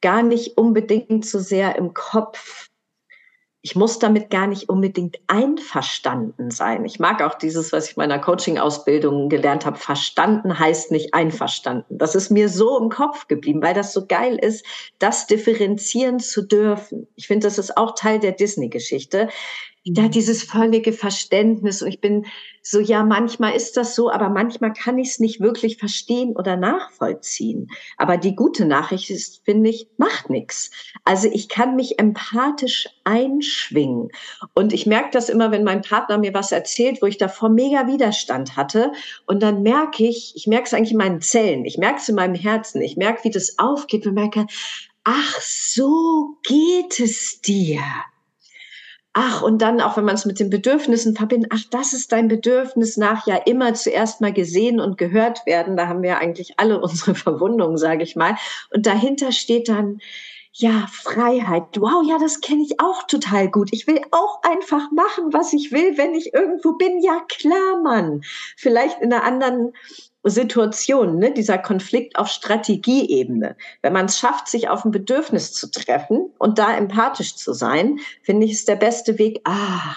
gar 0.00 0.22
nicht 0.22 0.58
unbedingt 0.58 1.24
so 1.24 1.38
sehr 1.38 1.76
im 1.76 1.94
Kopf 1.94 2.68
ich 3.66 3.74
muss 3.74 3.98
damit 3.98 4.30
gar 4.30 4.46
nicht 4.46 4.68
unbedingt 4.68 5.18
einverstanden 5.26 6.52
sein. 6.52 6.84
Ich 6.84 7.00
mag 7.00 7.20
auch 7.20 7.34
dieses, 7.34 7.72
was 7.72 7.90
ich 7.90 7.96
meiner 7.96 8.20
Coaching-Ausbildung 8.20 9.28
gelernt 9.28 9.66
habe. 9.66 9.76
Verstanden 9.76 10.56
heißt 10.56 10.92
nicht 10.92 11.14
einverstanden. 11.14 11.98
Das 11.98 12.14
ist 12.14 12.30
mir 12.30 12.48
so 12.48 12.78
im 12.78 12.90
Kopf 12.90 13.26
geblieben, 13.26 13.60
weil 13.62 13.74
das 13.74 13.92
so 13.92 14.06
geil 14.06 14.38
ist, 14.40 14.64
das 15.00 15.26
differenzieren 15.26 16.20
zu 16.20 16.42
dürfen. 16.42 17.08
Ich 17.16 17.26
finde, 17.26 17.48
das 17.48 17.58
ist 17.58 17.76
auch 17.76 17.96
Teil 17.96 18.20
der 18.20 18.30
Disney-Geschichte 18.30 19.30
da 19.92 20.08
dieses 20.08 20.42
völlige 20.42 20.92
Verständnis. 20.92 21.80
Und 21.80 21.88
ich 21.88 22.00
bin 22.00 22.26
so, 22.62 22.80
ja, 22.80 23.04
manchmal 23.04 23.54
ist 23.54 23.76
das 23.76 23.94
so, 23.94 24.10
aber 24.10 24.28
manchmal 24.28 24.72
kann 24.72 24.98
ich 24.98 25.10
es 25.10 25.18
nicht 25.20 25.40
wirklich 25.40 25.76
verstehen 25.76 26.34
oder 26.34 26.56
nachvollziehen. 26.56 27.68
Aber 27.96 28.16
die 28.16 28.34
gute 28.34 28.64
Nachricht 28.64 29.10
ist, 29.10 29.42
finde 29.44 29.70
ich, 29.70 29.86
macht 29.96 30.28
nichts. 30.30 30.72
Also 31.04 31.28
ich 31.32 31.48
kann 31.48 31.76
mich 31.76 32.00
empathisch 32.00 32.88
einschwingen. 33.04 34.08
Und 34.54 34.72
ich 34.72 34.86
merke 34.86 35.10
das 35.12 35.28
immer, 35.28 35.52
wenn 35.52 35.62
mein 35.62 35.82
Partner 35.82 36.18
mir 36.18 36.34
was 36.34 36.50
erzählt, 36.50 37.00
wo 37.00 37.06
ich 37.06 37.18
davor 37.18 37.48
mega 37.48 37.86
Widerstand 37.86 38.56
hatte. 38.56 38.90
Und 39.26 39.42
dann 39.42 39.62
merke 39.62 40.04
ich, 40.04 40.32
ich 40.34 40.48
merke 40.48 40.64
es 40.64 40.74
eigentlich 40.74 40.92
in 40.92 40.98
meinen 40.98 41.20
Zellen, 41.20 41.64
ich 41.64 41.78
merke 41.78 42.00
es 42.00 42.08
in 42.08 42.16
meinem 42.16 42.34
Herzen, 42.34 42.82
ich 42.82 42.96
merke, 42.96 43.22
wie 43.22 43.30
das 43.30 43.58
aufgeht 43.58 44.06
und 44.06 44.14
merke, 44.14 44.46
ach, 45.04 45.40
so 45.40 46.36
geht 46.42 46.98
es 46.98 47.40
dir. 47.40 47.80
Ach, 49.18 49.40
und 49.40 49.62
dann 49.62 49.80
auch, 49.80 49.96
wenn 49.96 50.04
man 50.04 50.16
es 50.16 50.26
mit 50.26 50.40
den 50.40 50.50
Bedürfnissen 50.50 51.16
verbindet, 51.16 51.50
ach, 51.54 51.62
das 51.70 51.94
ist 51.94 52.12
dein 52.12 52.28
Bedürfnis 52.28 52.98
nach 52.98 53.26
ja 53.26 53.36
immer 53.36 53.72
zuerst 53.72 54.20
mal 54.20 54.30
gesehen 54.30 54.78
und 54.78 54.98
gehört 54.98 55.46
werden. 55.46 55.74
Da 55.74 55.88
haben 55.88 56.02
wir 56.02 56.18
eigentlich 56.18 56.60
alle 56.60 56.78
unsere 56.82 57.14
Verwundungen, 57.14 57.78
sage 57.78 58.02
ich 58.02 58.14
mal. 58.14 58.36
Und 58.74 58.84
dahinter 58.84 59.32
steht 59.32 59.70
dann, 59.70 60.00
ja, 60.52 60.86
Freiheit. 60.92 61.80
Wow, 61.80 62.04
ja, 62.06 62.18
das 62.18 62.42
kenne 62.42 62.62
ich 62.62 62.78
auch 62.78 63.04
total 63.04 63.50
gut. 63.50 63.70
Ich 63.72 63.86
will 63.86 64.02
auch 64.10 64.42
einfach 64.42 64.90
machen, 64.90 65.32
was 65.32 65.54
ich 65.54 65.72
will, 65.72 65.96
wenn 65.96 66.14
ich 66.14 66.34
irgendwo 66.34 66.74
bin. 66.74 67.02
Ja, 67.02 67.22
klar, 67.26 67.80
Mann. 67.82 68.20
Vielleicht 68.58 69.00
in 69.00 69.14
einer 69.14 69.24
anderen 69.24 69.72
Situation, 70.30 71.18
ne, 71.18 71.32
dieser 71.32 71.58
Konflikt 71.58 72.18
auf 72.18 72.28
Strategieebene. 72.28 73.56
Wenn 73.82 73.92
man 73.92 74.06
es 74.06 74.18
schafft, 74.18 74.48
sich 74.48 74.68
auf 74.68 74.84
ein 74.84 74.90
Bedürfnis 74.90 75.52
zu 75.52 75.70
treffen 75.70 76.30
und 76.38 76.58
da 76.58 76.76
empathisch 76.76 77.36
zu 77.36 77.52
sein, 77.52 77.98
finde 78.22 78.46
ich, 78.46 78.52
ist 78.52 78.68
der 78.68 78.76
beste 78.76 79.18
Weg. 79.18 79.40
Ah, 79.44 79.94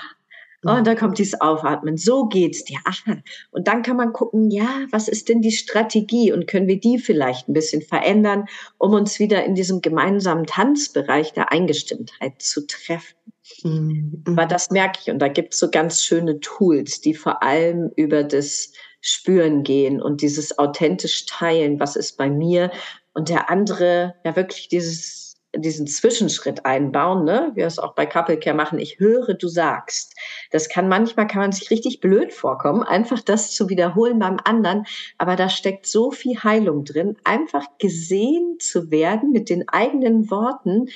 oh, 0.65 0.71
und 0.71 0.87
da 0.87 0.95
kommt 0.95 1.17
dieses 1.17 1.39
Aufatmen. 1.41 1.97
So 1.97 2.27
geht's 2.27 2.63
dir. 2.63 2.79
Aha. 2.85 3.17
Und 3.51 3.67
dann 3.67 3.81
kann 3.81 3.97
man 3.97 4.13
gucken, 4.13 4.51
ja, 4.51 4.85
was 4.91 5.07
ist 5.07 5.29
denn 5.29 5.41
die 5.41 5.51
Strategie 5.51 6.31
und 6.31 6.47
können 6.47 6.67
wir 6.67 6.79
die 6.79 6.99
vielleicht 6.99 7.47
ein 7.47 7.53
bisschen 7.53 7.81
verändern, 7.81 8.45
um 8.77 8.93
uns 8.93 9.19
wieder 9.19 9.43
in 9.43 9.55
diesem 9.55 9.81
gemeinsamen 9.81 10.45
Tanzbereich 10.45 11.33
der 11.33 11.51
Eingestimmtheit 11.51 12.41
zu 12.41 12.67
treffen. 12.67 13.15
Mhm. 13.63 14.23
Aber 14.27 14.45
das 14.45 14.69
merke 14.69 14.99
ich 15.01 15.11
und 15.11 15.19
da 15.19 15.27
gibt 15.27 15.53
es 15.53 15.59
so 15.59 15.71
ganz 15.71 16.03
schöne 16.03 16.39
Tools, 16.39 17.01
die 17.01 17.13
vor 17.13 17.41
allem 17.41 17.91
über 17.95 18.23
das 18.23 18.73
Spüren 19.01 19.63
gehen 19.63 20.01
und 20.01 20.21
dieses 20.21 20.57
authentisch 20.57 21.25
teilen, 21.25 21.79
was 21.79 21.95
ist 21.95 22.17
bei 22.17 22.29
mir 22.29 22.71
und 23.13 23.29
der 23.29 23.49
andere 23.49 24.15
ja 24.23 24.35
wirklich 24.35 24.67
dieses 24.67 25.29
diesen 25.55 25.87
Zwischenschritt 25.87 26.65
einbauen, 26.65 27.25
ne? 27.25 27.51
wir 27.55 27.65
es 27.65 27.79
auch 27.79 27.95
bei 27.95 28.05
Couple 28.05 28.37
Care 28.37 28.55
machen, 28.55 28.77
ich 28.77 28.99
höre, 28.99 29.33
du 29.33 29.47
sagst. 29.47 30.13
Das 30.51 30.69
kann 30.69 30.87
manchmal, 30.87 31.27
kann 31.27 31.41
man 31.41 31.51
sich 31.51 31.71
richtig 31.71 32.01
blöd 32.01 32.33
vorkommen, 32.33 32.83
einfach 32.83 33.19
das 33.21 33.51
zu 33.51 33.67
wiederholen 33.67 34.19
beim 34.19 34.37
anderen, 34.43 34.85
aber 35.17 35.35
da 35.35 35.49
steckt 35.49 35.87
so 35.87 36.11
viel 36.11 36.37
Heilung 36.43 36.85
drin, 36.85 37.17
einfach 37.23 37.65
gesehen 37.79 38.57
zu 38.59 38.91
werden 38.91 39.31
mit 39.31 39.49
den 39.49 39.67
eigenen 39.67 40.29
Worten, 40.29 40.89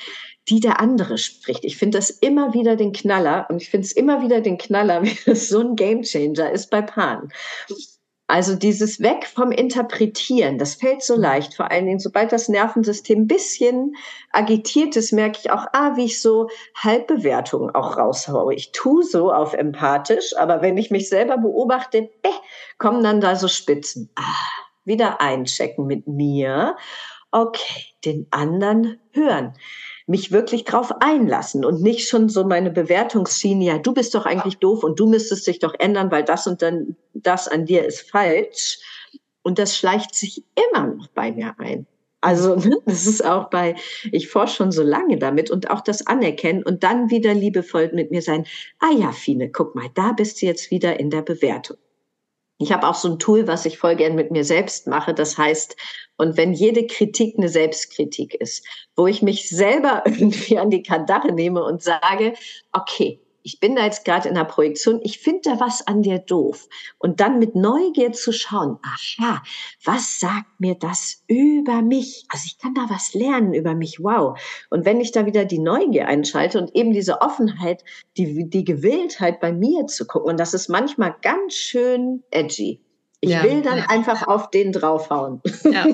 die 0.49 0.60
der 0.60 0.80
andere 0.80 1.18
spricht. 1.18 1.66
Ich 1.66 1.78
finde 1.78 1.97
das 1.97 2.12
immer 2.12 2.54
wieder 2.54 2.76
den 2.76 2.91
Knaller 2.91 3.47
und 3.49 3.62
ich 3.62 3.70
finde 3.70 3.86
es 3.86 3.91
immer 3.91 4.22
wieder 4.22 4.41
den 4.41 4.60
Knaller, 4.60 5.04
wie 5.04 5.18
das 5.26 5.49
so 5.49 5.62
ein 5.62 5.76
Gamechanger 5.76 6.51
ist 6.51 6.70
bei 6.70 6.82
Paaren. 6.84 7.30
Also 8.28 8.55
dieses 8.55 9.01
Weg 9.01 9.28
vom 9.28 9.51
Interpretieren, 9.51 10.57
das 10.57 10.76
fällt 10.76 11.03
so 11.03 11.15
leicht. 11.15 11.55
Vor 11.55 11.69
allen 11.69 11.86
Dingen, 11.86 11.99
sobald 11.99 12.32
das 12.32 12.47
Nervensystem 12.47 13.24
ein 13.24 13.28
bisschen 13.28 13.95
agitiert 14.32 14.95
ist, 14.95 15.11
merke 15.11 15.39
ich 15.43 15.51
auch, 15.51 15.65
ah, 15.74 15.97
wie 15.97 16.05
ich 16.05 16.21
so 16.21 16.47
Halbbewertungen 16.76 17.76
auch 17.76 17.97
raushaue. 17.97 18.55
Ich 18.55 18.71
tue 18.71 19.03
so 19.03 19.32
auf 19.32 19.53
empathisch, 19.53 20.36
aber 20.38 20.61
wenn 20.61 20.78
ich 20.78 20.89
mich 20.89 21.09
selber 21.09 21.38
beobachte, 21.38 22.09
bäh, 22.21 22.30
kommen 22.78 23.03
dann 23.03 23.19
da 23.19 23.36
so 23.36 23.49
Spitzen. 23.49 24.09
Ah, 24.15 24.49
wieder 24.86 25.19
einchecken 25.19 25.86
mit 25.86 26.07
mir. 26.07 26.78
Okay, 27.32 27.86
den 28.05 28.28
anderen 28.32 29.01
hören 29.11 29.53
mich 30.08 30.32
wirklich 30.32 30.66
drauf 30.66 30.91
einlassen 31.01 31.64
und 31.64 31.82
nicht 31.82 32.08
schon 32.08 32.30
so 32.30 32.43
meine 32.43 32.72
Bewertungsschiene, 32.72 33.66
ja, 33.66 33.78
du 33.78 33.93
bist 33.93 34.14
doch 34.16 34.26
eigentlich 34.26 34.58
doof 34.58 34.84
und 34.84 34.99
du 34.99 35.08
müsstest 35.08 35.47
dich 35.47 35.60
doch 35.60 35.74
ändern, 35.80 36.12
weil 36.12 36.24
das 36.24 36.47
und 36.47 36.62
dann 36.62 36.95
das 37.14 37.47
an 37.47 37.66
dir 37.66 37.86
ist 37.86 38.10
falsch. 38.10 38.80
Und 39.43 39.60
das 39.60 39.78
schleicht 39.78 40.16
sich 40.16 40.43
immer 40.72 40.88
noch 40.88 41.08
bei 41.08 41.32
mir 41.32 41.56
ein. 41.58 41.86
Also 42.22 42.56
ne, 42.56 42.78
das 42.86 43.06
ist 43.06 43.24
auch 43.24 43.49
bei, 43.49 43.76
ich 44.12 44.30
forsche 44.30 44.56
schon 44.56 44.72
so 44.72 44.82
lange 44.82 45.18
damit 45.18 45.51
und 45.51 45.70
auch 45.70 45.82
das 45.82 46.08
Anerkennen 46.08 46.64
und 46.64 46.84
dann 46.84 47.10
wieder 47.10 47.34
liebevoll 47.34 47.91
mit 47.93 48.12
mir 48.12 48.22
sein. 48.22 48.45
Ah 48.80 48.91
ja, 48.97 49.12
Fine, 49.12 49.51
guck 49.51 49.76
mal, 49.76 49.89
da 49.93 50.14
bist 50.14 50.41
du 50.41 50.45
jetzt 50.45 50.72
wieder 50.72 50.99
in 50.99 51.10
der 51.10 51.22
Bewertung. 51.22 51.78
Ich 52.64 52.72
habe 52.72 52.88
auch 52.88 52.95
so 52.95 53.09
ein 53.09 53.20
Tool, 53.20 53.45
was 53.45 53.66
ich 53.66 53.78
voll 53.78 53.97
gern 53.97 54.16
mit 54.16 54.32
mir 54.32 54.45
selbst 54.45 54.88
mache. 54.88 55.14
Das 55.14 55.38
heißt, 55.38 55.76
und 56.16 56.38
wenn 56.38 56.53
jede 56.53 56.88
Kritik 56.88 57.36
eine 57.38 57.49
Selbstkritik 57.49 58.36
ist, 58.36 58.66
wo 58.95 59.05
ich 59.05 59.22
mich 59.22 59.49
selber 59.49 60.03
irgendwie 60.05 60.57
an 60.57 60.70
die 60.70 60.82
Kandare 60.82 61.34
nehme 61.34 61.61
und 61.61 61.84
sage, 61.84 62.36
okay, 62.72 63.20
ich 63.44 63.60
bin 63.60 63.76
da 63.76 63.84
jetzt 63.84 64.06
gerade 64.06 64.30
in 64.30 64.36
der 64.36 64.46
Projektion, 64.46 65.02
ich 65.04 65.20
finde 65.20 65.41
da 65.44 65.60
was 65.60 65.86
an 65.86 66.02
dir 66.02 66.20
doof. 66.20 66.68
Und 66.98 67.20
dann 67.20 67.39
mit 67.39 67.56
Neugier 67.56 68.14
zu 68.14 68.32
schauen, 68.32 68.80
aha, 68.82 69.44
was 69.84 70.20
sagt 70.20 70.60
mir 70.60 70.76
das 70.76 71.24
über 71.28 71.82
mich? 71.82 72.26
Also 72.30 72.46
ich 72.48 72.58
kann 72.58 72.74
da 72.74 72.88
was 72.89 73.14
lernen 73.14 73.54
über 73.54 73.76
mich, 73.76 74.02
wow. 74.02 74.39
Und 74.70 74.86
wenn 74.86 75.02
ich 75.02 75.12
da 75.12 75.26
wieder 75.26 75.46
die 75.46 75.60
Neugier 75.60 76.08
einschalte 76.08 76.58
und 76.58 76.74
eben 76.76 76.94
diese 76.94 77.22
Offenheit, 77.22 77.84
die, 78.18 78.50
die 78.50 78.64
Gewilltheit 78.64 79.39
bei 79.39 79.52
mir 79.52 79.88
zu 79.88 80.08
gucken, 80.08 80.32
und 80.32 80.39
das 80.39 80.54
ist 80.54 80.70
manchmal 80.70 81.16
ganz 81.22 81.56
schön 81.56 82.24
edgy. 82.32 82.82
Ich 83.24 83.30
ja, 83.30 83.41
will 83.41 83.61
dann 83.61 83.78
ja. 83.78 83.86
einfach 83.88 84.28
auf 84.28 84.49
den 84.49 84.74
draufhauen. 84.74 85.41
Ja, 85.63 85.86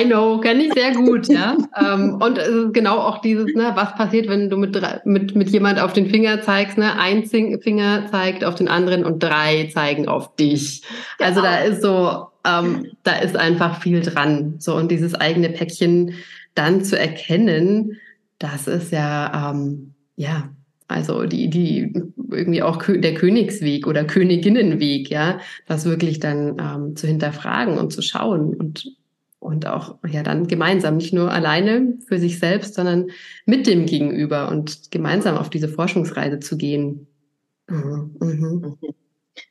I 0.00 0.06
know, 0.06 0.40
kenne 0.40 0.64
ich 0.64 0.72
sehr 0.72 0.94
gut, 0.94 1.28
ja. 1.28 1.58
Ähm, 1.78 2.18
und 2.22 2.38
es 2.38 2.48
ist 2.48 2.72
genau 2.72 2.96
auch 2.96 3.20
dieses, 3.20 3.54
ne, 3.54 3.72
was 3.74 3.94
passiert, 3.96 4.30
wenn 4.30 4.48
du 4.48 4.56
mit, 4.56 4.74
mit, 5.04 5.36
mit 5.36 5.50
jemand 5.50 5.78
auf 5.78 5.92
den 5.92 6.08
Finger 6.08 6.40
zeigst, 6.40 6.78
ne? 6.78 6.98
Ein 6.98 7.26
Finger 7.26 8.06
zeigt 8.10 8.44
auf 8.44 8.54
den 8.54 8.66
anderen 8.66 9.04
und 9.04 9.22
drei 9.22 9.68
zeigen 9.74 10.08
auf 10.08 10.36
dich. 10.36 10.82
Also 11.18 11.42
da 11.42 11.58
ist 11.58 11.82
so, 11.82 12.28
ähm, 12.46 12.92
da 13.02 13.16
ist 13.18 13.36
einfach 13.36 13.82
viel 13.82 14.00
dran. 14.00 14.54
So, 14.58 14.74
und 14.74 14.90
dieses 14.90 15.14
eigene 15.14 15.50
Päckchen 15.50 16.14
dann 16.54 16.82
zu 16.82 16.98
erkennen, 16.98 17.98
das 18.38 18.66
ist 18.66 18.90
ja, 18.90 19.50
ähm, 19.52 19.92
ja, 20.16 20.48
also 20.88 21.24
die, 21.24 21.48
die 21.50 21.92
irgendwie 22.30 22.62
auch 22.62 22.82
der 22.82 23.14
Königsweg 23.14 23.86
oder 23.86 24.04
Königinnenweg, 24.04 25.10
ja, 25.10 25.38
das 25.66 25.84
wirklich 25.84 26.18
dann 26.18 26.56
ähm, 26.58 26.96
zu 26.96 27.06
hinterfragen 27.06 27.78
und 27.78 27.92
zu 27.92 28.02
schauen 28.02 28.54
und 28.54 28.96
und 29.40 29.66
auch 29.66 29.98
ja 30.06 30.22
dann 30.24 30.48
gemeinsam, 30.48 30.96
nicht 30.96 31.12
nur 31.12 31.30
alleine 31.30 31.96
für 32.06 32.18
sich 32.18 32.40
selbst, 32.40 32.74
sondern 32.74 33.10
mit 33.46 33.66
dem 33.66 33.86
Gegenüber 33.86 34.50
und 34.50 34.90
gemeinsam 34.90 35.36
auf 35.36 35.48
diese 35.48 35.68
Forschungsreise 35.68 36.40
zu 36.40 36.56
gehen. 36.56 37.06
Mhm. 37.68 38.16
Mhm. 38.20 38.78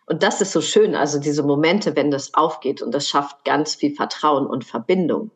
Und 0.08 0.24
das 0.24 0.42
ist 0.42 0.52
so 0.52 0.62
schön, 0.62 0.96
also 0.96 1.20
diese 1.20 1.44
Momente, 1.44 1.96
wenn 1.96 2.12
das 2.12 2.34
aufgeht 2.34 2.82
und 2.82 2.94
das 2.94 3.08
schafft 3.08 3.46
ganz 3.46 3.76
viel 3.76 3.96
Vertrauen 3.96 4.46
und 4.46 4.66
Verbindung. 4.66 5.32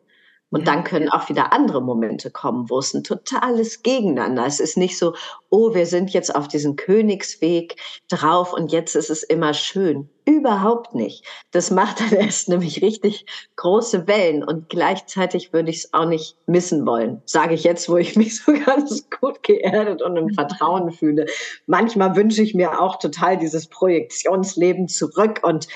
Und 0.52 0.68
dann 0.68 0.84
können 0.84 1.08
auch 1.08 1.30
wieder 1.30 1.52
andere 1.52 1.82
Momente 1.82 2.30
kommen, 2.30 2.68
wo 2.68 2.78
es 2.78 2.92
ein 2.92 3.02
totales 3.02 3.82
Gegeneinander 3.82 4.46
ist. 4.46 4.60
Es 4.60 4.70
ist 4.72 4.76
nicht 4.76 4.98
so, 4.98 5.14
oh, 5.48 5.74
wir 5.74 5.86
sind 5.86 6.10
jetzt 6.10 6.34
auf 6.34 6.46
diesen 6.46 6.76
Königsweg 6.76 7.76
drauf 8.08 8.52
und 8.52 8.70
jetzt 8.70 8.94
ist 8.94 9.08
es 9.08 9.22
immer 9.22 9.54
schön. 9.54 10.10
Überhaupt 10.26 10.94
nicht. 10.94 11.24
Das 11.52 11.70
macht 11.70 12.00
dann 12.00 12.12
erst 12.20 12.50
nämlich 12.50 12.82
richtig 12.82 13.24
große 13.56 14.06
Wellen 14.06 14.44
und 14.44 14.68
gleichzeitig 14.68 15.54
würde 15.54 15.70
ich 15.70 15.78
es 15.78 15.94
auch 15.94 16.06
nicht 16.06 16.36
missen 16.46 16.86
wollen. 16.86 17.22
Sage 17.24 17.54
ich 17.54 17.64
jetzt, 17.64 17.88
wo 17.88 17.96
ich 17.96 18.14
mich 18.16 18.36
so 18.36 18.52
ganz 18.52 19.08
gut 19.08 19.42
geerdet 19.42 20.02
und 20.02 20.16
im 20.18 20.34
Vertrauen 20.34 20.92
fühle. 20.92 21.26
Manchmal 21.66 22.14
wünsche 22.14 22.42
ich 22.42 22.54
mir 22.54 22.78
auch 22.78 22.96
total 22.98 23.38
dieses 23.38 23.68
Projektionsleben 23.68 24.86
zurück 24.86 25.40
und 25.42 25.66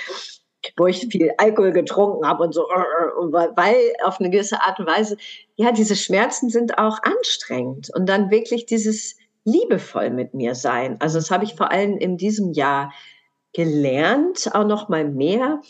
wo 0.77 0.87
ich 0.87 1.07
viel 1.11 1.33
Alkohol 1.39 1.73
getrunken 1.73 2.27
habe 2.27 2.45
und 2.45 2.53
so, 2.53 2.63
äh, 2.63 2.81
äh, 2.81 3.57
weil 3.57 3.77
auf 4.05 4.21
eine 4.21 4.31
gewisse 4.31 4.61
Art 4.63 4.79
und 4.79 4.87
Weise, 4.87 5.17
ja, 5.57 5.73
diese 5.73 5.97
Schmerzen 5.97 6.51
sind 6.51 6.79
auch 6.79 6.99
anstrengend 7.03 7.91
und 7.95 8.07
dann 8.09 8.31
wirklich 8.31 8.67
dieses 8.67 9.17
liebevoll 9.45 10.11
mit 10.11 10.35
mir 10.35 10.55
sein. 10.55 10.97
Also 11.01 11.19
das 11.19 11.31
habe 11.31 11.45
ich 11.45 11.55
vor 11.55 11.71
allem 11.71 11.97
in 11.97 12.17
diesem 12.17 12.53
Jahr 12.53 12.93
gelernt, 13.53 14.51
auch 14.53 14.67
noch 14.67 14.89
mal 14.89 15.05
mehr 15.05 15.61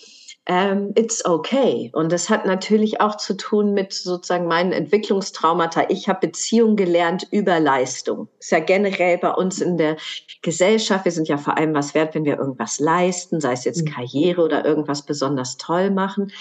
ähm, 0.49 0.93
it's 0.95 1.25
okay. 1.25 1.91
Und 1.93 2.13
das 2.13 2.31
hat 2.31 2.47
natürlich 2.47 3.01
auch 3.01 3.17
zu 3.17 3.37
tun 3.37 3.75
mit 3.75 3.93
sozusagen 3.93 4.47
meinen 4.47 4.73
Entwicklungstraumata. 4.73 5.87
Ich 5.89 6.09
habe 6.09 6.29
Beziehung 6.29 6.77
gelernt 6.77 7.27
über 7.33 7.59
Leistung. 7.59 8.29
Ist 8.39 8.53
ja 8.53 8.61
generell 8.61 9.19
bei 9.19 9.33
uns 9.33 9.61
in 9.61 9.77
der 9.77 9.97
Gesellschaft. 10.43 11.05
Wir 11.05 11.13
sind 11.13 11.27
ja 11.27 11.37
vor 11.37 11.57
allem 11.59 11.75
was 11.75 11.95
wert, 11.95 12.15
wenn 12.15 12.25
wir 12.25 12.39
irgendwas 12.39 12.79
leisten, 12.79 13.41
sei 13.41 13.53
es 13.53 13.65
jetzt 13.65 13.85
mhm. 13.85 13.91
Karriere 13.91 14.43
oder 14.43 14.65
irgendwas 14.65 15.03
besonders 15.03 15.57
toll 15.57 15.91
machen. 15.91 16.33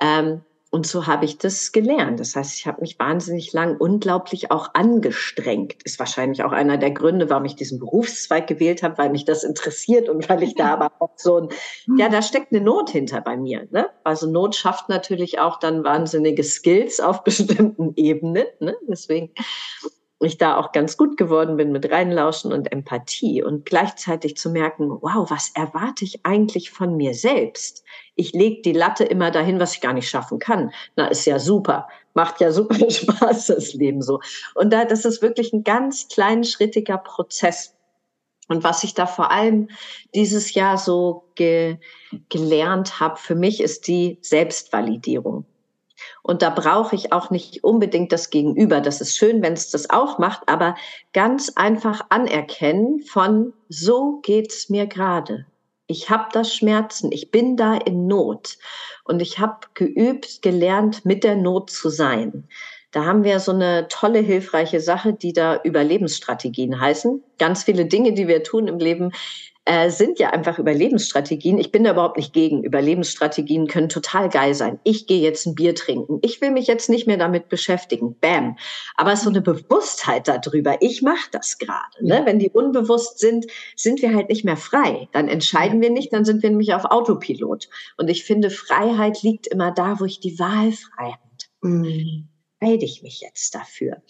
Ähm, 0.00 0.42
und 0.76 0.86
so 0.86 1.06
habe 1.06 1.24
ich 1.24 1.38
das 1.38 1.72
gelernt. 1.72 2.20
Das 2.20 2.36
heißt, 2.36 2.54
ich 2.58 2.66
habe 2.66 2.82
mich 2.82 2.98
wahnsinnig 2.98 3.54
lang 3.54 3.78
unglaublich 3.78 4.50
auch 4.50 4.74
angestrengt. 4.74 5.76
Ist 5.84 5.98
wahrscheinlich 5.98 6.44
auch 6.44 6.52
einer 6.52 6.76
der 6.76 6.90
Gründe, 6.90 7.30
warum 7.30 7.46
ich 7.46 7.56
diesen 7.56 7.78
Berufszweig 7.78 8.46
gewählt 8.46 8.82
habe, 8.82 8.98
weil 8.98 9.08
mich 9.08 9.24
das 9.24 9.42
interessiert 9.42 10.10
und 10.10 10.28
weil 10.28 10.42
ich 10.42 10.54
da 10.54 10.74
aber 10.74 10.92
auch 10.98 11.14
so 11.16 11.38
ein, 11.38 11.48
ja, 11.96 12.10
da 12.10 12.20
steckt 12.20 12.52
eine 12.52 12.60
Not 12.60 12.90
hinter 12.90 13.22
bei 13.22 13.38
mir. 13.38 13.66
Ne? 13.70 13.88
Also 14.04 14.30
Not 14.30 14.54
schafft 14.54 14.90
natürlich 14.90 15.38
auch 15.38 15.58
dann 15.58 15.82
wahnsinnige 15.82 16.44
Skills 16.44 17.00
auf 17.00 17.24
bestimmten 17.24 17.94
Ebenen. 17.96 18.44
Ne? 18.60 18.76
Deswegen 18.86 19.30
ich 20.20 20.38
da 20.38 20.56
auch 20.56 20.72
ganz 20.72 20.96
gut 20.96 21.16
geworden 21.18 21.56
bin 21.56 21.72
mit 21.72 21.90
Reinlauschen 21.90 22.52
und 22.52 22.72
Empathie 22.72 23.42
und 23.42 23.66
gleichzeitig 23.66 24.36
zu 24.36 24.50
merken, 24.50 24.88
wow, 24.88 25.30
was 25.30 25.50
erwarte 25.54 26.04
ich 26.04 26.24
eigentlich 26.24 26.70
von 26.70 26.96
mir 26.96 27.12
selbst? 27.12 27.84
Ich 28.14 28.32
lege 28.32 28.62
die 28.62 28.72
Latte 28.72 29.04
immer 29.04 29.30
dahin, 29.30 29.60
was 29.60 29.74
ich 29.74 29.82
gar 29.82 29.92
nicht 29.92 30.08
schaffen 30.08 30.38
kann. 30.38 30.72
Na, 30.96 31.08
ist 31.08 31.26
ja 31.26 31.38
super. 31.38 31.88
Macht 32.14 32.40
ja 32.40 32.50
super 32.50 32.76
Spaß, 32.90 33.48
das 33.48 33.74
Leben 33.74 34.00
so. 34.00 34.20
Und 34.54 34.72
da, 34.72 34.86
das 34.86 35.04
ist 35.04 35.20
wirklich 35.20 35.52
ein 35.52 35.64
ganz 35.64 36.08
kleinschrittiger 36.08 36.96
Prozess. 36.96 37.74
Und 38.48 38.64
was 38.64 38.84
ich 38.84 38.94
da 38.94 39.06
vor 39.06 39.30
allem 39.30 39.68
dieses 40.14 40.54
Jahr 40.54 40.78
so 40.78 41.24
ge 41.34 41.78
gelernt 42.28 43.00
habe, 43.00 43.16
für 43.16 43.34
mich 43.34 43.60
ist 43.60 43.88
die 43.88 44.18
Selbstvalidierung. 44.22 45.44
Und 46.26 46.42
da 46.42 46.50
brauche 46.50 46.96
ich 46.96 47.12
auch 47.12 47.30
nicht 47.30 47.62
unbedingt 47.62 48.10
das 48.10 48.30
Gegenüber. 48.30 48.80
Das 48.80 49.00
ist 49.00 49.16
schön, 49.16 49.42
wenn 49.42 49.52
es 49.52 49.70
das 49.70 49.90
auch 49.90 50.18
macht, 50.18 50.48
aber 50.48 50.74
ganz 51.12 51.52
einfach 51.54 52.04
anerkennen 52.08 53.00
von, 53.02 53.52
so 53.68 54.18
geht's 54.22 54.68
mir 54.68 54.88
gerade. 54.88 55.46
Ich 55.86 56.10
habe 56.10 56.24
das 56.32 56.52
Schmerzen, 56.52 57.12
ich 57.12 57.30
bin 57.30 57.56
da 57.56 57.74
in 57.74 58.08
Not 58.08 58.58
und 59.04 59.22
ich 59.22 59.38
habe 59.38 59.68
geübt, 59.74 60.42
gelernt, 60.42 61.04
mit 61.04 61.22
der 61.22 61.36
Not 61.36 61.70
zu 61.70 61.90
sein. 61.90 62.48
Da 62.90 63.04
haben 63.04 63.22
wir 63.22 63.38
so 63.38 63.52
eine 63.52 63.86
tolle, 63.88 64.18
hilfreiche 64.18 64.80
Sache, 64.80 65.12
die 65.12 65.32
da 65.32 65.60
Überlebensstrategien 65.62 66.80
heißen. 66.80 67.22
Ganz 67.38 67.62
viele 67.62 67.86
Dinge, 67.86 68.14
die 68.14 68.26
wir 68.26 68.42
tun 68.42 68.66
im 68.66 68.80
Leben, 68.80 69.12
äh, 69.66 69.90
sind 69.90 70.20
ja 70.20 70.30
einfach 70.30 70.58
Überlebensstrategien. 70.60 71.58
Ich 71.58 71.72
bin 71.72 71.84
da 71.84 71.90
überhaupt 71.90 72.16
nicht 72.16 72.32
gegen. 72.32 72.62
Überlebensstrategien 72.62 73.66
können 73.66 73.88
total 73.88 74.28
geil 74.28 74.54
sein. 74.54 74.78
Ich 74.84 75.08
gehe 75.08 75.20
jetzt 75.20 75.44
ein 75.44 75.56
Bier 75.56 75.74
trinken. 75.74 76.20
Ich 76.22 76.40
will 76.40 76.52
mich 76.52 76.68
jetzt 76.68 76.88
nicht 76.88 77.06
mehr 77.06 77.16
damit 77.16 77.48
beschäftigen. 77.48 78.16
Bam. 78.20 78.56
Aber 78.94 79.16
so 79.16 79.28
eine 79.28 79.40
Bewusstheit 79.42 80.28
darüber, 80.28 80.76
ich 80.80 81.02
mache 81.02 81.28
das 81.32 81.58
gerade. 81.58 81.82
Ne? 82.00 82.22
Wenn 82.24 82.38
die 82.38 82.48
unbewusst 82.48 83.18
sind, 83.18 83.46
sind 83.74 84.00
wir 84.02 84.14
halt 84.14 84.28
nicht 84.28 84.44
mehr 84.44 84.56
frei. 84.56 85.08
Dann 85.12 85.26
entscheiden 85.26 85.82
wir 85.82 85.90
nicht, 85.90 86.12
dann 86.12 86.24
sind 86.24 86.44
wir 86.44 86.50
nämlich 86.50 86.72
auf 86.72 86.84
Autopilot. 86.84 87.68
Und 87.96 88.08
ich 88.08 88.24
finde, 88.24 88.50
Freiheit 88.50 89.22
liegt 89.22 89.48
immer 89.48 89.72
da, 89.72 89.98
wo 89.98 90.04
ich 90.04 90.20
die 90.20 90.38
Wahlfreiheit. 90.38 91.18
Mhm. 91.60 92.28
Entscheide 92.60 92.84
ich 92.84 93.02
mich 93.02 93.20
jetzt 93.20 93.54
dafür. 93.54 94.02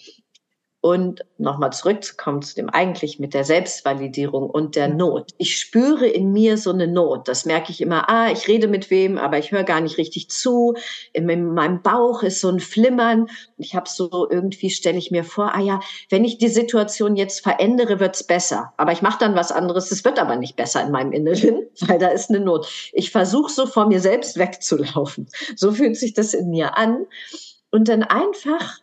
Und 0.87 1.25
nochmal 1.37 1.73
zurückzukommen 1.73 2.43
zu 2.43 2.55
dem 2.55 2.71
eigentlich 2.71 3.19
mit 3.19 3.35
der 3.35 3.43
Selbstvalidierung 3.43 4.49
und 4.49 4.77
der 4.77 4.87
Not. 4.87 5.33
Ich 5.37 5.59
spüre 5.59 6.07
in 6.07 6.33
mir 6.33 6.57
so 6.57 6.71
eine 6.71 6.87
Not. 6.87 7.27
Das 7.27 7.45
merke 7.45 7.73
ich 7.73 7.81
immer. 7.81 8.09
Ah, 8.09 8.31
ich 8.31 8.47
rede 8.47 8.69
mit 8.69 8.89
wem, 8.89 9.19
aber 9.19 9.37
ich 9.37 9.51
höre 9.51 9.65
gar 9.65 9.81
nicht 9.81 9.99
richtig 9.99 10.31
zu. 10.31 10.75
In 11.13 11.27
meinem 11.27 11.83
Bauch 11.83 12.23
ist 12.23 12.41
so 12.41 12.51
ein 12.51 12.61
Flimmern. 12.61 13.27
Ich 13.59 13.75
habe 13.75 13.89
so 13.89 14.29
irgendwie, 14.31 14.71
stelle 14.71 14.97
ich 14.97 15.11
mir 15.11 15.25
vor, 15.25 15.57
ah 15.57 15.61
ja, 15.61 15.81
wenn 16.09 16.25
ich 16.25 16.39
die 16.39 16.47
Situation 16.47 17.17
jetzt 17.17 17.41
verändere, 17.41 17.99
wird's 17.99 18.23
besser. 18.23 18.73
Aber 18.77 18.93
ich 18.93 19.03
mache 19.03 19.19
dann 19.19 19.35
was 19.35 19.51
anderes. 19.51 19.91
Es 19.91 20.05
wird 20.05 20.21
aber 20.21 20.37
nicht 20.37 20.55
besser 20.55 20.85
in 20.85 20.93
meinem 20.93 21.11
Inneren, 21.11 21.67
weil 21.81 21.99
da 21.99 22.11
ist 22.11 22.31
eine 22.31 22.39
Not. 22.39 22.93
Ich 22.93 23.11
versuche 23.11 23.51
so 23.51 23.67
vor 23.67 23.89
mir 23.89 23.99
selbst 23.99 24.39
wegzulaufen. 24.39 25.27
So 25.57 25.73
fühlt 25.73 25.97
sich 25.97 26.15
das 26.15 26.33
in 26.33 26.51
mir 26.51 26.79
an. 26.79 27.07
Und 27.73 27.89
dann 27.89 28.05
einfach 28.05 28.79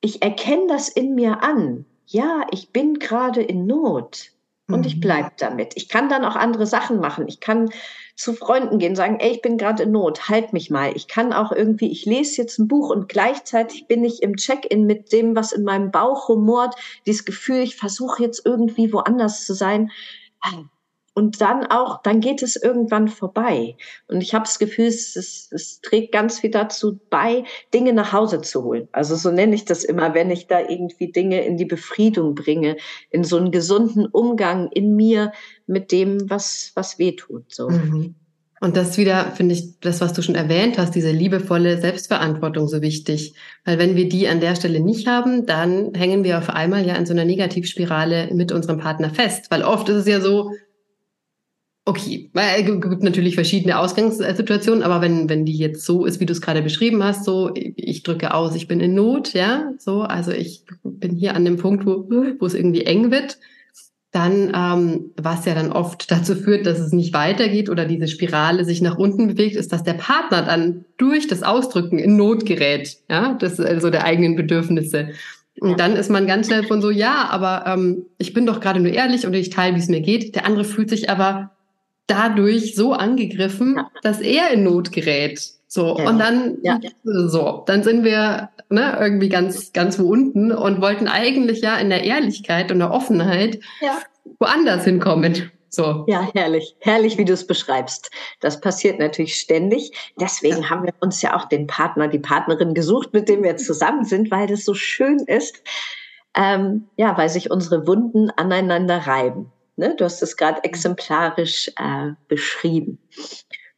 ich 0.00 0.22
erkenne 0.22 0.66
das 0.68 0.88
in 0.88 1.14
mir 1.14 1.42
an. 1.42 1.84
Ja, 2.06 2.46
ich 2.50 2.70
bin 2.70 2.98
gerade 2.98 3.42
in 3.42 3.66
Not 3.66 4.32
und 4.68 4.80
mhm. 4.80 4.86
ich 4.86 5.00
bleibe 5.00 5.32
damit. 5.38 5.76
Ich 5.76 5.88
kann 5.88 6.08
dann 6.08 6.24
auch 6.24 6.36
andere 6.36 6.66
Sachen 6.66 7.00
machen. 7.00 7.26
Ich 7.28 7.40
kann 7.40 7.70
zu 8.16 8.32
Freunden 8.32 8.78
gehen, 8.78 8.96
sagen, 8.96 9.20
ey, 9.20 9.30
ich 9.30 9.42
bin 9.42 9.58
gerade 9.58 9.84
in 9.84 9.92
Not, 9.92 10.28
halt 10.28 10.52
mich 10.52 10.70
mal. 10.70 10.96
Ich 10.96 11.06
kann 11.06 11.32
auch 11.32 11.52
irgendwie, 11.52 11.90
ich 11.90 12.04
lese 12.04 12.42
jetzt 12.42 12.58
ein 12.58 12.66
Buch 12.66 12.90
und 12.90 13.08
gleichzeitig 13.08 13.86
bin 13.86 14.04
ich 14.04 14.22
im 14.22 14.36
Check-in 14.36 14.86
mit 14.86 15.12
dem, 15.12 15.36
was 15.36 15.52
in 15.52 15.62
meinem 15.62 15.90
Bauch 15.90 16.28
rumort, 16.28 16.74
dieses 17.06 17.24
Gefühl, 17.24 17.58
ich 17.58 17.76
versuche 17.76 18.22
jetzt 18.22 18.44
irgendwie 18.44 18.92
woanders 18.92 19.46
zu 19.46 19.54
sein. 19.54 19.90
Und 21.18 21.40
dann 21.40 21.66
auch, 21.66 22.00
dann 22.02 22.20
geht 22.20 22.44
es 22.44 22.54
irgendwann 22.54 23.08
vorbei. 23.08 23.74
Und 24.06 24.20
ich 24.20 24.34
habe 24.34 24.44
das 24.44 24.60
Gefühl, 24.60 24.86
es, 24.86 25.16
es, 25.16 25.50
es, 25.50 25.80
trägt 25.80 26.12
ganz 26.12 26.38
viel 26.38 26.52
dazu 26.52 27.00
bei, 27.10 27.42
Dinge 27.74 27.92
nach 27.92 28.12
Hause 28.12 28.40
zu 28.40 28.62
holen. 28.62 28.86
Also 28.92 29.16
so 29.16 29.32
nenne 29.32 29.56
ich 29.56 29.64
das 29.64 29.82
immer, 29.82 30.14
wenn 30.14 30.30
ich 30.30 30.46
da 30.46 30.60
irgendwie 30.60 31.10
Dinge 31.10 31.44
in 31.44 31.56
die 31.56 31.64
Befriedung 31.64 32.36
bringe, 32.36 32.76
in 33.10 33.24
so 33.24 33.36
einen 33.36 33.50
gesunden 33.50 34.06
Umgang 34.06 34.70
in 34.70 34.94
mir 34.94 35.32
mit 35.66 35.90
dem, 35.90 36.30
was, 36.30 36.70
was 36.76 37.00
weh 37.00 37.16
tut. 37.16 37.52
So. 37.52 37.68
Mhm. 37.68 38.14
Und 38.60 38.76
das 38.76 38.96
wieder, 38.96 39.32
finde 39.32 39.56
ich, 39.56 39.80
das, 39.80 40.00
was 40.00 40.12
du 40.12 40.22
schon 40.22 40.36
erwähnt 40.36 40.78
hast, 40.78 40.94
diese 40.94 41.10
liebevolle 41.10 41.80
Selbstverantwortung 41.80 42.68
so 42.68 42.80
wichtig. 42.80 43.34
Weil 43.64 43.80
wenn 43.80 43.96
wir 43.96 44.08
die 44.08 44.28
an 44.28 44.38
der 44.38 44.54
Stelle 44.54 44.78
nicht 44.78 45.08
haben, 45.08 45.46
dann 45.46 45.94
hängen 45.94 46.22
wir 46.22 46.38
auf 46.38 46.48
einmal 46.50 46.86
ja 46.86 46.94
in 46.94 47.06
so 47.06 47.12
einer 47.12 47.24
Negativspirale 47.24 48.32
mit 48.32 48.52
unserem 48.52 48.78
Partner 48.78 49.10
fest. 49.10 49.50
Weil 49.50 49.64
oft 49.64 49.88
ist 49.88 49.96
es 49.96 50.06
ja 50.06 50.20
so, 50.20 50.52
Okay, 51.88 52.28
weil 52.34 52.60
es 52.60 52.66
gibt 52.66 53.02
natürlich 53.02 53.34
verschiedene 53.34 53.78
Ausgangssituationen, 53.78 54.82
aber 54.82 55.00
wenn, 55.00 55.30
wenn 55.30 55.46
die 55.46 55.56
jetzt 55.56 55.86
so 55.86 56.04
ist, 56.04 56.20
wie 56.20 56.26
du 56.26 56.34
es 56.34 56.42
gerade 56.42 56.60
beschrieben 56.60 57.02
hast, 57.02 57.24
so, 57.24 57.50
ich 57.54 58.02
drücke 58.02 58.34
aus, 58.34 58.54
ich 58.54 58.68
bin 58.68 58.80
in 58.80 58.92
Not, 58.92 59.32
ja, 59.32 59.72
so, 59.78 60.02
also 60.02 60.30
ich 60.30 60.64
bin 60.82 61.16
hier 61.16 61.34
an 61.34 61.46
dem 61.46 61.56
Punkt, 61.56 61.86
wo, 61.86 62.06
wo 62.38 62.44
es 62.44 62.52
irgendwie 62.52 62.84
eng 62.84 63.10
wird, 63.10 63.38
dann, 64.10 64.52
ähm, 64.54 65.12
was 65.16 65.46
ja 65.46 65.54
dann 65.54 65.72
oft 65.72 66.10
dazu 66.10 66.34
führt, 66.34 66.66
dass 66.66 66.78
es 66.78 66.92
nicht 66.92 67.14
weitergeht 67.14 67.70
oder 67.70 67.86
diese 67.86 68.06
Spirale 68.06 68.66
sich 68.66 68.82
nach 68.82 68.98
unten 68.98 69.26
bewegt, 69.26 69.56
ist, 69.56 69.72
dass 69.72 69.82
der 69.82 69.94
Partner 69.94 70.42
dann 70.42 70.84
durch 70.98 71.26
das 71.26 71.42
Ausdrücken 71.42 71.98
in 71.98 72.16
Not 72.18 72.44
gerät, 72.44 72.98
ja, 73.08 73.32
das 73.40 73.58
also 73.60 73.88
der 73.88 74.04
eigenen 74.04 74.36
Bedürfnisse. 74.36 75.12
Und 75.58 75.80
dann 75.80 75.96
ist 75.96 76.10
man 76.10 76.26
ganz 76.26 76.48
schnell 76.48 76.64
von 76.64 76.82
so, 76.82 76.90
ja, 76.90 77.28
aber 77.30 77.64
ähm, 77.66 78.04
ich 78.18 78.34
bin 78.34 78.44
doch 78.44 78.60
gerade 78.60 78.78
nur 78.78 78.92
ehrlich 78.92 79.26
und 79.26 79.32
ich 79.32 79.48
teile, 79.48 79.74
wie 79.74 79.80
es 79.80 79.88
mir 79.88 80.02
geht. 80.02 80.34
Der 80.34 80.44
andere 80.44 80.64
fühlt 80.64 80.90
sich 80.90 81.08
aber 81.08 81.52
dadurch 82.08 82.74
so 82.74 82.92
angegriffen, 82.92 83.76
ja. 83.76 83.90
dass 84.02 84.20
er 84.20 84.50
in 84.50 84.64
Not 84.64 84.90
gerät. 84.90 85.40
So, 85.68 85.98
ja. 85.98 86.08
und 86.08 86.18
dann, 86.18 86.58
ja. 86.62 86.80
so, 87.04 87.62
dann 87.66 87.82
sind 87.82 88.02
wir 88.02 88.48
ne, 88.70 88.96
irgendwie 88.98 89.28
ganz, 89.28 89.72
ganz 89.72 89.98
wo 89.98 90.08
unten 90.08 90.50
und 90.50 90.80
wollten 90.80 91.06
eigentlich 91.06 91.60
ja 91.60 91.76
in 91.76 91.90
der 91.90 92.04
Ehrlichkeit 92.04 92.72
und 92.72 92.78
der 92.78 92.90
Offenheit 92.90 93.60
woanders 94.40 94.84
hinkommen. 94.84 95.50
So. 95.70 96.04
Ja, 96.08 96.28
herrlich. 96.34 96.74
Herrlich, 96.80 97.18
wie 97.18 97.26
du 97.26 97.34
es 97.34 97.46
beschreibst. 97.46 98.10
Das 98.40 98.60
passiert 98.60 98.98
natürlich 98.98 99.36
ständig. 99.36 99.92
Deswegen 100.18 100.62
ja. 100.62 100.70
haben 100.70 100.84
wir 100.84 100.94
uns 101.00 101.20
ja 101.20 101.36
auch 101.36 101.44
den 101.44 101.66
Partner, 101.66 102.08
die 102.08 102.18
Partnerin 102.18 102.72
gesucht, 102.72 103.12
mit 103.12 103.28
dem 103.28 103.42
wir 103.42 103.56
zusammen 103.58 104.04
sind, 104.04 104.30
weil 104.30 104.46
das 104.46 104.64
so 104.64 104.72
schön 104.72 105.18
ist. 105.26 105.62
Ähm, 106.34 106.88
ja, 106.96 107.16
weil 107.18 107.28
sich 107.28 107.50
unsere 107.50 107.86
Wunden 107.86 108.30
aneinander 108.30 109.06
reiben. 109.06 109.52
Ne? 109.78 109.94
Du 109.96 110.04
hast 110.04 110.22
es 110.22 110.36
gerade 110.36 110.62
exemplarisch 110.64 111.70
äh, 111.76 112.12
beschrieben. 112.28 112.98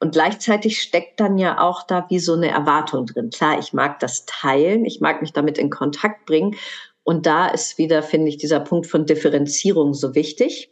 Und 0.00 0.12
gleichzeitig 0.12 0.80
steckt 0.80 1.20
dann 1.20 1.36
ja 1.36 1.60
auch 1.60 1.82
da 1.82 2.06
wie 2.08 2.18
so 2.18 2.32
eine 2.32 2.48
Erwartung 2.48 3.06
drin. 3.06 3.30
Klar, 3.30 3.58
ich 3.58 3.74
mag 3.74 4.00
das 4.00 4.24
teilen, 4.24 4.86
ich 4.86 5.00
mag 5.00 5.20
mich 5.20 5.32
damit 5.32 5.58
in 5.58 5.68
Kontakt 5.68 6.24
bringen. 6.24 6.56
Und 7.04 7.26
da 7.26 7.48
ist 7.48 7.76
wieder, 7.76 8.02
finde 8.02 8.28
ich, 8.28 8.38
dieser 8.38 8.60
Punkt 8.60 8.86
von 8.86 9.04
Differenzierung 9.04 9.92
so 9.94 10.14
wichtig 10.14 10.70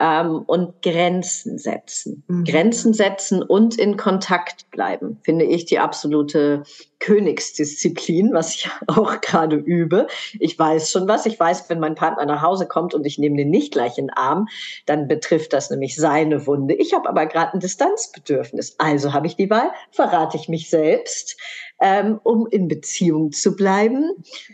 ähm, 0.00 0.42
und 0.46 0.82
Grenzen 0.82 1.58
setzen. 1.58 2.22
Mhm. 2.28 2.44
Grenzen 2.44 2.94
setzen 2.94 3.42
und 3.42 3.78
in 3.78 3.96
Kontakt 3.96 4.70
bleiben, 4.70 5.18
finde 5.22 5.44
ich 5.44 5.64
die 5.64 5.78
absolute 5.78 6.62
Königsdisziplin, 7.00 8.32
was 8.32 8.54
ich 8.54 8.70
auch 8.86 9.20
gerade 9.20 9.56
übe. 9.56 10.06
Ich 10.38 10.58
weiß 10.58 10.90
schon 10.90 11.08
was. 11.08 11.26
Ich 11.26 11.38
weiß, 11.38 11.68
wenn 11.68 11.80
mein 11.80 11.94
Partner 11.94 12.26
nach 12.26 12.42
Hause 12.42 12.66
kommt 12.66 12.94
und 12.94 13.04
ich 13.06 13.18
nehme 13.18 13.36
den 13.36 13.50
nicht 13.50 13.72
gleich 13.72 13.98
in 13.98 14.06
den 14.06 14.16
Arm, 14.16 14.48
dann 14.86 15.08
betrifft 15.08 15.52
das 15.52 15.70
nämlich 15.70 15.96
seine 15.96 16.46
Wunde. 16.46 16.74
Ich 16.74 16.94
habe 16.94 17.08
aber 17.08 17.26
gerade 17.26 17.54
ein 17.54 17.60
Distanzbedürfnis. 17.60 18.76
Also 18.78 19.12
habe 19.12 19.26
ich 19.26 19.36
die 19.36 19.50
Wahl, 19.50 19.70
verrate 19.90 20.36
ich 20.36 20.48
mich 20.48 20.70
selbst 20.70 21.36
ähm, 21.80 22.18
um 22.22 22.46
in 22.46 22.68
Beziehung 22.68 23.32
zu 23.32 23.54
bleiben. 23.54 24.10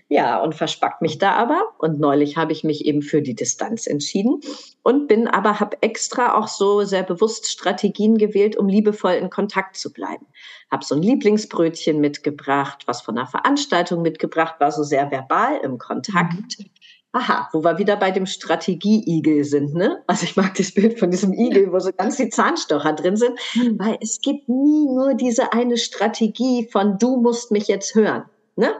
Ja, 0.08 0.42
und 0.42 0.54
verspackt 0.54 1.02
mich 1.02 1.18
da 1.18 1.32
aber. 1.32 1.62
Und 1.78 1.98
neulich 1.98 2.36
habe 2.36 2.52
ich 2.52 2.64
mich 2.64 2.84
eben 2.84 3.02
für 3.02 3.22
die 3.22 3.34
Distanz 3.34 3.86
entschieden 3.86 4.40
und 4.82 5.08
bin 5.08 5.26
aber, 5.28 5.60
habe 5.60 5.78
extra 5.80 6.36
auch 6.36 6.48
so 6.48 6.82
sehr 6.82 7.02
bewusst 7.02 7.50
Strategien 7.50 8.18
gewählt, 8.18 8.56
um 8.56 8.68
liebevoll 8.68 9.12
in 9.12 9.30
Kontakt 9.30 9.76
zu 9.76 9.92
bleiben. 9.92 10.26
Habe 10.70 10.84
so 10.84 10.94
ein 10.94 11.02
Lieblingsbrötchen 11.02 12.00
mitgebracht, 12.00 12.82
was 12.86 13.00
von 13.00 13.16
einer 13.16 13.26
Veranstaltung 13.26 14.02
mitgebracht, 14.02 14.56
war 14.58 14.72
so 14.72 14.82
sehr 14.82 15.10
verbal 15.10 15.58
im 15.62 15.78
Kontakt. 15.78 16.58
Mhm. 16.58 16.70
Aha, 17.16 17.48
wo 17.52 17.62
wir 17.62 17.78
wieder 17.78 17.94
bei 17.94 18.10
dem 18.10 18.26
Strategie-Igel 18.26 19.44
sind, 19.44 19.72
ne? 19.72 20.02
Also 20.08 20.24
ich 20.24 20.34
mag 20.34 20.54
das 20.56 20.72
Bild 20.72 20.98
von 20.98 21.12
diesem 21.12 21.32
Igel, 21.32 21.72
wo 21.72 21.78
so 21.78 21.92
ganz 21.92 22.16
die 22.16 22.28
Zahnstocher 22.28 22.92
drin 22.92 23.16
sind, 23.16 23.38
hm. 23.52 23.78
weil 23.78 23.96
es 24.00 24.20
gibt 24.20 24.48
nie 24.48 24.86
nur 24.86 25.14
diese 25.14 25.52
eine 25.52 25.76
Strategie 25.76 26.68
von 26.72 26.98
du 26.98 27.16
musst 27.16 27.52
mich 27.52 27.68
jetzt 27.68 27.94
hören, 27.94 28.24
ne? 28.56 28.74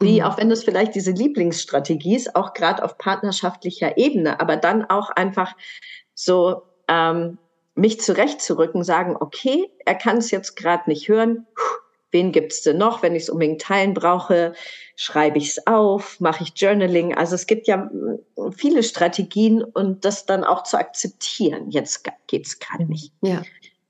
Wie, 0.00 0.20
mhm. 0.20 0.26
auch 0.26 0.36
wenn 0.36 0.50
das 0.50 0.64
vielleicht 0.64 0.94
diese 0.94 1.12
Lieblingsstrategie 1.12 2.16
ist, 2.16 2.36
auch 2.36 2.52
gerade 2.52 2.84
auf 2.84 2.98
partnerschaftlicher 2.98 3.96
Ebene, 3.96 4.40
aber 4.40 4.56
dann 4.56 4.84
auch 4.84 5.08
einfach 5.10 5.54
so 6.14 6.62
ähm, 6.88 7.38
mich 7.74 8.00
zurechtzurücken, 8.00 8.84
sagen, 8.84 9.16
okay, 9.18 9.70
er 9.86 9.94
kann 9.94 10.18
es 10.18 10.30
jetzt 10.30 10.56
gerade 10.56 10.90
nicht 10.90 11.08
hören, 11.08 11.46
wen 12.12 12.30
gibt's 12.32 12.62
denn 12.62 12.78
noch, 12.78 13.02
wenn 13.02 13.14
ich 13.14 13.24
es 13.24 13.30
unbedingt 13.30 13.60
teilen 13.60 13.94
brauche, 13.94 14.52
schreibe 14.96 15.38
ich 15.38 15.50
es 15.50 15.66
auf, 15.66 16.20
mache 16.20 16.44
ich 16.44 16.52
Journaling. 16.54 17.14
Also 17.14 17.34
es 17.34 17.46
gibt 17.46 17.66
ja 17.66 17.90
viele 18.56 18.82
Strategien 18.82 19.64
und 19.64 20.04
das 20.04 20.26
dann 20.26 20.44
auch 20.44 20.62
zu 20.62 20.78
akzeptieren. 20.78 21.70
Jetzt 21.70 22.08
geht's 22.26 22.58
gerade 22.58 22.84
nicht. 22.84 23.12
Ja. 23.22 23.42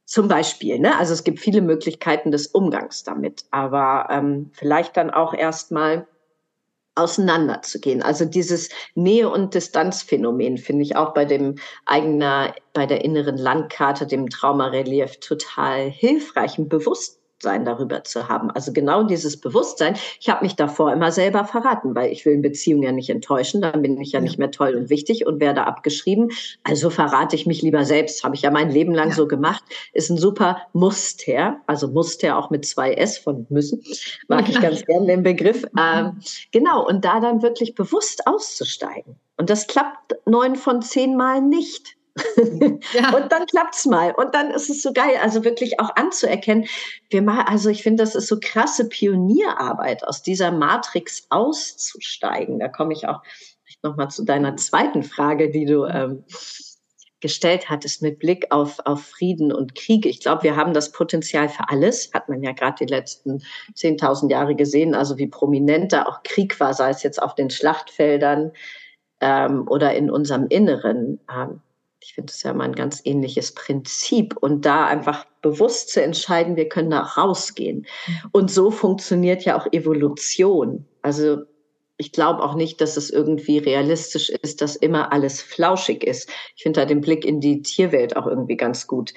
Zum 0.05 0.29
Beispiel, 0.29 0.79
ne? 0.79 0.99
Also 0.99 1.14
es 1.14 1.25
gibt 1.25 1.41
viele 1.41 1.62
Möglichkeiten 1.62 2.31
des 2.33 2.47
Umgangs 2.49 3.03
damit, 3.03 3.45
aber 3.51 4.09
ähm, 4.11 4.51
vielleicht 4.53 4.97
dann 4.97 5.11
auch 5.11 5.33
erstmal 5.33 6.07
auseinanderzugehen. 6.95 8.03
Also 8.03 8.27
dieses 8.27 8.68
Nähe- 8.95 9.31
und 9.31 9.55
Distanzphänomen 9.55 10.59
finde 10.59 10.83
ich 10.83 10.97
auch 10.97 11.14
bei 11.14 11.25
dem 11.25 11.57
eigener, 11.87 12.55
bei 12.75 12.85
der 12.85 13.05
inneren 13.05 13.39
Landkarte, 13.39 14.07
dem 14.07 14.29
Traumarelief 14.29 15.18
total 15.20 15.91
hilfreich 15.91 16.59
und 16.59 16.68
bewusst 16.68 17.22
Bewusstsein 17.43 17.64
darüber 17.64 18.05
zu 18.05 18.28
haben. 18.28 18.51
Also 18.53 18.72
genau 18.72 19.03
dieses 19.03 19.40
Bewusstsein. 19.40 19.97
Ich 20.20 20.28
habe 20.28 20.45
mich 20.45 20.55
davor 20.55 20.93
immer 20.93 21.11
selber 21.11 21.45
verraten, 21.45 21.95
weil 21.95 22.12
ich 22.12 22.24
will 22.24 22.34
in 22.34 22.43
Beziehungen 22.43 22.84
ja 22.84 22.93
nicht 22.93 23.11
enttäuschen. 23.11 23.61
Dann 23.61 23.82
bin 23.82 24.01
ich 24.01 24.12
ja, 24.12 24.20
ja. 24.20 24.22
nicht 24.22 24.38
mehr 24.38 24.53
toll 24.53 24.74
und 24.76 24.90
wichtig 24.90 25.26
und 25.26 25.40
werde 25.40 25.66
abgeschrieben. 25.66 26.30
Also 26.62 26.88
verrate 26.88 27.34
ich 27.34 27.47
mich 27.47 27.61
lieber 27.62 27.84
selbst. 27.84 28.22
Habe 28.22 28.36
ich 28.36 28.43
ja 28.43 28.51
mein 28.51 28.70
Leben 28.70 28.95
lang 28.95 29.09
ja. 29.09 29.14
so 29.14 29.26
gemacht. 29.26 29.64
Ist 29.93 30.11
ein 30.11 30.18
super 30.18 30.59
Muster. 30.72 31.57
Also 31.66 31.88
Muster 31.88 32.38
auch 32.38 32.51
mit 32.51 32.64
zwei 32.64 32.95
S 32.95 33.18
von 33.18 33.47
müssen. 33.51 33.82
Mag 34.28 34.49
ich 34.49 34.61
ganz 34.61 34.84
gerne 34.86 35.07
den 35.07 35.24
Begriff. 35.24 35.64
Ähm, 35.76 36.20
genau. 36.53 36.86
Und 36.86 37.05
da 37.05 37.18
dann 37.18 37.43
wirklich 37.43 37.74
bewusst 37.74 38.26
auszusteigen. 38.26 39.16
Und 39.36 39.51
das 39.51 39.66
klappt 39.66 40.14
neun 40.26 40.55
von 40.55 40.80
zehn 40.80 41.16
Mal 41.16 41.40
nicht. 41.40 41.97
Ja. 42.93 43.15
und 43.17 43.33
dann 43.33 43.47
klappt's 43.47 43.87
mal. 43.87 44.13
Und 44.13 44.35
dann 44.35 44.51
ist 44.51 44.69
es 44.69 44.83
so 44.83 44.93
geil, 44.93 45.17
also 45.23 45.45
wirklich 45.45 45.81
auch 45.81 45.97
anzuerkennen. 45.97 46.67
Wir 47.11 47.23
mal, 47.23 47.45
also 47.45 47.71
ich 47.71 47.83
finde, 47.83 48.03
das 48.03 48.15
ist 48.15 48.29
so 48.29 48.39
krasse 48.41 48.89
Pionierarbeit, 48.89 50.07
aus 50.07 50.23
dieser 50.23 50.51
Matrix 50.51 51.27
auszusteigen. 51.31 52.59
Da 52.59 52.69
komme 52.69 52.93
ich 52.93 53.09
auch 53.09 53.23
nochmal 53.83 54.11
zu 54.11 54.25
deiner 54.25 54.57
zweiten 54.57 55.03
Frage, 55.03 55.51
die 55.51 55.65
du 55.65 55.85
ähm, 55.87 56.25
gestellt 57.21 57.71
hattest 57.71 58.03
mit 58.03 58.19
Blick 58.19 58.47
auf, 58.51 58.81
auf 58.85 59.05
Frieden 59.05 59.53
und 59.53 59.75
Krieg. 59.75 60.05
Ich 60.05 60.21
glaube, 60.21 60.43
wir 60.43 60.57
haben 60.57 60.75
das 60.75 60.93
Potenzial 60.93 61.49
für 61.49 61.69
alles. 61.69 62.11
Hat 62.13 62.29
man 62.29 62.43
ja 62.43 62.53
gerade 62.53 62.85
die 62.85 62.93
letzten 62.93 63.43
10.000 63.75 64.31
Jahre 64.31 64.55
gesehen, 64.55 64.95
also 64.95 65.19
wie 65.19 65.29
prominent 65.29 65.93
da 65.93 66.05
auch 66.05 66.23
Krieg 66.25 66.59
war, 66.61 66.75
sei 66.75 66.91
es 66.91 67.03
jetzt 67.03 67.23
auf 67.23 67.35
den 67.35 67.49
Schlachtfeldern 67.49 68.53
ähm, 69.21 69.67
oder 69.69 69.95
in 69.95 70.11
unserem 70.11 70.49
Inneren. 70.49 71.21
Ähm, 71.33 71.63
ich 72.03 72.15
finde 72.15 72.31
es 72.31 72.43
ja 72.43 72.53
mal 72.53 72.65
ein 72.65 72.75
ganz 72.75 73.01
ähnliches 73.05 73.53
Prinzip 73.53 74.37
und 74.37 74.65
da 74.65 74.87
einfach 74.87 75.25
bewusst 75.41 75.91
zu 75.91 76.03
entscheiden, 76.03 76.57
wir 76.57 76.69
können 76.69 76.91
da 76.91 77.01
rausgehen. 77.01 77.87
Und 78.33 78.51
so 78.51 78.71
funktioniert 78.71 79.45
ja 79.45 79.59
auch 79.59 79.67
Evolution. 79.73 80.87
Also 81.03 81.43
ich 81.97 82.13
glaube 82.13 82.43
auch 82.43 82.55
nicht, 82.55 82.81
dass 82.81 82.97
es 82.97 83.11
irgendwie 83.11 83.59
realistisch 83.59 84.31
ist, 84.31 84.61
dass 84.61 84.77
immer 84.77 85.13
alles 85.13 85.41
flauschig 85.41 86.05
ist. 86.05 86.29
Ich 86.57 86.63
finde 86.63 86.81
da 86.81 86.87
den 86.87 87.01
Blick 87.01 87.25
in 87.25 87.41
die 87.41 87.63
Tierwelt 87.63 88.17
auch 88.17 88.27
irgendwie 88.27 88.57
ganz 88.57 88.87
gut. 88.87 89.15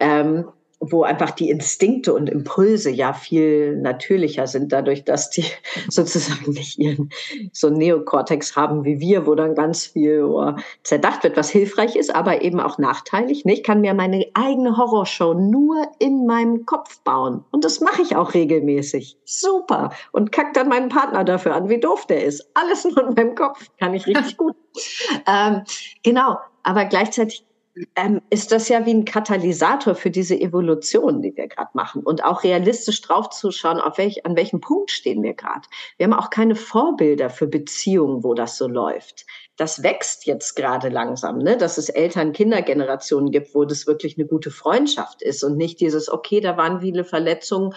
Ähm, 0.00 0.48
wo 0.90 1.04
einfach 1.04 1.30
die 1.30 1.48
Instinkte 1.48 2.12
und 2.12 2.28
Impulse 2.28 2.90
ja 2.90 3.12
viel 3.12 3.76
natürlicher 3.76 4.48
sind, 4.48 4.72
dadurch, 4.72 5.04
dass 5.04 5.30
die 5.30 5.44
sozusagen 5.88 6.52
nicht 6.52 6.78
ihren 6.78 7.10
so 7.52 7.70
Neokortex 7.70 8.56
haben 8.56 8.84
wie 8.84 8.98
wir, 8.98 9.26
wo 9.26 9.36
dann 9.36 9.54
ganz 9.54 9.86
viel 9.86 10.24
oh, 10.24 10.54
zerdacht 10.82 11.22
wird, 11.22 11.36
was 11.36 11.50
hilfreich 11.50 11.94
ist, 11.94 12.14
aber 12.14 12.42
eben 12.42 12.58
auch 12.58 12.78
nachteilig. 12.78 13.44
Ich 13.46 13.62
kann 13.62 13.80
mir 13.80 13.94
meine 13.94 14.26
eigene 14.34 14.76
Horrorshow 14.76 15.34
nur 15.34 15.86
in 16.00 16.26
meinem 16.26 16.66
Kopf 16.66 17.00
bauen. 17.02 17.44
Und 17.52 17.64
das 17.64 17.80
mache 17.80 18.02
ich 18.02 18.16
auch 18.16 18.34
regelmäßig. 18.34 19.16
Super. 19.24 19.90
Und 20.10 20.32
kack 20.32 20.52
dann 20.54 20.68
meinen 20.68 20.88
Partner 20.88 21.22
dafür 21.22 21.54
an, 21.54 21.68
wie 21.68 21.78
doof 21.78 22.06
der 22.06 22.24
ist. 22.24 22.50
Alles 22.54 22.84
nur 22.84 23.06
in 23.08 23.14
meinem 23.14 23.34
Kopf. 23.36 23.68
Kann 23.78 23.94
ich 23.94 24.06
richtig 24.06 24.36
gut. 24.36 24.56
Ähm, 25.26 25.64
genau. 26.02 26.38
Aber 26.62 26.86
gleichzeitig 26.86 27.44
ähm, 27.96 28.20
ist 28.28 28.52
das 28.52 28.68
ja 28.68 28.84
wie 28.84 28.92
ein 28.92 29.04
Katalysator 29.04 29.94
für 29.94 30.10
diese 30.10 30.38
Evolution, 30.38 31.22
die 31.22 31.34
wir 31.36 31.48
gerade 31.48 31.70
machen. 31.72 32.02
Und 32.02 32.22
auch 32.22 32.44
realistisch 32.44 33.00
draufzuschauen, 33.00 33.80
auf 33.80 33.98
welch, 33.98 34.26
an 34.26 34.36
welchem 34.36 34.60
Punkt 34.60 34.90
stehen 34.90 35.22
wir 35.22 35.34
gerade. 35.34 35.62
Wir 35.96 36.04
haben 36.04 36.12
auch 36.12 36.30
keine 36.30 36.54
Vorbilder 36.54 37.30
für 37.30 37.46
Beziehungen, 37.46 38.24
wo 38.24 38.34
das 38.34 38.58
so 38.58 38.68
läuft. 38.68 39.24
Das 39.56 39.82
wächst 39.82 40.26
jetzt 40.26 40.54
gerade 40.54 40.90
langsam, 40.90 41.38
ne? 41.38 41.56
dass 41.56 41.78
es 41.78 41.88
Eltern-Kinder-Generationen 41.88 43.30
gibt, 43.30 43.54
wo 43.54 43.64
das 43.64 43.86
wirklich 43.86 44.18
eine 44.18 44.26
gute 44.26 44.50
Freundschaft 44.50 45.22
ist 45.22 45.42
und 45.42 45.56
nicht 45.56 45.80
dieses, 45.80 46.10
okay, 46.10 46.40
da 46.40 46.56
waren 46.56 46.80
viele 46.80 47.04
Verletzungen, 47.04 47.74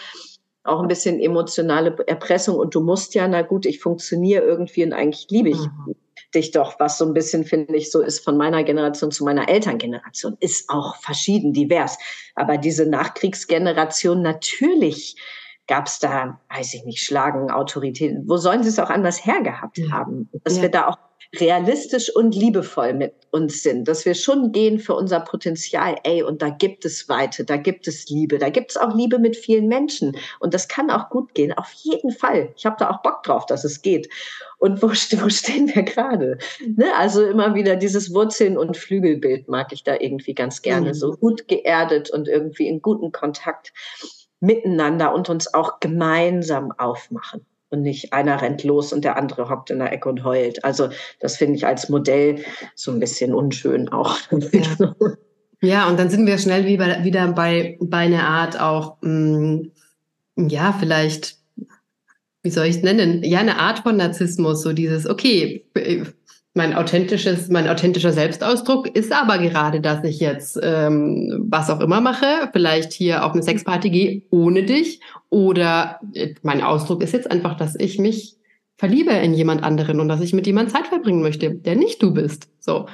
auch 0.64 0.82
ein 0.82 0.88
bisschen 0.88 1.20
emotionale 1.20 1.96
Erpressung 2.08 2.58
und 2.58 2.74
du 2.74 2.82
musst 2.82 3.14
ja, 3.14 3.28
na 3.28 3.44
gut, 3.44 3.68
ich 3.68 3.80
funktioniere 3.80 4.44
irgendwie 4.44 4.84
und 4.84 4.94
eigentlich 4.94 5.28
liebe 5.30 5.50
ich 5.50 5.60
mhm 5.60 5.96
dich 6.36 6.52
doch, 6.52 6.80
was 6.80 6.98
so 6.98 7.06
ein 7.06 7.14
bisschen, 7.14 7.46
finde 7.46 7.76
ich, 7.76 7.92
so 7.92 8.02
ist 8.02 8.24
von 8.24 8.38
meiner 8.38 8.64
Generation 8.64 9.12
zu 9.12 9.24
meiner 9.24 9.50
Elterngeneration, 9.50 10.38
ist 10.40 10.70
auch 10.70 10.96
verschieden, 10.98 11.54
divers. 11.54 11.98
Aber 12.36 12.58
diese 12.58 12.86
Nachkriegsgeneration, 12.86 14.22
natürlich 14.22 15.16
gab 15.68 15.88
es 15.88 16.00
da, 16.00 16.40
weiß 16.54 16.74
ich 16.76 16.86
nicht, 16.86 17.02
Schlagen, 17.02 17.50
Autoritäten. 17.50 18.28
Wo 18.28 18.38
sollen 18.38 18.64
sie 18.64 18.70
es 18.70 18.80
auch 18.80 18.90
anders 18.90 19.26
hergehabt 19.26 19.80
haben? 19.92 20.30
Dass 20.44 20.58
ja. 20.58 20.64
wir 20.64 20.70
da 20.70 20.88
auch 20.88 20.98
realistisch 21.40 22.14
und 22.16 22.36
liebevoll 22.36 22.94
mit 22.94 23.14
uns 23.32 23.64
sind, 23.64 23.88
dass 23.88 24.06
wir 24.06 24.14
schon 24.14 24.52
gehen 24.52 24.80
für 24.80 24.94
unser 24.94 25.20
Potenzial, 25.20 25.96
ey, 26.04 26.24
und 26.24 26.42
da 26.42 26.50
gibt 26.50 26.86
es 26.86 27.10
Weite, 27.10 27.44
da 27.44 27.58
gibt 27.58 27.88
es 27.88 28.10
Liebe, 28.10 28.38
da 28.38 28.50
gibt 28.50 28.72
es 28.72 28.78
auch 28.78 28.96
Liebe 28.96 29.20
mit 29.20 29.36
vielen 29.36 29.68
Menschen 29.68 30.16
und 30.40 30.54
das 30.54 30.68
kann 30.68 30.90
auch 30.90 31.10
gut 31.10 31.34
gehen, 31.34 31.54
auf 31.54 31.72
jeden 31.72 32.12
Fall. 32.12 32.54
Ich 32.56 32.66
habe 32.66 32.76
da 32.80 32.90
auch 32.90 33.02
Bock 33.02 33.24
drauf, 33.24 33.46
dass 33.46 33.64
es 33.64 33.82
geht. 33.82 34.10
Und 34.58 34.82
wo, 34.82 34.88
wo 35.24 35.30
stehen 35.30 35.74
wir 35.74 35.84
gerade? 35.84 36.38
Ne? 36.66 36.86
Also 36.98 37.26
immer 37.26 37.56
wieder 37.56 37.76
dieses 37.76 38.14
Wurzeln- 38.14 38.58
und 38.58 38.78
Flügelbild 38.78 39.48
mag 39.48 39.74
ich 39.74 39.84
da 39.84 39.96
irgendwie 40.00 40.34
ganz 40.34 40.62
gerne, 40.62 40.90
mhm. 40.90 40.94
so 40.94 41.14
gut 41.14 41.48
geerdet 41.48 42.10
und 42.10 42.28
irgendwie 42.28 42.68
in 42.68 42.82
guten 42.82 43.12
Kontakt 43.12 43.74
miteinander 44.40 45.14
und 45.14 45.30
uns 45.30 45.54
auch 45.54 45.80
gemeinsam 45.80 46.72
aufmachen 46.78 47.46
und 47.76 47.82
nicht 47.82 48.14
einer 48.14 48.42
rennt 48.42 48.64
los 48.64 48.94
und 48.94 49.04
der 49.04 49.18
andere 49.18 49.50
hockt 49.50 49.70
in 49.70 49.80
der 49.80 49.92
Ecke 49.92 50.10
und 50.10 50.24
heult. 50.24 50.64
Also 50.64 50.90
das 51.20 51.38
finde 51.38 51.56
ich 51.56 51.66
als 51.66 51.90
Modell 51.90 52.40
so 52.74 52.92
ein 52.92 53.00
bisschen 53.00 53.34
unschön 53.34 53.90
auch. 53.90 54.18
Ja, 54.32 55.06
ja 55.62 55.88
und 55.88 56.00
dann 56.00 56.10
sind 56.10 56.26
wir 56.26 56.38
schnell 56.38 56.66
wieder, 56.66 57.04
wieder 57.04 57.28
bei, 57.34 57.78
bei 57.82 57.98
einer 58.00 58.28
Art 58.28 58.60
auch, 58.60 58.98
mh, 59.02 59.70
mm, 60.36 60.48
ja, 60.50 60.76
vielleicht, 60.78 61.38
wie 62.44 62.50
soll 62.50 62.66
ich 62.66 62.78
es 62.78 62.84
nennen? 62.84 63.24
Ja, 63.24 63.40
eine 63.40 63.58
Art 63.60 63.80
von 63.80 63.98
Narzissmus, 63.98 64.62
so 64.62 64.74
dieses, 64.74 65.08
okay, 65.08 65.66
mein 66.56 66.74
authentisches, 66.74 67.50
mein 67.50 67.68
authentischer 67.68 68.14
Selbstausdruck 68.14 68.88
ist 68.96 69.12
aber 69.12 69.38
gerade, 69.38 69.82
dass 69.82 70.04
ich 70.06 70.22
jetzt 70.22 70.58
ähm, 70.64 71.46
was 71.50 71.70
auch 71.70 71.82
immer 71.82 72.00
mache, 72.00 72.50
vielleicht 72.54 72.94
hier 72.94 73.26
auf 73.26 73.34
eine 73.34 73.44
Sexparty 73.44 73.90
gehe 73.90 74.22
ohne 74.32 74.64
dich 74.64 75.02
oder 75.30 76.00
äh, 76.14 76.34
mein 76.44 76.62
Ausdruck 76.62 77.04
ist 77.04 77.12
jetzt 77.12 77.30
einfach, 77.30 77.58
dass 77.58 77.76
ich 77.76 78.00
mich 78.00 78.38
verliebe 78.78 79.12
in 79.12 79.34
jemand 79.34 79.64
anderen 79.64 80.00
und 80.00 80.08
dass 80.08 80.22
ich 80.22 80.34
mit 80.34 80.48
jemandem 80.48 80.74
Zeit 80.74 80.88
verbringen 80.88 81.22
möchte, 81.22 81.54
der 81.54 81.76
nicht 81.76 82.02
du 82.02 82.14
bist. 82.14 82.48
So. 82.60 82.88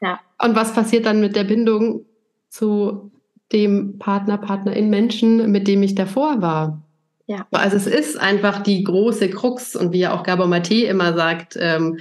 Ja. 0.00 0.20
Und 0.40 0.54
was 0.54 0.72
passiert 0.72 1.04
dann 1.04 1.20
mit 1.20 1.34
der 1.34 1.44
Bindung 1.44 2.06
zu 2.48 3.10
dem 3.52 3.98
Partner, 3.98 4.38
Partnerin, 4.38 4.90
Menschen, 4.90 5.50
mit 5.50 5.66
dem 5.66 5.82
ich 5.82 5.96
davor 5.96 6.40
war? 6.40 6.82
Ja. 7.26 7.46
Also 7.50 7.76
es 7.76 7.86
ist 7.86 8.18
einfach 8.18 8.62
die 8.62 8.84
große 8.84 9.28
Krux 9.30 9.76
und 9.76 9.92
wie 9.92 10.00
ja 10.00 10.14
auch 10.14 10.22
Gabor 10.22 10.46
Maté 10.46 10.84
immer 10.84 11.14
sagt, 11.14 11.58
ähm, 11.60 11.98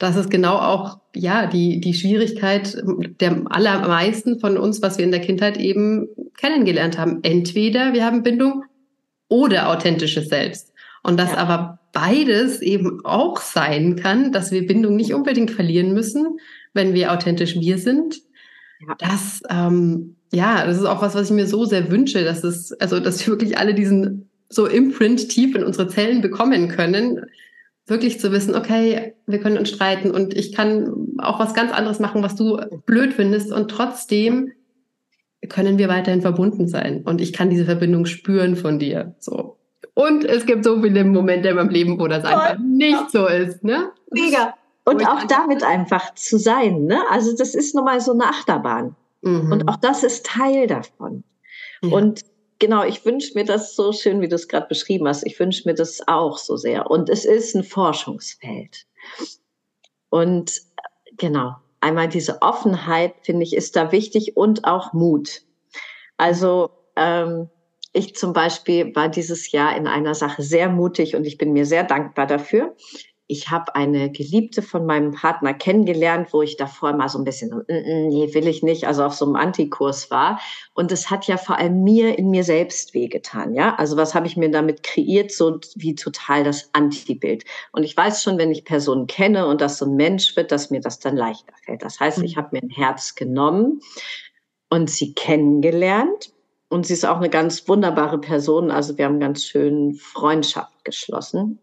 das 0.00 0.16
ist 0.16 0.30
genau 0.30 0.56
auch 0.56 0.98
ja 1.14 1.46
die 1.46 1.78
die 1.78 1.92
Schwierigkeit 1.92 2.82
der 3.20 3.42
allermeisten 3.50 4.40
von 4.40 4.56
uns, 4.56 4.80
was 4.82 4.96
wir 4.96 5.04
in 5.04 5.10
der 5.10 5.20
Kindheit 5.20 5.58
eben 5.58 6.08
kennengelernt 6.38 6.98
haben. 6.98 7.20
Entweder 7.22 7.92
wir 7.92 8.04
haben 8.04 8.22
Bindung 8.22 8.64
oder 9.28 9.68
authentisches 9.68 10.28
Selbst. 10.28 10.72
Und 11.02 11.20
das 11.20 11.32
ja. 11.32 11.36
aber 11.36 11.78
beides 11.92 12.62
eben 12.62 13.04
auch 13.04 13.40
sein 13.40 13.96
kann, 13.96 14.32
dass 14.32 14.52
wir 14.52 14.66
Bindung 14.66 14.96
nicht 14.96 15.12
unbedingt 15.12 15.50
verlieren 15.50 15.92
müssen, 15.92 16.38
wenn 16.72 16.94
wir 16.94 17.12
authentisch 17.12 17.56
wir 17.56 17.76
sind. 17.76 18.22
Ja. 18.86 18.94
Das 18.98 19.42
ähm, 19.50 20.16
ja, 20.32 20.64
das 20.64 20.78
ist 20.78 20.86
auch 20.86 21.02
was, 21.02 21.14
was 21.14 21.28
ich 21.28 21.36
mir 21.36 21.46
so 21.46 21.66
sehr 21.66 21.90
wünsche, 21.90 22.24
dass 22.24 22.42
es 22.42 22.72
also 22.80 23.00
dass 23.00 23.20
wir 23.20 23.34
wirklich 23.34 23.58
alle 23.58 23.74
diesen 23.74 24.30
so 24.48 24.64
Imprint 24.64 25.28
tief 25.28 25.54
in 25.54 25.62
unsere 25.62 25.88
Zellen 25.88 26.22
bekommen 26.22 26.68
können, 26.68 27.26
wirklich 27.90 28.20
zu 28.20 28.32
wissen, 28.32 28.54
okay, 28.54 29.14
wir 29.26 29.40
können 29.40 29.58
uns 29.58 29.68
streiten 29.68 30.10
und 30.10 30.34
ich 30.34 30.54
kann 30.54 31.18
auch 31.18 31.38
was 31.38 31.54
ganz 31.54 31.72
anderes 31.72 31.98
machen, 31.98 32.22
was 32.22 32.36
du 32.36 32.58
blöd 32.86 33.12
findest 33.14 33.52
und 33.52 33.70
trotzdem 33.70 34.52
können 35.48 35.78
wir 35.78 35.88
weiterhin 35.88 36.22
verbunden 36.22 36.68
sein 36.68 37.02
und 37.04 37.20
ich 37.20 37.32
kann 37.32 37.50
diese 37.50 37.64
Verbindung 37.64 38.06
spüren 38.06 38.56
von 38.56 38.78
dir, 38.78 39.14
so. 39.18 39.56
Und 39.94 40.24
es 40.24 40.46
gibt 40.46 40.64
so 40.64 40.80
viele 40.80 41.04
Momente 41.04 41.48
in 41.48 41.56
meinem 41.56 41.68
Leben, 41.68 42.00
wo 42.00 42.06
das 42.06 42.24
einfach 42.24 42.58
nicht 42.58 43.10
so 43.10 43.26
ist, 43.26 43.64
ne? 43.64 43.90
Mega. 44.10 44.54
Und 44.84 45.06
auch 45.06 45.24
damit 45.24 45.62
einfach 45.62 46.14
zu 46.14 46.38
sein, 46.38 46.84
ne? 46.84 47.00
Also 47.10 47.36
das 47.36 47.54
ist 47.54 47.74
nun 47.74 47.84
mal 47.84 48.00
so 48.00 48.12
eine 48.12 48.24
Achterbahn. 48.24 48.96
Mhm. 49.22 49.52
Und 49.52 49.68
auch 49.68 49.76
das 49.76 50.04
ist 50.04 50.24
Teil 50.24 50.66
davon. 50.66 51.24
Ja. 51.82 51.90
Und 51.90 52.22
genau, 52.60 52.84
ich 52.84 53.04
wünsche 53.04 53.34
mir 53.34 53.44
das 53.44 53.74
so 53.74 53.92
schön, 53.92 54.20
wie 54.20 54.28
du 54.28 54.36
es 54.36 54.46
gerade 54.46 54.68
beschrieben 54.68 55.08
hast. 55.08 55.26
Ich 55.26 55.40
wünsche 55.40 55.68
mir 55.68 55.74
das 55.74 56.06
auch 56.06 56.38
so 56.38 56.56
sehr. 56.56 56.88
Und 56.88 57.08
es 57.08 57.24
ist 57.24 57.56
ein 57.56 57.64
Forschungsfeld. 57.64 58.86
Und 60.10 60.60
genau, 61.16 61.56
einmal 61.80 62.08
diese 62.08 62.42
Offenheit, 62.42 63.14
finde 63.22 63.42
ich, 63.42 63.56
ist 63.56 63.74
da 63.74 63.90
wichtig 63.90 64.36
und 64.36 64.64
auch 64.64 64.92
Mut. 64.92 65.42
Also 66.16 66.70
ähm, 66.94 67.48
ich 67.92 68.14
zum 68.14 68.32
Beispiel 68.32 68.94
war 68.94 69.08
dieses 69.08 69.50
Jahr 69.50 69.76
in 69.76 69.88
einer 69.88 70.14
Sache 70.14 70.42
sehr 70.42 70.68
mutig 70.68 71.16
und 71.16 71.24
ich 71.26 71.38
bin 71.38 71.52
mir 71.52 71.66
sehr 71.66 71.82
dankbar 71.82 72.26
dafür 72.26 72.76
ich 73.30 73.48
habe 73.48 73.74
eine 73.76 74.10
Geliebte 74.10 74.60
von 74.60 74.86
meinem 74.86 75.12
Partner 75.12 75.54
kennengelernt, 75.54 76.32
wo 76.32 76.42
ich 76.42 76.56
davor 76.56 76.92
mal 76.94 77.08
so 77.08 77.18
ein 77.18 77.24
bisschen, 77.24 77.50
mm, 77.50 77.72
mm, 77.72 78.08
nee, 78.08 78.34
will 78.34 78.48
ich 78.48 78.62
nicht, 78.62 78.86
also 78.86 79.04
auf 79.04 79.14
so 79.14 79.24
einem 79.24 79.36
Antikurs 79.36 80.10
war. 80.10 80.40
Und 80.74 80.90
es 80.90 81.10
hat 81.10 81.26
ja 81.28 81.36
vor 81.36 81.56
allem 81.56 81.84
mir 81.84 82.18
in 82.18 82.30
mir 82.30 82.42
selbst 82.42 82.92
wehgetan, 82.92 83.54
ja. 83.54 83.76
Also 83.76 83.96
was 83.96 84.14
habe 84.14 84.26
ich 84.26 84.36
mir 84.36 84.50
damit 84.50 84.82
kreiert, 84.82 85.30
so 85.30 85.60
wie 85.76 85.94
total 85.94 86.42
das 86.42 86.70
Antibild. 86.72 87.44
Und 87.72 87.84
ich 87.84 87.96
weiß 87.96 88.22
schon, 88.22 88.36
wenn 88.36 88.50
ich 88.50 88.64
Personen 88.64 89.06
kenne 89.06 89.46
und 89.46 89.60
das 89.60 89.78
so 89.78 89.86
ein 89.86 89.94
Mensch 89.94 90.36
wird, 90.36 90.50
dass 90.50 90.70
mir 90.70 90.80
das 90.80 90.98
dann 90.98 91.16
leichter 91.16 91.54
fällt. 91.64 91.82
Das 91.82 92.00
heißt, 92.00 92.22
ich 92.22 92.34
mhm. 92.34 92.40
habe 92.40 92.48
mir 92.52 92.62
ein 92.62 92.70
Herz 92.70 93.14
genommen 93.14 93.80
und 94.70 94.90
sie 94.90 95.14
kennengelernt. 95.14 96.32
Und 96.68 96.86
sie 96.86 96.94
ist 96.94 97.04
auch 97.04 97.16
eine 97.16 97.30
ganz 97.30 97.68
wunderbare 97.68 98.18
Person. 98.18 98.70
Also 98.70 98.96
wir 98.96 99.04
haben 99.04 99.18
ganz 99.18 99.44
schön 99.44 99.94
Freundschaft 99.94 100.84
geschlossen. 100.84 101.58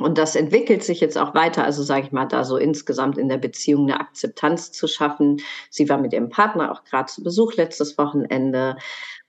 Und 0.00 0.18
das 0.18 0.34
entwickelt 0.34 0.82
sich 0.82 1.00
jetzt 1.00 1.16
auch 1.16 1.34
weiter. 1.34 1.64
Also 1.64 1.82
sage 1.84 2.06
ich 2.06 2.12
mal, 2.12 2.26
da 2.26 2.42
so 2.42 2.56
insgesamt 2.56 3.16
in 3.16 3.28
der 3.28 3.38
Beziehung 3.38 3.84
eine 3.84 4.00
Akzeptanz 4.00 4.72
zu 4.72 4.88
schaffen. 4.88 5.40
Sie 5.70 5.88
war 5.88 5.98
mit 5.98 6.12
ihrem 6.12 6.30
Partner 6.30 6.72
auch 6.72 6.84
gerade 6.84 7.06
zu 7.06 7.22
Besuch 7.22 7.54
letztes 7.54 7.96
Wochenende. 7.96 8.76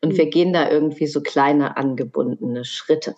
Und 0.02 0.14
mhm. 0.14 0.18
wir 0.18 0.30
gehen 0.30 0.54
da 0.54 0.70
irgendwie 0.70 1.06
so 1.06 1.22
kleine 1.22 1.78
angebundene 1.78 2.66
Schritte. 2.66 3.16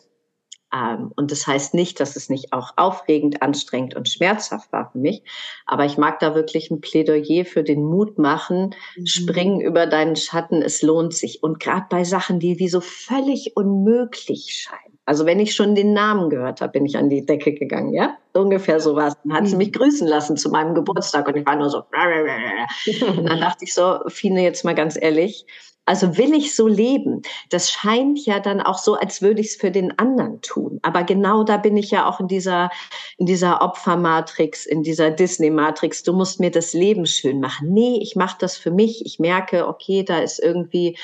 Ähm, 0.74 1.14
und 1.16 1.32
das 1.32 1.48
heißt 1.48 1.74
nicht, 1.74 2.02
dass 2.02 2.18
es 2.18 2.30
nicht 2.30 2.52
auch 2.52 2.74
aufregend, 2.76 3.42
anstrengend 3.42 3.96
und 3.96 4.10
schmerzhaft 4.10 4.74
war 4.74 4.92
für 4.92 4.98
mich. 4.98 5.24
Aber 5.66 5.86
ich 5.86 5.98
mag 5.98 6.20
da 6.20 6.36
wirklich 6.36 6.70
ein 6.70 6.82
Plädoyer 6.82 7.46
für 7.46 7.64
den 7.64 7.82
Mut 7.82 8.18
machen. 8.18 8.76
Mhm. 8.98 9.06
Springen 9.06 9.62
über 9.62 9.86
deinen 9.86 10.18
Schatten, 10.18 10.62
es 10.62 10.82
lohnt 10.82 11.14
sich. 11.14 11.44
Und 11.44 11.62
gerade 11.62 11.86
bei 11.90 12.04
Sachen, 12.04 12.42
die 12.42 12.60
wie 12.60 12.68
so 12.68 12.82
völlig 12.82 13.56
unmöglich 13.56 14.54
scheinen 14.54 14.97
also 15.08 15.26
wenn 15.26 15.40
ich 15.40 15.56
schon 15.56 15.74
den 15.74 15.94
Namen 15.94 16.30
gehört 16.30 16.60
habe, 16.60 16.74
bin 16.74 16.86
ich 16.86 16.98
an 16.98 17.10
die 17.10 17.26
Decke 17.26 17.54
gegangen, 17.54 17.94
ja? 17.94 18.18
Ungefähr 18.34 18.82
so 18.82 18.96
was. 18.96 19.16
Dann 19.24 19.34
hat 19.34 19.48
sie 19.48 19.56
mich 19.56 19.70
mhm. 19.70 19.80
grüßen 19.80 20.06
lassen 20.06 20.36
zu 20.36 20.50
meinem 20.50 20.76
Geburtstag 20.76 21.28
und 21.30 21.38
ich 21.38 21.46
war 21.46 21.56
nur 21.56 21.70
so. 21.70 21.78
Und 21.78 23.26
dann 23.26 23.40
dachte 23.40 23.64
ich 23.64 23.74
so, 23.74 24.00
Fine, 24.08 24.44
jetzt 24.44 24.66
mal 24.66 24.76
ganz 24.76 24.98
ehrlich, 25.02 25.46
also 25.86 26.18
will 26.18 26.34
ich 26.34 26.54
so 26.54 26.68
leben? 26.68 27.22
Das 27.50 27.72
scheint 27.72 28.26
ja 28.26 28.42
dann 28.42 28.60
auch 28.60 28.78
so, 28.78 28.96
als 28.96 29.22
würde 29.22 29.40
ich 29.40 29.48
es 29.48 29.56
für 29.56 29.72
den 29.72 29.98
anderen 29.98 30.42
tun. 30.42 30.80
Aber 30.84 31.04
genau 31.04 31.44
da 31.46 31.56
bin 31.56 31.78
ich 31.78 31.90
ja 31.90 32.10
auch 32.10 32.20
in 32.20 32.28
dieser, 32.28 32.70
in 33.18 33.28
dieser 33.28 33.62
Opfermatrix, 33.62 34.66
in 34.66 34.84
dieser 34.84 35.10
Disney-Matrix. 35.10 36.04
Du 36.04 36.12
musst 36.12 36.42
mir 36.42 36.52
das 36.52 36.74
Leben 36.74 37.06
schön 37.06 37.40
machen. 37.40 37.72
Nee, 37.72 38.00
ich 38.02 38.18
mache 38.18 38.36
das 38.42 38.58
für 38.58 38.72
mich. 38.72 39.06
Ich 39.06 39.20
merke, 39.20 39.70
okay, 39.70 40.04
da 40.04 40.20
ist 40.20 40.40
irgendwie 40.40 40.98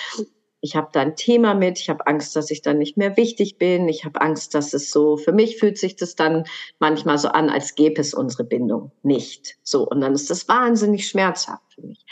ich 0.63 0.77
habe 0.77 0.87
da 0.93 1.01
ein 1.01 1.17
Thema 1.17 1.55
mit, 1.55 1.77
ich 1.77 1.89
habe 1.89 2.07
Angst, 2.07 2.37
dass 2.37 2.49
ich 2.49 2.61
dann 2.61 2.77
nicht 2.77 2.95
mehr 2.95 3.17
wichtig 3.17 3.57
bin, 3.57 3.89
ich 3.89 4.05
habe 4.05 4.21
Angst, 4.21 4.55
dass 4.55 4.73
es 4.73 4.91
so, 4.91 5.17
für 5.17 5.33
mich 5.33 5.57
fühlt 5.57 5.77
sich 5.77 5.97
das 5.97 6.15
dann 6.15 6.45
manchmal 6.79 7.17
so 7.17 7.27
an, 7.27 7.49
als 7.49 7.75
gäbe 7.75 7.99
es 7.99 8.13
unsere 8.13 8.45
Bindung 8.45 8.93
nicht. 9.03 9.57
So, 9.61 9.85
und 9.85 9.99
dann 9.99 10.13
ist 10.13 10.29
das 10.29 10.47
wahnsinnig 10.47 11.09
schmerzhaft 11.09 11.73
für 11.75 11.81
mich. 11.81 12.05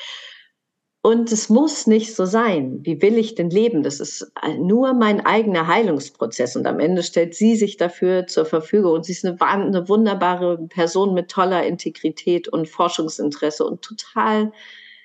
Und 1.02 1.32
es 1.32 1.48
muss 1.48 1.88
nicht 1.88 2.14
so 2.14 2.26
sein. 2.26 2.82
Wie 2.84 3.02
will 3.02 3.18
ich 3.18 3.36
denn 3.36 3.50
leben? 3.50 3.84
Das 3.84 4.02
ist 4.02 4.30
nur 4.60 4.94
mein 4.94 5.26
eigener 5.26 5.66
Heilungsprozess. 5.66 6.56
Und 6.58 6.68
am 6.68 6.80
Ende 6.80 7.04
stellt 7.04 7.34
sie 7.34 7.56
sich 7.56 7.78
dafür 7.78 8.28
zur 8.28 8.46
Verfügung. 8.46 8.94
Und 8.94 9.06
sie 9.06 9.14
ist 9.14 9.26
eine, 9.26 9.42
eine 9.42 9.90
wunderbare 9.90 10.60
Person 10.68 11.16
mit 11.16 11.32
toller 11.32 11.66
Integrität 11.66 12.50
und 12.50 12.70
Forschungsinteresse 12.70 13.66
und 13.66 13.82
total 13.82 14.52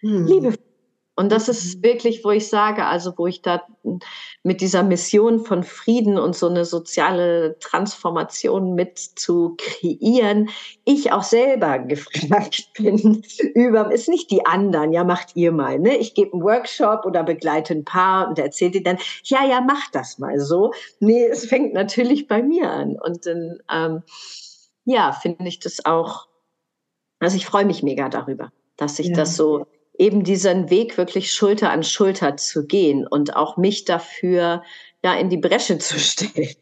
hm. 0.01 0.26
liebevoll 0.26 0.66
und 1.19 1.33
das 1.33 1.49
ist 1.49 1.79
mhm. 1.79 1.83
wirklich, 1.83 2.25
wo 2.25 2.31
ich 2.31 2.47
sage, 2.47 2.85
also 2.85 3.14
wo 3.17 3.27
ich 3.27 3.41
da 3.41 3.62
mit 4.43 4.61
dieser 4.61 4.83
Mission 4.83 5.41
von 5.41 5.64
Frieden 5.64 6.19
und 6.19 6.37
so 6.37 6.47
eine 6.47 6.67
soziale 6.67 7.59
Transformation 7.59 8.75
mit 8.75 8.99
zu 8.99 9.57
kreieren, 9.57 10.51
ich 10.85 11.12
auch 11.12 11.23
selber 11.23 11.79
gefragt 11.79 12.69
bin 12.77 13.23
über, 13.55 13.91
ist 13.91 14.11
nicht 14.11 14.31
die 14.31 14.45
anderen, 14.45 14.93
ja, 14.93 15.05
macht 15.05 15.35
ihr 15.37 15.53
mal, 15.53 15.79
ne? 15.79 15.97
Ich 15.97 16.14
gebe 16.14 16.35
einen 16.35 16.43
Workshop 16.43 17.07
oder 17.07 17.25
begleite 17.25 17.73
ein 17.73 17.87
Paar 17.87 18.29
und 18.29 18.39
erzählt 18.39 18.75
ihr 18.75 18.83
dann, 18.83 18.99
ja, 19.25 19.43
ja, 19.43 19.62
macht 19.62 19.95
das 19.95 20.19
mal 20.19 20.39
so. 20.39 20.73
Nee, 21.01 21.25
es 21.25 21.47
fängt 21.47 21.73
natürlich 21.73 22.29
bei 22.29 22.43
mir 22.43 22.71
an. 22.71 22.97
Und 23.03 23.25
dann, 23.25 23.59
ähm, 23.73 24.03
ja, 24.85 25.12
finde 25.12 25.49
ich 25.49 25.61
das 25.61 25.87
auch, 25.87 26.29
also 27.21 27.39
ich 27.39 27.47
freue 27.47 27.64
mich 27.64 27.83
mega 27.83 28.11
darüber, 28.11 28.53
dass 28.77 28.99
ich 28.99 29.09
ja. 29.09 29.14
das 29.14 29.35
so 29.35 29.67
eben 29.99 30.24
diesen 30.24 30.70
Weg 30.70 30.99
wirklich 30.99 31.32
Schulter 31.32 31.70
an 31.70 31.82
Schulter 31.82 32.36
zu 32.36 32.66
gehen 32.66 33.07
und 33.07 33.36
auch 33.36 33.57
mich 33.57 33.84
dafür 33.84 34.62
ja 35.03 35.14
in 35.14 35.30
die 35.30 35.36
Bresche 35.36 35.78
zu 35.78 35.99
stellen. 35.99 36.57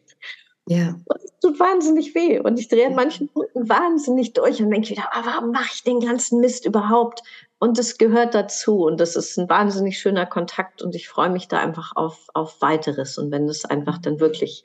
Ja. 0.67 0.99
Und 1.05 1.23
es 1.23 1.31
tut 1.41 1.59
wahnsinnig 1.59 2.15
weh. 2.15 2.39
Und 2.39 2.59
ich 2.59 2.67
drehe 2.67 2.87
an 2.87 2.95
manchen 2.95 3.29
Punkten 3.29 3.69
wahnsinnig 3.69 4.33
durch 4.33 4.61
und 4.61 4.71
denke 4.71 4.89
wieder, 4.89 5.09
ah, 5.11 5.21
warum 5.23 5.51
mache 5.51 5.69
ich 5.73 5.83
den 5.83 5.99
ganzen 5.99 6.39
Mist 6.39 6.65
überhaupt? 6.65 7.21
Und 7.59 7.77
es 7.77 7.97
gehört 7.97 8.33
dazu. 8.33 8.83
Und 8.83 8.99
das 8.99 9.15
ist 9.15 9.37
ein 9.37 9.47
wahnsinnig 9.47 9.99
schöner 9.99 10.25
Kontakt. 10.25 10.81
Und 10.81 10.95
ich 10.95 11.07
freue 11.07 11.29
mich 11.29 11.47
da 11.47 11.59
einfach 11.59 11.95
auf, 11.95 12.27
auf 12.33 12.61
weiteres. 12.61 13.17
Und 13.17 13.31
wenn 13.31 13.47
es 13.47 13.63
einfach 13.63 13.99
dann 13.99 14.19
wirklich 14.19 14.63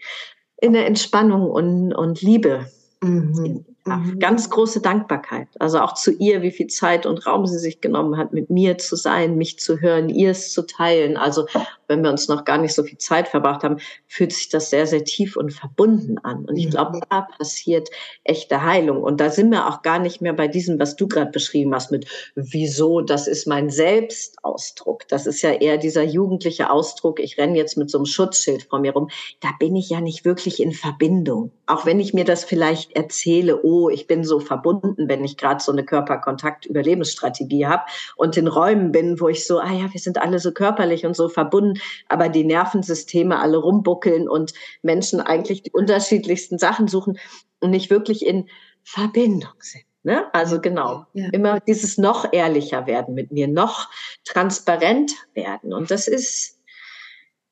in 0.61 0.73
der 0.73 0.87
Entspannung 0.87 1.51
und, 1.51 1.93
und 1.93 2.23
Liebe 2.23 2.67
mhm. 3.03 3.65
Mhm. 3.99 4.19
Ganz 4.19 4.51
große 4.51 4.81
Dankbarkeit. 4.81 5.49
Also 5.59 5.81
auch 5.81 5.95
zu 5.95 6.13
ihr, 6.13 6.43
wie 6.43 6.51
viel 6.51 6.69
Zeit 6.69 7.07
und 7.07 7.27
Raum 7.27 7.47
sie 7.47 7.59
sich 7.59 7.81
genommen 7.81 8.17
hat, 8.17 8.33
mit 8.33 8.51
mir 8.51 8.79
zu 8.79 8.97
sein, 8.97 9.37
mich 9.37 9.59
zu 9.59 9.81
hören, 9.81 10.09
ihr 10.09 10.31
es 10.31 10.53
zu 10.53 10.63
teilen. 10.63 11.17
Also 11.17 11.47
wenn 11.89 12.03
wir 12.03 12.11
uns 12.11 12.29
noch 12.29 12.45
gar 12.45 12.59
nicht 12.59 12.75
so 12.75 12.85
viel 12.85 12.99
Zeit 12.99 13.29
verbracht 13.29 13.65
haben, 13.65 13.79
fühlt 14.07 14.33
sich 14.33 14.49
das 14.49 14.71
sehr, 14.71 14.87
sehr 14.87 15.05
tief 15.05 15.37
und 15.37 15.53
verbunden 15.53 16.19
an. 16.19 16.45
Und 16.45 16.57
ich 16.57 16.71
glaube, 16.71 17.01
da 17.11 17.23
passiert 17.23 17.91
echte 18.23 18.63
Heilung. 18.63 19.03
Und 19.03 19.21
da 19.21 19.31
sind 19.31 19.51
wir 19.51 19.69
auch 19.69 19.83
gar 19.83 19.99
nicht 19.99 20.21
mehr 20.21 20.33
bei 20.33 20.47
diesem, 20.47 20.79
was 20.79 20.95
du 20.95 21.09
gerade 21.09 21.33
beschrieben 21.33 21.75
hast, 21.75 21.91
mit 21.91 22.07
wieso, 22.37 23.01
das 23.01 23.27
ist 23.27 23.47
mein 23.47 23.71
Selbstausdruck. 23.71 25.09
Das 25.09 25.27
ist 25.27 25.43
ja 25.43 25.51
eher 25.51 25.79
dieser 25.79 26.05
jugendliche 26.05 26.71
Ausdruck, 26.71 27.19
ich 27.19 27.39
renne 27.39 27.57
jetzt 27.57 27.77
mit 27.77 27.91
so 27.91 27.99
einem 27.99 28.07
Schutzschild 28.07 28.65
vor 28.65 28.79
mir 28.79 28.93
rum. 28.93 29.09
Da 29.41 29.49
bin 29.59 29.75
ich 29.75 29.91
ja 29.91 30.01
nicht 30.01 30.25
wirklich 30.25 30.63
in 30.63 30.73
Verbindung. 30.73 31.51
Auch 31.67 31.87
wenn 31.87 31.99
ich 31.99 32.15
mir 32.15 32.25
das 32.25 32.45
vielleicht 32.45 32.95
erzähle, 32.95 33.63
oh, 33.65 33.80
oh, 33.81 33.89
ich 33.89 34.07
bin 34.07 34.25
so 34.25 34.41
verbunden, 34.41 35.09
wenn 35.09 35.25
ich 35.25 35.37
gerade 35.37 35.63
so 35.63 35.73
eine 35.73 35.85
Körperkontakt-Überlebensstrategie 35.85 37.67
habe 37.67 37.85
und 38.17 38.37
in 38.37 38.49
Räumen 38.49 38.93
bin, 38.93 39.21
wo 39.21 39.29
ich 39.29 39.47
so, 39.47 39.59
ah 39.59 39.73
ja, 39.73 39.93
wir 39.93 40.01
sind 40.01 40.19
alle 40.19 40.39
so 40.39 40.53
körperlich 40.53 41.07
und 41.07 41.17
so 41.17 41.29
verbunden, 41.29 41.81
aber 42.09 42.29
die 42.29 42.45
Nervensysteme 42.45 43.39
alle 43.39 43.57
rumbuckeln 43.57 44.29
und 44.29 44.53
Menschen 44.83 45.21
eigentlich 45.21 45.63
die 45.63 45.73
unterschiedlichsten 45.73 46.59
Sachen 46.59 46.89
suchen 46.89 47.19
und 47.61 47.71
nicht 47.71 47.91
wirklich 47.91 48.27
in 48.27 48.49
Verbindung 48.83 49.53
sind. 49.61 49.85
Ne? 50.03 50.33
Also 50.33 50.61
genau, 50.61 51.07
ja. 51.13 51.29
immer 51.33 51.61
dieses 51.61 51.99
noch 51.99 52.33
ehrlicher 52.33 52.87
werden 52.87 53.15
mit 53.15 53.33
mir, 53.33 53.49
noch 53.49 53.91
transparenter 54.25 55.15
werden. 55.35 55.75
Und 55.75 55.91
das 55.91 56.09
ist, 56.09 56.59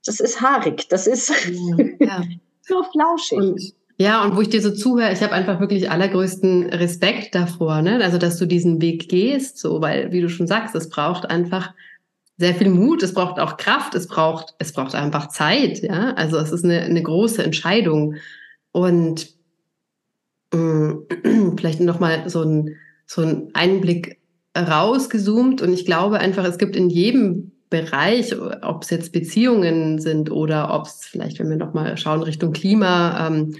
das 0.04 0.20
ist 0.20 0.40
haarig, 0.40 0.88
das 0.88 1.06
ist 1.06 1.28
ja. 2.00 2.22
so 2.62 2.82
flauschig. 2.84 3.38
Und, 3.38 3.77
ja, 4.00 4.24
und 4.24 4.36
wo 4.36 4.40
ich 4.40 4.48
dir 4.48 4.62
so 4.62 4.70
zuhöre, 4.70 5.12
ich 5.12 5.22
habe 5.22 5.32
einfach 5.32 5.58
wirklich 5.58 5.90
allergrößten 5.90 6.70
Respekt 6.70 7.34
davor, 7.34 7.82
ne? 7.82 8.02
Also, 8.02 8.16
dass 8.16 8.38
du 8.38 8.46
diesen 8.46 8.80
Weg 8.80 9.08
gehst, 9.08 9.58
so, 9.58 9.80
weil, 9.80 10.12
wie 10.12 10.20
du 10.20 10.28
schon 10.28 10.46
sagst, 10.46 10.74
es 10.76 10.88
braucht 10.88 11.28
einfach 11.28 11.74
sehr 12.36 12.54
viel 12.54 12.70
Mut, 12.70 13.02
es 13.02 13.12
braucht 13.12 13.40
auch 13.40 13.56
Kraft, 13.56 13.96
es 13.96 14.06
braucht, 14.06 14.54
es 14.60 14.72
braucht 14.72 14.94
einfach 14.94 15.28
Zeit, 15.28 15.82
ja. 15.82 16.12
Also 16.14 16.38
es 16.38 16.52
ist 16.52 16.64
eine, 16.64 16.82
eine 16.82 17.02
große 17.02 17.42
Entscheidung. 17.42 18.14
Und 18.70 19.34
vielleicht 20.52 21.80
nochmal 21.80 22.28
so 22.30 22.42
ein, 22.42 22.76
so 23.06 23.22
ein 23.22 23.50
Einblick 23.54 24.18
rausgezoomt. 24.56 25.60
Und 25.60 25.72
ich 25.72 25.84
glaube 25.84 26.20
einfach, 26.20 26.44
es 26.44 26.58
gibt 26.58 26.76
in 26.76 26.88
jedem 26.88 27.52
Bereich, 27.70 28.34
ob 28.62 28.82
es 28.82 28.90
jetzt 28.90 29.12
Beziehungen 29.12 30.00
sind 30.00 30.30
oder 30.30 30.72
ob 30.72 30.86
es 30.86 31.00
vielleicht, 31.02 31.38
wenn 31.38 31.50
wir 31.50 31.56
nochmal 31.56 31.96
schauen 31.96 32.22
Richtung 32.22 32.52
Klima, 32.52 33.26
ähm, 33.26 33.56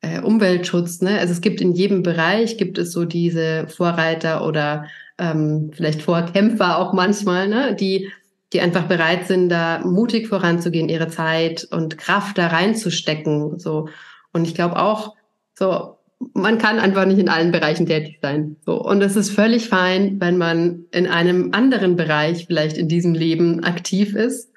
äh, 0.00 0.20
Umweltschutz, 0.20 1.00
ne? 1.00 1.18
Also 1.18 1.32
es 1.32 1.40
gibt 1.40 1.60
in 1.60 1.72
jedem 1.72 2.02
Bereich, 2.02 2.56
gibt 2.58 2.78
es 2.78 2.92
so 2.92 3.04
diese 3.04 3.68
Vorreiter 3.68 4.46
oder 4.46 4.86
ähm, 5.18 5.70
vielleicht 5.72 6.02
Vorkämpfer 6.02 6.78
auch 6.78 6.92
manchmal, 6.92 7.48
ne? 7.48 7.74
die, 7.74 8.10
die 8.52 8.60
einfach 8.60 8.84
bereit 8.84 9.26
sind, 9.26 9.48
da 9.48 9.80
mutig 9.84 10.28
voranzugehen, 10.28 10.88
ihre 10.88 11.08
Zeit 11.08 11.66
und 11.70 11.98
Kraft 11.98 12.38
da 12.38 12.48
reinzustecken. 12.48 13.58
So. 13.58 13.88
Und 14.32 14.46
ich 14.46 14.54
glaube 14.54 14.76
auch, 14.76 15.14
so 15.54 15.96
man 16.32 16.58
kann 16.58 16.78
einfach 16.78 17.04
nicht 17.04 17.18
in 17.18 17.28
allen 17.28 17.52
Bereichen 17.52 17.86
tätig 17.86 18.18
sein. 18.22 18.56
So. 18.64 18.82
Und 18.82 19.02
es 19.02 19.16
ist 19.16 19.30
völlig 19.30 19.68
fein, 19.68 20.20
wenn 20.20 20.38
man 20.38 20.86
in 20.90 21.06
einem 21.06 21.50
anderen 21.52 21.96
Bereich 21.96 22.46
vielleicht 22.46 22.78
in 22.78 22.88
diesem 22.88 23.14
Leben 23.14 23.64
aktiv 23.64 24.14
ist 24.14 24.50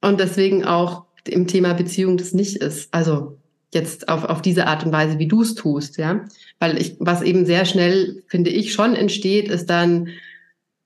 und 0.00 0.20
deswegen 0.20 0.64
auch 0.64 1.04
im 1.26 1.46
Thema 1.46 1.74
Beziehung 1.74 2.16
das 2.16 2.32
nicht 2.32 2.56
ist. 2.56 2.92
Also 2.92 3.38
jetzt 3.74 4.08
auf, 4.08 4.24
auf 4.24 4.42
diese 4.42 4.66
Art 4.66 4.84
und 4.84 4.92
Weise, 4.92 5.18
wie 5.18 5.28
du 5.28 5.42
es 5.42 5.54
tust, 5.54 5.98
ja. 5.98 6.24
Weil 6.58 6.80
ich, 6.80 6.96
was 6.98 7.22
eben 7.22 7.46
sehr 7.46 7.64
schnell, 7.64 8.22
finde 8.26 8.50
ich, 8.50 8.72
schon 8.72 8.94
entsteht, 8.94 9.48
ist 9.48 9.68
dann 9.68 10.08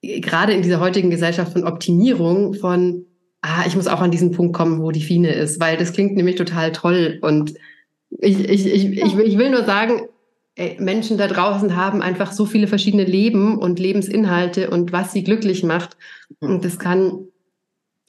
gerade 0.02 0.52
in 0.52 0.62
dieser 0.62 0.80
heutigen 0.80 1.10
Gesellschaft 1.10 1.52
von 1.52 1.64
Optimierung 1.64 2.54
von, 2.54 3.04
ah, 3.42 3.64
ich 3.66 3.76
muss 3.76 3.86
auch 3.86 4.00
an 4.00 4.10
diesen 4.10 4.32
Punkt 4.32 4.54
kommen, 4.54 4.82
wo 4.82 4.90
die 4.90 5.02
Fine 5.02 5.32
ist, 5.32 5.60
weil 5.60 5.76
das 5.76 5.92
klingt 5.92 6.16
nämlich 6.16 6.36
total 6.36 6.72
toll 6.72 7.18
und 7.20 7.54
ich, 8.18 8.40
ich, 8.40 8.66
ich, 8.66 8.84
ich, 8.92 9.16
will, 9.16 9.26
ich 9.26 9.38
will 9.38 9.50
nur 9.50 9.64
sagen, 9.64 10.02
Menschen 10.78 11.16
da 11.16 11.26
draußen 11.26 11.76
haben 11.76 12.02
einfach 12.02 12.32
so 12.32 12.44
viele 12.44 12.66
verschiedene 12.66 13.04
Leben 13.04 13.58
und 13.58 13.78
Lebensinhalte 13.78 14.70
und 14.70 14.92
was 14.92 15.12
sie 15.12 15.24
glücklich 15.24 15.62
macht. 15.62 15.96
Mhm. 16.40 16.48
Und 16.48 16.64
das 16.64 16.78
kann 16.78 17.26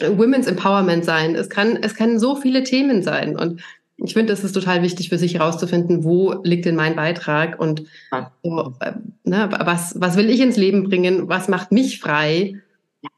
Women's 0.01 0.47
Empowerment 0.47 1.05
sein. 1.05 1.35
Es 1.35 1.49
kann, 1.49 1.77
es 1.81 1.95
kann 1.95 2.19
so 2.19 2.35
viele 2.35 2.63
Themen 2.63 3.03
sein. 3.03 3.37
Und 3.37 3.61
ich 4.03 4.13
finde, 4.13 4.33
es 4.33 4.43
ist 4.43 4.53
total 4.53 4.81
wichtig 4.81 5.09
für 5.09 5.17
sich 5.17 5.35
herauszufinden, 5.35 6.03
wo 6.03 6.41
liegt 6.43 6.65
denn 6.65 6.75
mein 6.75 6.95
Beitrag 6.95 7.59
und 7.59 7.83
so, 8.43 8.73
äh, 8.79 8.93
ne, 9.23 9.49
was, 9.51 9.99
was 9.99 10.17
will 10.17 10.29
ich 10.29 10.39
ins 10.39 10.57
Leben 10.57 10.83
bringen? 10.83 11.29
Was 11.29 11.47
macht 11.47 11.71
mich 11.71 11.99
frei? 11.99 12.61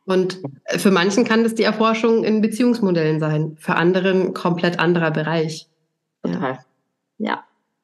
Und 0.05 0.41
für 0.67 0.91
manchen 0.91 1.23
kann 1.23 1.43
das 1.43 1.55
die 1.55 1.63
Erforschung 1.63 2.23
in 2.23 2.41
Beziehungsmodellen 2.41 3.19
sein, 3.19 3.55
für 3.59 3.75
anderen 3.75 4.33
komplett 4.33 4.79
anderer 4.79 5.11
Bereich. 5.11 5.67
Total. 6.21 6.59
Ja. 7.17 7.27
ja. 7.27 7.43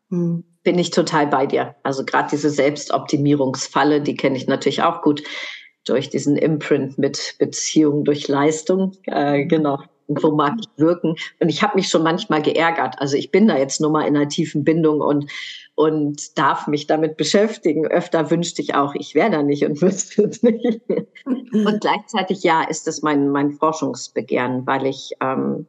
Hm. 0.10 0.44
Bin 0.64 0.78
ich 0.78 0.92
total 0.92 1.28
bei 1.28 1.46
dir. 1.46 1.76
Also 1.84 2.04
gerade 2.04 2.30
diese 2.32 2.50
Selbstoptimierungsfalle, 2.50 4.02
die 4.02 4.16
kenne 4.16 4.36
ich 4.36 4.48
natürlich 4.48 4.84
auch 4.84 5.02
gut 5.02 5.24
durch 5.86 6.10
diesen 6.10 6.36
Imprint 6.36 6.98
mit 6.98 7.36
Beziehung 7.40 8.04
durch 8.04 8.28
Leistung. 8.28 8.98
Äh, 9.06 9.46
genau. 9.46 9.80
Und 10.10 10.24
wo 10.24 10.32
mag 10.32 10.56
ich 10.60 10.68
wirken? 10.78 11.16
Und 11.40 11.50
ich 11.50 11.62
habe 11.62 11.76
mich 11.76 11.88
schon 11.88 12.02
manchmal 12.02 12.42
geärgert. 12.42 12.96
Also 12.98 13.16
ich 13.16 13.30
bin 13.30 13.48
da 13.48 13.58
jetzt 13.58 13.80
nur 13.80 13.92
mal 13.92 14.08
in 14.08 14.18
einer 14.18 14.28
tiefen 14.28 14.64
Bindung 14.64 15.02
und, 15.02 15.32
und 15.76 16.38
darf 16.38 16.66
mich 16.68 16.88
damit 16.88 17.16
beschäftigen. 17.16 17.86
Öfter 17.86 18.32
wünschte 18.32 18.64
ich 18.64 18.74
auch, 18.74 18.96
ich 18.96 19.14
wäre 19.14 19.30
da 19.30 19.44
nicht 19.44 19.64
und 19.64 19.82
wüsste 19.82 20.24
es 20.24 20.42
nicht. 20.42 20.82
und 21.26 21.80
gleichzeitig, 21.80 22.42
ja, 22.44 22.64
ist 22.64 22.88
das 22.88 23.04
mein, 23.04 23.30
mein 23.30 23.52
Forschungsbegehren, 23.52 24.66
weil 24.66 24.88
ich 24.88 25.12
ähm, 25.22 25.68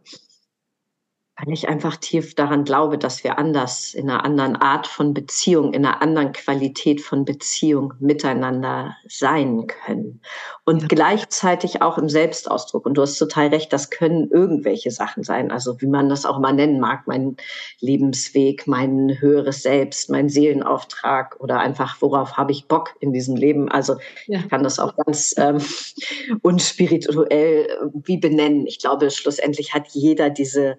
weil 1.45 1.55
ich 1.55 1.69
einfach 1.69 1.97
tief 1.97 2.35
daran 2.35 2.65
glaube, 2.65 2.99
dass 2.99 3.25
wir 3.25 3.39
anders, 3.39 3.95
in 3.95 4.11
einer 4.11 4.25
anderen 4.25 4.57
Art 4.57 4.87
von 4.87 5.15
Beziehung, 5.15 5.73
in 5.73 5.85
einer 5.85 6.03
anderen 6.03 6.33
Qualität 6.33 7.01
von 7.01 7.25
Beziehung 7.25 7.95
miteinander 7.99 8.97
sein 9.09 9.67
können. 9.67 10.21
Und 10.65 10.83
ja. 10.83 10.89
gleichzeitig 10.89 11.83
auch 11.83 11.99
im 11.99 12.09
Selbstausdruck. 12.09 12.85
Und 12.87 12.95
du 12.95 13.03
hast 13.03 13.17
total 13.17 13.49
recht, 13.49 13.73
das 13.73 13.91
können 13.91 14.31
irgendwelche 14.31 14.91
Sachen 14.91 15.23
sein. 15.23 15.51
Also 15.51 15.81
wie 15.81 15.87
man 15.87 16.09
das 16.09 16.27
auch 16.27 16.39
mal 16.39 16.53
nennen 16.53 16.81
mag, 16.81 17.07
mein 17.07 17.37
Lebensweg, 17.81 18.67
mein 18.67 19.17
höheres 19.21 19.63
Selbst, 19.63 20.11
mein 20.11 20.29
Seelenauftrag 20.29 21.41
oder 21.41 21.61
einfach, 21.61 21.97
worauf 22.01 22.37
habe 22.37 22.53
ich 22.53 22.69
Bock 22.69 22.95
in 23.01 23.13
diesem 23.13 23.37
Leben. 23.37 23.69
Also 23.69 23.97
ja. 24.27 24.41
ich 24.41 24.49
kann 24.49 24.63
das 24.63 24.79
auch 24.79 24.95
ganz 24.97 25.35
ähm, 25.39 25.59
unspirituell 26.43 27.67
äh, 27.67 27.67
wie 28.05 28.19
benennen. 28.19 28.67
Ich 28.67 28.79
glaube, 28.79 29.11
schlussendlich 29.11 29.75
hat 29.75 29.89
jeder 29.89 30.31
diese 30.31 30.77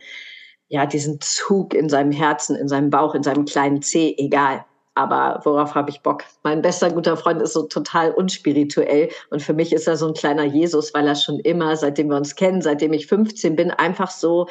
ja, 0.71 0.85
diesen 0.85 1.19
Zug 1.19 1.73
in 1.73 1.89
seinem 1.89 2.13
Herzen, 2.13 2.55
in 2.55 2.69
seinem 2.69 2.89
Bauch, 2.89 3.13
in 3.13 3.23
seinem 3.23 3.43
kleinen 3.43 3.81
Zeh, 3.81 4.15
egal. 4.17 4.63
Aber 4.95 5.41
worauf 5.43 5.75
habe 5.75 5.89
ich 5.89 6.01
Bock? 6.01 6.23
Mein 6.43 6.61
bester 6.61 6.89
guter 6.89 7.17
Freund 7.17 7.41
ist 7.41 7.53
so 7.53 7.63
total 7.63 8.11
unspirituell 8.11 9.09
und 9.31 9.41
für 9.41 9.53
mich 9.53 9.73
ist 9.73 9.87
er 9.87 9.97
so 9.97 10.07
ein 10.07 10.13
kleiner 10.13 10.45
Jesus, 10.45 10.93
weil 10.93 11.07
er 11.07 11.15
schon 11.15 11.39
immer, 11.41 11.75
seitdem 11.75 12.07
wir 12.07 12.15
uns 12.15 12.35
kennen, 12.35 12.61
seitdem 12.61 12.93
ich 12.93 13.07
15 13.07 13.57
bin, 13.57 13.71
einfach 13.71 14.11
so 14.11 14.47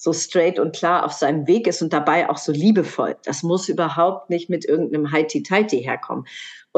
so 0.00 0.12
straight 0.12 0.60
und 0.60 0.76
klar 0.76 1.04
auf 1.04 1.12
seinem 1.12 1.48
Weg 1.48 1.66
ist 1.66 1.82
und 1.82 1.92
dabei 1.92 2.30
auch 2.30 2.36
so 2.36 2.52
liebevoll. 2.52 3.16
Das 3.24 3.42
muss 3.42 3.68
überhaupt 3.68 4.30
nicht 4.30 4.48
mit 4.48 4.64
irgendeinem 4.64 5.10
Heiti-Teiti 5.10 5.82
herkommen. 5.82 6.24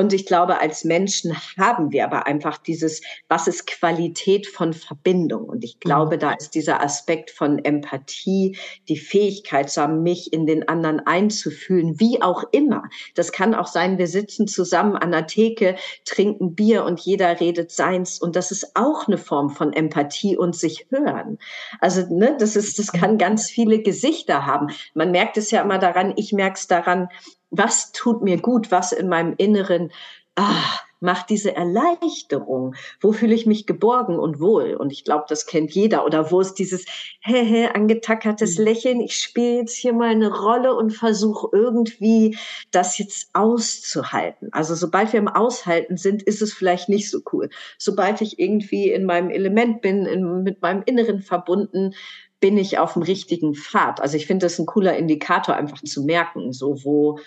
Und 0.00 0.14
ich 0.14 0.24
glaube, 0.24 0.62
als 0.62 0.84
Menschen 0.84 1.36
haben 1.58 1.92
wir 1.92 2.04
aber 2.04 2.26
einfach 2.26 2.56
dieses, 2.56 3.02
was 3.28 3.46
ist 3.46 3.66
Qualität 3.66 4.46
von 4.46 4.72
Verbindung? 4.72 5.44
Und 5.44 5.62
ich 5.62 5.78
glaube, 5.78 6.16
da 6.16 6.32
ist 6.32 6.54
dieser 6.54 6.82
Aspekt 6.82 7.30
von 7.30 7.62
Empathie, 7.62 8.56
die 8.88 8.96
Fähigkeit 8.96 9.68
zu 9.68 9.82
haben, 9.82 10.02
mich 10.02 10.32
in 10.32 10.46
den 10.46 10.66
anderen 10.70 11.00
einzufühlen, 11.00 12.00
wie 12.00 12.22
auch 12.22 12.44
immer. 12.50 12.84
Das 13.14 13.30
kann 13.30 13.54
auch 13.54 13.66
sein, 13.66 13.98
wir 13.98 14.06
sitzen 14.06 14.48
zusammen 14.48 14.96
an 14.96 15.10
der 15.10 15.26
Theke, 15.26 15.76
trinken 16.06 16.54
Bier 16.54 16.86
und 16.86 16.98
jeder 17.00 17.38
redet 17.38 17.70
seins. 17.70 18.18
Und 18.22 18.36
das 18.36 18.52
ist 18.52 18.76
auch 18.76 19.06
eine 19.06 19.18
Form 19.18 19.50
von 19.50 19.74
Empathie 19.74 20.34
und 20.34 20.56
sich 20.56 20.86
hören. 20.88 21.36
Also, 21.78 22.06
ne, 22.08 22.34
das 22.38 22.56
ist, 22.56 22.78
das 22.78 22.92
kann 22.92 23.18
ganz 23.18 23.50
viele 23.50 23.82
Gesichter 23.82 24.46
haben. 24.46 24.68
Man 24.94 25.10
merkt 25.10 25.36
es 25.36 25.50
ja 25.50 25.60
immer 25.60 25.76
daran, 25.76 26.14
ich 26.16 26.32
merke 26.32 26.56
es 26.56 26.68
daran, 26.68 27.10
was 27.50 27.92
tut 27.92 28.22
mir 28.22 28.40
gut, 28.40 28.70
was 28.70 28.92
in 28.92 29.08
meinem 29.08 29.34
Inneren 29.36 29.90
ah, 30.36 30.80
macht 31.00 31.30
diese 31.30 31.56
Erleichterung, 31.56 32.74
wo 33.00 33.12
fühle 33.12 33.34
ich 33.34 33.46
mich 33.46 33.66
geborgen 33.66 34.18
und 34.18 34.38
wohl. 34.38 34.74
Und 34.74 34.92
ich 34.92 35.04
glaube, 35.04 35.24
das 35.28 35.46
kennt 35.46 35.72
jeder. 35.72 36.04
Oder 36.04 36.30
wo 36.30 36.40
ist 36.40 36.54
dieses 36.54 36.84
hä, 37.20 37.44
hä, 37.44 37.68
angetackertes 37.74 38.58
mhm. 38.58 38.64
Lächeln, 38.64 39.00
ich 39.00 39.16
spiele 39.16 39.56
jetzt 39.56 39.74
hier 39.74 39.94
mal 39.94 40.10
eine 40.10 40.30
Rolle 40.30 40.74
und 40.74 40.90
versuche 40.90 41.48
irgendwie 41.52 42.36
das 42.70 42.98
jetzt 42.98 43.30
auszuhalten. 43.32 44.50
Also 44.52 44.74
sobald 44.74 45.12
wir 45.12 45.20
im 45.20 45.28
Aushalten 45.28 45.96
sind, 45.96 46.22
ist 46.22 46.42
es 46.42 46.52
vielleicht 46.52 46.88
nicht 46.88 47.10
so 47.10 47.20
cool. 47.32 47.48
Sobald 47.78 48.20
ich 48.20 48.38
irgendwie 48.38 48.90
in 48.90 49.04
meinem 49.04 49.30
Element 49.30 49.80
bin, 49.80 50.04
in, 50.04 50.42
mit 50.42 50.60
meinem 50.60 50.82
Inneren 50.84 51.22
verbunden, 51.22 51.94
bin 52.40 52.56
ich 52.56 52.78
auf 52.78 52.94
dem 52.94 53.02
richtigen 53.02 53.54
Pfad. 53.54 54.00
Also 54.00 54.16
ich 54.16 54.26
finde 54.26 54.46
das 54.46 54.58
ein 54.58 54.66
cooler 54.66 54.96
Indikator, 54.96 55.54
einfach 55.54 55.82
zu 55.82 56.04
merken, 56.04 56.52
so 56.52 56.84
wo, 56.84 57.18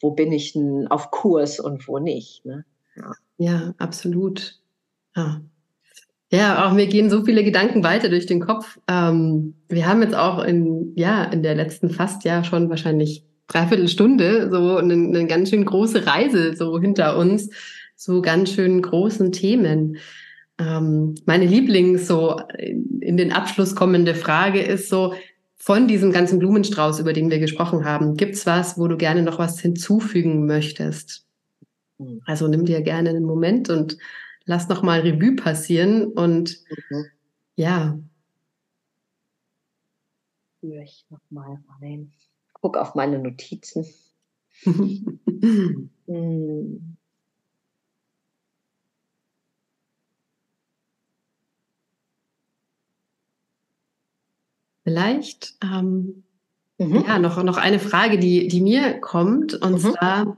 wo 0.00 0.12
bin 0.12 0.32
ich 0.32 0.52
denn 0.52 0.86
auf 0.88 1.10
Kurs 1.10 1.58
und 1.58 1.88
wo 1.88 1.98
nicht. 1.98 2.44
Ne? 2.44 2.64
Ja. 2.96 3.12
ja, 3.38 3.74
absolut. 3.78 4.60
Ja. 5.16 5.40
Ja, 6.30 6.66
auch 6.66 6.74
mir 6.74 6.86
gehen 6.86 7.08
so 7.08 7.24
viele 7.24 7.42
Gedanken 7.42 7.82
weiter 7.82 8.10
durch 8.10 8.26
den 8.26 8.40
Kopf. 8.40 8.78
Ähm, 8.86 9.54
wir 9.68 9.86
haben 9.86 10.02
jetzt 10.02 10.14
auch 10.14 10.44
in, 10.44 10.92
ja, 10.94 11.24
in 11.24 11.42
der 11.42 11.54
letzten 11.54 11.88
fast 11.88 12.24
ja 12.24 12.44
schon 12.44 12.68
wahrscheinlich 12.68 13.24
dreiviertel 13.46 13.88
Stunde 13.88 14.50
so 14.50 14.76
eine, 14.76 14.92
eine 14.92 15.26
ganz 15.26 15.48
schön 15.48 15.64
große 15.64 16.06
Reise 16.06 16.54
so 16.54 16.78
hinter 16.78 17.16
uns, 17.16 17.48
so 17.96 18.20
ganz 18.20 18.52
schön 18.52 18.82
großen 18.82 19.32
Themen. 19.32 19.96
Ähm, 20.58 21.14
meine 21.24 21.46
Lieblings 21.46 22.06
so 22.06 22.40
in 22.58 23.16
den 23.16 23.32
Abschluss 23.32 23.74
kommende 23.76 24.14
Frage 24.14 24.60
ist 24.60 24.88
so, 24.88 25.14
von 25.60 25.88
diesem 25.88 26.12
ganzen 26.12 26.38
Blumenstrauß, 26.38 27.00
über 27.00 27.12
den 27.12 27.30
wir 27.30 27.40
gesprochen 27.40 27.84
haben, 27.84 28.16
gibt's 28.16 28.46
was, 28.46 28.78
wo 28.78 28.86
du 28.86 28.96
gerne 28.96 29.22
noch 29.22 29.38
was 29.38 29.60
hinzufügen 29.60 30.46
möchtest? 30.46 31.26
Mhm. 31.98 32.22
Also 32.24 32.48
nimm 32.48 32.64
dir 32.64 32.80
gerne 32.80 33.10
einen 33.10 33.24
Moment 33.24 33.68
und 33.68 33.98
lass 34.44 34.68
noch 34.68 34.82
mal 34.82 35.00
Revue 35.00 35.36
passieren 35.36 36.06
und 36.06 36.58
mhm. 36.90 37.04
ja. 37.56 37.98
Führe 40.60 40.82
ich 40.84 41.04
noch 41.10 41.20
mal 41.30 41.58
rein. 41.80 42.12
Guck 42.54 42.76
auf 42.76 42.94
meine 42.94 43.18
Notizen. 43.18 43.86
hm. 46.06 46.97
Vielleicht 54.88 55.54
ähm, 55.62 56.24
mhm. 56.78 57.04
ja 57.06 57.18
noch, 57.18 57.42
noch 57.42 57.58
eine 57.58 57.78
Frage, 57.78 58.18
die, 58.18 58.48
die 58.48 58.62
mir 58.62 58.94
kommt, 59.00 59.52
und 59.54 59.72
mhm. 59.72 59.78
zwar, 59.78 60.36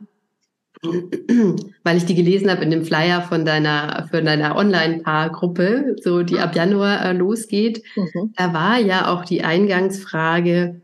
weil 1.84 1.96
ich 1.96 2.04
die 2.06 2.16
gelesen 2.16 2.50
habe 2.50 2.64
in 2.64 2.70
dem 2.70 2.84
Flyer 2.84 3.22
von 3.22 3.44
deiner, 3.44 4.08
von 4.10 4.24
deiner 4.24 4.56
Online-Paar-Gruppe, 4.56 5.96
so 6.02 6.24
die 6.24 6.38
ab 6.38 6.56
Januar 6.56 7.04
äh, 7.04 7.12
losgeht. 7.12 7.84
Mhm. 7.94 8.32
Da 8.36 8.52
war 8.52 8.80
ja 8.80 9.12
auch 9.12 9.24
die 9.24 9.44
Eingangsfrage, 9.44 10.80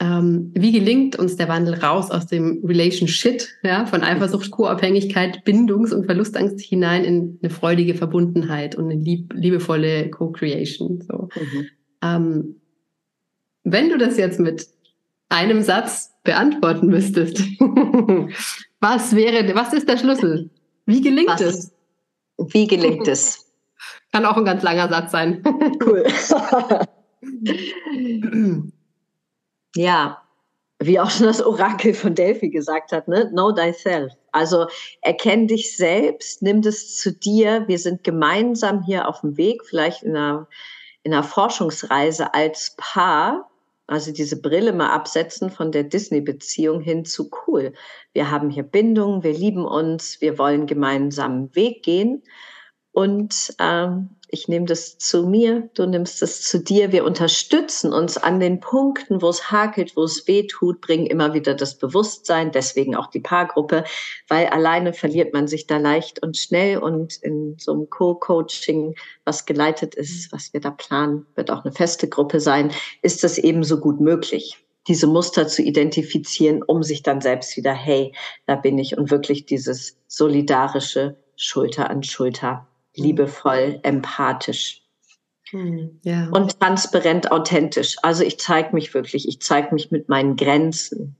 ähm, 0.00 0.50
wie 0.54 0.72
gelingt 0.72 1.16
uns 1.16 1.36
der 1.36 1.48
Wandel 1.48 1.74
raus 1.74 2.10
aus 2.10 2.26
dem 2.26 2.64
Relationship, 2.64 3.44
ja, 3.62 3.86
von 3.86 4.02
Eifersucht, 4.02 4.50
Co-Abhängigkeit, 4.50 5.44
Bindungs- 5.44 5.92
und 5.92 6.06
Verlustangst 6.06 6.60
hinein 6.60 7.04
in 7.04 7.38
eine 7.40 7.50
freudige 7.50 7.94
Verbundenheit 7.94 8.74
und 8.74 8.86
eine 8.86 9.00
lieb 9.00 9.32
liebevolle 9.34 10.10
Co-Creation. 10.10 11.02
So. 11.02 11.28
Mhm. 11.36 11.66
Ähm, 12.02 12.59
wenn 13.64 13.88
du 13.90 13.98
das 13.98 14.16
jetzt 14.16 14.40
mit 14.40 14.66
einem 15.28 15.62
Satz 15.62 16.12
beantworten 16.24 16.88
müsstest, 16.88 17.38
was 18.80 19.14
wäre, 19.14 19.54
was 19.54 19.72
ist 19.72 19.88
der 19.88 19.98
Schlüssel? 19.98 20.50
Wie 20.86 21.00
gelingt 21.00 21.28
was, 21.28 21.40
es? 21.40 21.72
Wie 22.38 22.66
gelingt 22.66 23.06
es? 23.06 23.46
Kann 24.12 24.26
auch 24.26 24.36
ein 24.36 24.44
ganz 24.44 24.62
langer 24.62 24.88
Satz 24.88 25.12
sein. 25.12 25.42
Cool. 25.82 26.04
ja, 29.76 30.22
wie 30.78 30.98
auch 30.98 31.10
schon 31.10 31.26
das 31.26 31.42
Orakel 31.42 31.94
von 31.94 32.14
Delphi 32.14 32.48
gesagt 32.48 32.92
hat, 32.92 33.08
ne? 33.08 33.28
Know 33.28 33.52
thyself. 33.52 34.12
Also 34.32 34.66
erkenn 35.02 35.46
dich 35.46 35.76
selbst, 35.76 36.42
nimm 36.42 36.62
das 36.62 36.96
zu 36.96 37.12
dir. 37.12 37.64
Wir 37.68 37.78
sind 37.78 38.04
gemeinsam 38.04 38.82
hier 38.82 39.06
auf 39.06 39.20
dem 39.20 39.36
Weg, 39.36 39.64
vielleicht 39.64 40.02
in 40.02 40.16
einer, 40.16 40.48
in 41.02 41.12
einer 41.12 41.22
Forschungsreise 41.22 42.32
als 42.34 42.74
Paar 42.78 43.49
also 43.90 44.12
diese 44.12 44.40
Brille 44.40 44.72
mal 44.72 44.90
absetzen 44.90 45.50
von 45.50 45.72
der 45.72 45.82
Disney-Beziehung 45.82 46.80
hin 46.80 47.04
zu 47.04 47.28
cool. 47.46 47.72
Wir 48.12 48.30
haben 48.30 48.48
hier 48.48 48.62
Bindung, 48.62 49.24
wir 49.24 49.32
lieben 49.32 49.64
uns, 49.64 50.20
wir 50.20 50.38
wollen 50.38 50.66
gemeinsamen 50.66 51.52
Weg 51.56 51.82
gehen. 51.82 52.22
Und 52.92 53.52
ähm, 53.58 54.10
ich 54.32 54.48
nehme 54.48 54.66
das 54.66 54.98
zu 54.98 55.26
mir, 55.26 55.68
du 55.74 55.86
nimmst 55.86 56.22
es 56.22 56.42
zu 56.42 56.58
dir. 56.58 56.92
Wir 56.92 57.04
unterstützen 57.04 57.92
uns 57.92 58.16
an 58.16 58.40
den 58.40 58.60
Punkten, 58.60 59.22
wo 59.22 59.28
es 59.28 59.50
hakelt, 59.50 59.96
wo 59.96 60.04
es 60.04 60.26
weh 60.26 60.46
tut, 60.46 60.80
bringen 60.80 61.06
immer 61.06 61.34
wieder 61.34 61.54
das 61.54 61.76
Bewusstsein, 61.76 62.52
deswegen 62.52 62.94
auch 62.94 63.08
die 63.08 63.20
Paargruppe, 63.20 63.84
weil 64.28 64.46
alleine 64.46 64.92
verliert 64.92 65.32
man 65.32 65.48
sich 65.48 65.66
da 65.66 65.78
leicht 65.78 66.22
und 66.22 66.36
schnell 66.36 66.78
und 66.78 67.16
in 67.22 67.56
so 67.58 67.72
einem 67.72 67.90
Co-Coaching, 67.90 68.94
was 69.24 69.46
geleitet 69.46 69.94
ist, 69.94 70.32
was 70.32 70.52
wir 70.52 70.60
da 70.60 70.70
planen, 70.70 71.26
wird 71.34 71.50
auch 71.50 71.64
eine 71.64 71.72
feste 71.72 72.08
Gruppe 72.08 72.40
sein, 72.40 72.70
ist 73.02 73.24
das 73.24 73.38
eben 73.38 73.64
so 73.64 73.78
gut 73.78 74.00
möglich 74.00 74.64
diese 74.88 75.06
Muster 75.06 75.46
zu 75.46 75.62
identifizieren, 75.62 76.62
um 76.62 76.82
sich 76.82 77.02
dann 77.02 77.20
selbst 77.20 77.56
wieder, 77.56 77.72
hey, 77.72 78.12
da 78.46 78.56
bin 78.56 78.78
ich 78.78 78.96
und 78.96 79.10
wirklich 79.10 79.44
dieses 79.44 79.98
solidarische 80.08 81.16
Schulter 81.36 81.90
an 81.90 82.02
Schulter 82.02 82.66
liebevoll, 83.00 83.80
empathisch. 83.82 84.82
Hm, 85.50 85.98
ja. 86.04 86.28
Und 86.30 86.60
transparent, 86.60 87.32
authentisch. 87.32 87.96
Also 88.02 88.22
ich 88.22 88.38
zeige 88.38 88.74
mich 88.74 88.94
wirklich, 88.94 89.26
ich 89.28 89.40
zeige 89.40 89.74
mich 89.74 89.90
mit 89.90 90.08
meinen 90.08 90.36
Grenzen. 90.36 91.16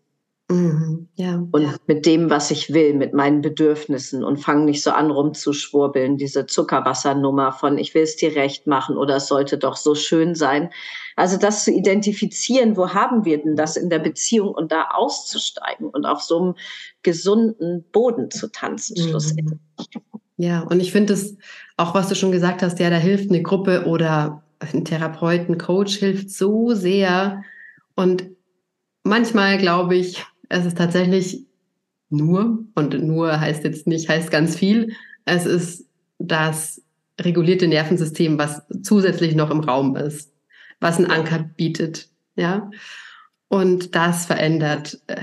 Mhm, 0.50 1.08
ja, 1.14 1.46
und 1.52 1.62
ja. 1.62 1.74
mit 1.86 2.06
dem, 2.06 2.28
was 2.28 2.50
ich 2.50 2.72
will, 2.72 2.94
mit 2.94 3.14
meinen 3.14 3.40
Bedürfnissen 3.40 4.24
und 4.24 4.38
fange 4.38 4.64
nicht 4.64 4.82
so 4.82 4.90
an 4.90 5.12
rumzuschwurbeln, 5.12 6.16
diese 6.16 6.44
Zuckerwassernummer 6.44 7.52
von 7.52 7.78
ich 7.78 7.94
will 7.94 8.02
es 8.02 8.16
dir 8.16 8.34
recht 8.34 8.66
machen 8.66 8.96
oder 8.96 9.16
es 9.16 9.28
sollte 9.28 9.58
doch 9.58 9.76
so 9.76 9.94
schön 9.94 10.34
sein. 10.34 10.70
Also 11.14 11.36
das 11.36 11.64
zu 11.64 11.70
identifizieren, 11.70 12.76
wo 12.76 12.88
haben 12.88 13.24
wir 13.24 13.40
denn 13.40 13.54
das 13.54 13.76
in 13.76 13.90
der 13.90 14.00
Beziehung 14.00 14.48
und 14.48 14.72
da 14.72 14.88
auszusteigen 14.92 15.88
und 15.88 16.04
auf 16.04 16.20
so 16.20 16.40
einem 16.40 16.54
gesunden 17.04 17.84
Boden 17.92 18.32
zu 18.32 18.50
tanzen, 18.50 18.96
mhm. 18.98 19.08
schlussendlich. 19.08 19.60
Ja, 20.36 20.62
und 20.62 20.80
ich 20.80 20.90
finde 20.90 21.12
es 21.12 21.36
auch, 21.80 21.94
was 21.94 22.08
du 22.08 22.14
schon 22.14 22.32
gesagt 22.32 22.62
hast, 22.62 22.78
ja, 22.78 22.90
da 22.90 22.96
hilft 22.96 23.30
eine 23.30 23.42
Gruppe 23.42 23.86
oder 23.86 24.42
ein 24.58 24.84
Therapeuten, 24.84 25.56
Coach 25.56 25.96
hilft 25.96 26.30
so 26.30 26.74
sehr. 26.74 27.42
Und 27.94 28.24
manchmal 29.02 29.58
glaube 29.58 29.96
ich, 29.96 30.24
es 30.50 30.66
ist 30.66 30.76
tatsächlich 30.76 31.46
nur, 32.10 32.58
und 32.74 33.02
nur 33.02 33.40
heißt 33.40 33.64
jetzt 33.64 33.86
nicht, 33.86 34.08
heißt 34.08 34.30
ganz 34.30 34.56
viel, 34.56 34.94
es 35.24 35.46
ist 35.46 35.86
das 36.18 36.82
regulierte 37.20 37.66
Nervensystem, 37.66 38.38
was 38.38 38.62
zusätzlich 38.82 39.34
noch 39.34 39.50
im 39.50 39.60
Raum 39.60 39.96
ist, 39.96 40.32
was 40.80 40.98
einen 40.98 41.10
Anker 41.10 41.38
bietet, 41.38 42.08
ja. 42.36 42.70
Und 43.48 43.94
das 43.94 44.26
verändert 44.26 45.00
äh, 45.06 45.16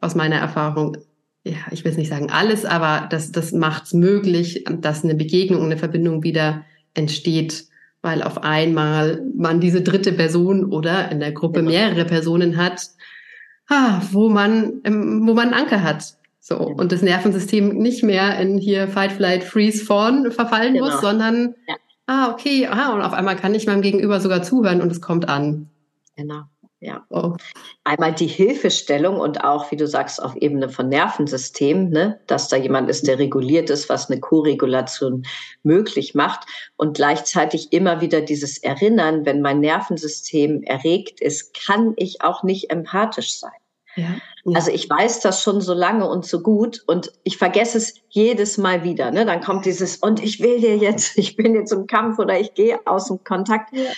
aus 0.00 0.14
meiner 0.14 0.36
Erfahrung 0.36 0.96
ja, 1.44 1.56
ich 1.70 1.84
will 1.84 1.92
es 1.92 1.98
nicht 1.98 2.10
sagen 2.10 2.30
alles, 2.30 2.64
aber 2.64 3.08
das, 3.08 3.32
das 3.32 3.52
macht 3.52 3.84
es 3.84 3.94
möglich, 3.94 4.64
dass 4.80 5.04
eine 5.04 5.14
Begegnung, 5.14 5.64
eine 5.64 5.78
Verbindung 5.78 6.22
wieder 6.22 6.64
entsteht, 6.94 7.64
weil 8.02 8.22
auf 8.22 8.42
einmal 8.42 9.22
man 9.36 9.60
diese 9.60 9.82
dritte 9.82 10.12
Person 10.12 10.64
oder 10.64 11.10
in 11.10 11.20
der 11.20 11.32
Gruppe 11.32 11.62
mehrere 11.62 12.04
Personen 12.04 12.56
hat, 12.56 12.88
ah, 13.68 14.02
wo 14.10 14.28
man, 14.28 14.80
wo 14.84 15.34
man 15.34 15.52
einen 15.52 15.54
Anker 15.54 15.82
hat. 15.82 16.14
So. 16.40 16.58
Und 16.58 16.92
das 16.92 17.02
Nervensystem 17.02 17.76
nicht 17.76 18.02
mehr 18.02 18.38
in 18.38 18.58
hier 18.58 18.88
Fight, 18.88 19.12
Flight, 19.12 19.44
Freeze, 19.44 19.84
Fawn 19.84 20.32
verfallen 20.32 20.74
genau. 20.74 20.86
muss, 20.86 21.00
sondern, 21.00 21.54
ja. 21.68 21.76
ah, 22.06 22.30
okay, 22.32 22.66
ah, 22.66 22.94
und 22.94 23.02
auf 23.02 23.12
einmal 23.12 23.36
kann 23.36 23.54
ich 23.54 23.66
meinem 23.66 23.82
Gegenüber 23.82 24.20
sogar 24.20 24.42
zuhören 24.42 24.80
und 24.80 24.90
es 24.90 25.00
kommt 25.00 25.28
an. 25.28 25.68
Genau. 26.16 26.42
Ja. 26.82 27.06
Einmal 27.84 28.14
die 28.14 28.26
Hilfestellung 28.26 29.20
und 29.20 29.44
auch, 29.44 29.70
wie 29.70 29.76
du 29.76 29.86
sagst, 29.86 30.22
auf 30.22 30.34
Ebene 30.36 30.70
von 30.70 30.88
Nervensystem, 30.88 31.90
ne, 31.90 32.20
dass 32.26 32.48
da 32.48 32.56
jemand 32.56 32.88
ist, 32.88 33.06
der 33.06 33.18
reguliert 33.18 33.68
ist, 33.68 33.90
was 33.90 34.10
eine 34.10 34.18
Koregulation 34.18 35.26
möglich 35.62 36.14
macht 36.14 36.48
und 36.76 36.96
gleichzeitig 36.96 37.74
immer 37.74 38.00
wieder 38.00 38.22
dieses 38.22 38.56
Erinnern, 38.56 39.26
wenn 39.26 39.42
mein 39.42 39.60
Nervensystem 39.60 40.62
erregt 40.62 41.20
ist, 41.20 41.52
kann 41.52 41.92
ich 41.96 42.22
auch 42.22 42.42
nicht 42.44 42.70
empathisch 42.70 43.38
sein. 43.38 43.59
Ja. 43.96 44.16
Also 44.54 44.70
ich 44.70 44.88
weiß 44.88 45.20
das 45.20 45.42
schon 45.42 45.60
so 45.60 45.74
lange 45.74 46.08
und 46.08 46.24
so 46.24 46.40
gut 46.40 46.82
und 46.86 47.12
ich 47.24 47.36
vergesse 47.36 47.78
es 47.78 47.94
jedes 48.08 48.56
Mal 48.56 48.84
wieder. 48.84 49.10
Ne? 49.10 49.26
Dann 49.26 49.42
kommt 49.42 49.66
dieses 49.66 49.96
und 49.96 50.22
ich 50.22 50.40
will 50.40 50.60
dir 50.60 50.76
jetzt, 50.76 51.16
ich 51.18 51.36
bin 51.36 51.54
jetzt 51.54 51.72
im 51.72 51.86
Kampf 51.86 52.18
oder 52.18 52.38
ich 52.38 52.54
gehe 52.54 52.80
aus 52.86 53.08
dem 53.08 53.22
Kontakt. 53.24 53.74
Ja. 53.74 53.90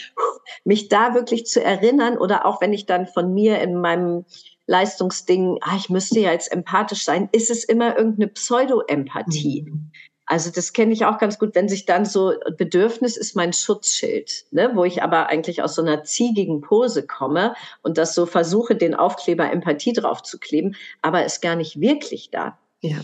Mich 0.65 0.89
da 0.89 1.15
wirklich 1.15 1.47
zu 1.47 1.63
erinnern 1.63 2.19
oder 2.19 2.47
auch 2.47 2.61
wenn 2.61 2.73
ich 2.73 2.87
dann 2.87 3.07
von 3.07 3.33
mir 3.33 3.61
in 3.61 3.81
meinem 3.81 4.25
Leistungsding, 4.67 5.59
ah, 5.61 5.77
ich 5.77 5.91
müsste 5.91 6.21
ja 6.21 6.33
jetzt 6.33 6.51
empathisch 6.51 7.05
sein, 7.05 7.29
ist 7.33 7.51
es 7.51 7.65
immer 7.65 7.97
irgendeine 7.97 8.29
Pseudo-Empathie. 8.29 9.67
Mhm. 9.69 9.91
Also 10.33 10.51
das 10.51 10.73
kenne 10.73 10.95
ich 10.95 11.05
auch 11.05 11.19
ganz 11.19 11.39
gut, 11.39 11.55
wenn 11.55 11.69
sich 11.69 11.85
dann 11.85 12.07
so 12.07 12.33
Bedürfnis 12.57 13.19
ist 13.19 13.37
mein 13.37 13.53
Schutzschild, 13.53 14.47
ne, 14.51 14.71
wo 14.73 14.83
ich 14.83 15.03
aber 15.03 15.27
eigentlich 15.27 15.63
aus 15.63 15.75
so 15.75 15.83
einer 15.83 16.05
ziegigen 16.05 16.63
Pose 16.63 17.07
komme 17.07 17.55
und 17.83 17.99
das 17.99 18.15
so 18.15 18.25
versuche, 18.25 18.75
den 18.75 18.95
Aufkleber 18.95 19.53
Empathie 19.53 19.93
drauf 19.93 20.23
zu 20.23 20.39
kleben, 20.39 20.75
aber 21.03 21.27
ist 21.27 21.43
gar 21.43 21.55
nicht 21.55 21.83
wirklich 21.83 22.31
da. 22.31 22.57
Ja. 22.81 22.97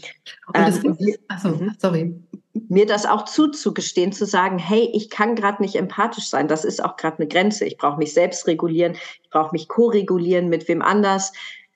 Ähm, 0.55 1.07
achso, 1.29 1.51
mhm. 1.51 1.77
sorry. 1.79 2.19
Mir 2.55 2.87
das 2.87 3.05
auch 3.05 3.27
zuzugestehen, 3.27 4.13
zu 4.13 4.25
sagen, 4.25 4.59
hey, 4.59 4.91
ich 4.95 5.11
kann 5.11 5.37
gerade 5.37 5.61
nicht 5.61 5.75
empathisch 5.75 6.31
sein. 6.31 6.49
Das 6.49 6.65
ist 6.65 6.83
auch 6.83 6.97
gerade 6.97 7.19
eine 7.19 7.29
Grenze. 7.29 7.67
Ich 7.67 7.77
brauche 7.77 7.99
mich 7.99 8.15
selbst 8.15 8.47
regulieren. 8.47 8.95
Ich 9.23 9.29
brauche 9.29 9.53
mich 9.53 9.69
ko-regulieren 9.69 10.49
mit 10.49 10.67
wem 10.67 10.81
anders. 10.81 11.35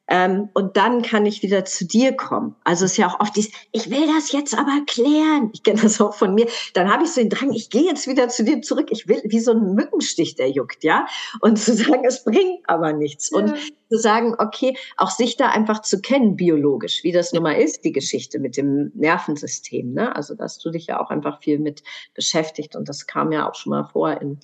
Ähm, 0.08 0.50
und 0.52 0.76
dann 0.76 1.02
kann 1.02 1.26
ich 1.26 1.42
wieder 1.42 1.64
zu 1.64 1.86
dir 1.86 2.12
kommen. 2.12 2.56
Also 2.64 2.84
es 2.84 2.92
ist 2.92 2.96
ja 2.96 3.08
auch 3.08 3.20
oft 3.20 3.36
dieses, 3.36 3.52
ich 3.70 3.88
will 3.88 4.06
das 4.14 4.32
jetzt 4.32 4.56
aber 4.56 4.80
klären. 4.86 5.50
Ich 5.52 5.62
kenne 5.62 5.80
das 5.80 6.00
auch 6.00 6.14
von 6.14 6.34
mir. 6.34 6.48
Dann 6.74 6.92
habe 6.92 7.04
ich 7.04 7.12
so 7.12 7.20
den 7.20 7.30
Drang, 7.30 7.52
ich 7.52 7.70
gehe 7.70 7.84
jetzt 7.84 8.08
wieder 8.08 8.28
zu 8.28 8.44
dir 8.44 8.60
zurück. 8.62 8.88
Ich 8.90 9.06
will, 9.06 9.22
wie 9.24 9.40
so 9.40 9.52
ein 9.52 9.74
Mückenstich, 9.74 10.34
der 10.34 10.50
juckt, 10.50 10.82
ja. 10.82 11.06
Und 11.40 11.58
zu 11.58 11.74
sagen, 11.74 12.04
es 12.04 12.24
bringt 12.24 12.68
aber 12.68 12.92
nichts. 12.92 13.30
Ja. 13.30 13.38
Und 13.38 13.54
zu 13.56 13.98
sagen, 13.98 14.34
okay, 14.38 14.76
auch 14.96 15.10
sich 15.10 15.36
da 15.36 15.50
einfach 15.50 15.82
zu 15.82 16.00
kennen, 16.00 16.34
biologisch, 16.36 17.04
wie 17.04 17.12
das 17.12 17.32
nun 17.32 17.44
mal 17.44 17.52
ist, 17.52 17.84
die 17.84 17.92
Geschichte 17.92 18.38
mit 18.38 18.56
dem 18.56 18.90
Nervensystem. 18.94 19.92
Ne? 19.92 20.14
Also, 20.16 20.34
dass 20.34 20.58
du 20.58 20.70
dich 20.70 20.86
ja 20.86 21.00
auch 21.00 21.10
einfach 21.10 21.40
viel 21.40 21.58
mit 21.58 21.82
beschäftigt. 22.14 22.74
Und 22.74 22.88
das 22.88 23.06
kam 23.06 23.30
ja 23.32 23.48
auch 23.48 23.54
schon 23.54 23.70
mal 23.70 23.84
vor 23.84 24.20
in 24.20 24.40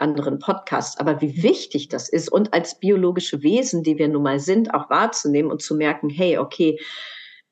anderen 0.00 0.38
Podcasts, 0.38 0.98
aber 0.98 1.20
wie 1.20 1.42
wichtig 1.42 1.88
das 1.88 2.08
ist 2.08 2.30
und 2.30 2.54
als 2.54 2.78
biologische 2.78 3.42
Wesen, 3.42 3.82
die 3.82 3.98
wir 3.98 4.08
nun 4.08 4.22
mal 4.22 4.40
sind, 4.40 4.74
auch 4.74 4.90
wahrzunehmen 4.90 5.50
und 5.50 5.62
zu 5.62 5.74
merken, 5.74 6.08
hey, 6.08 6.38
okay, 6.38 6.78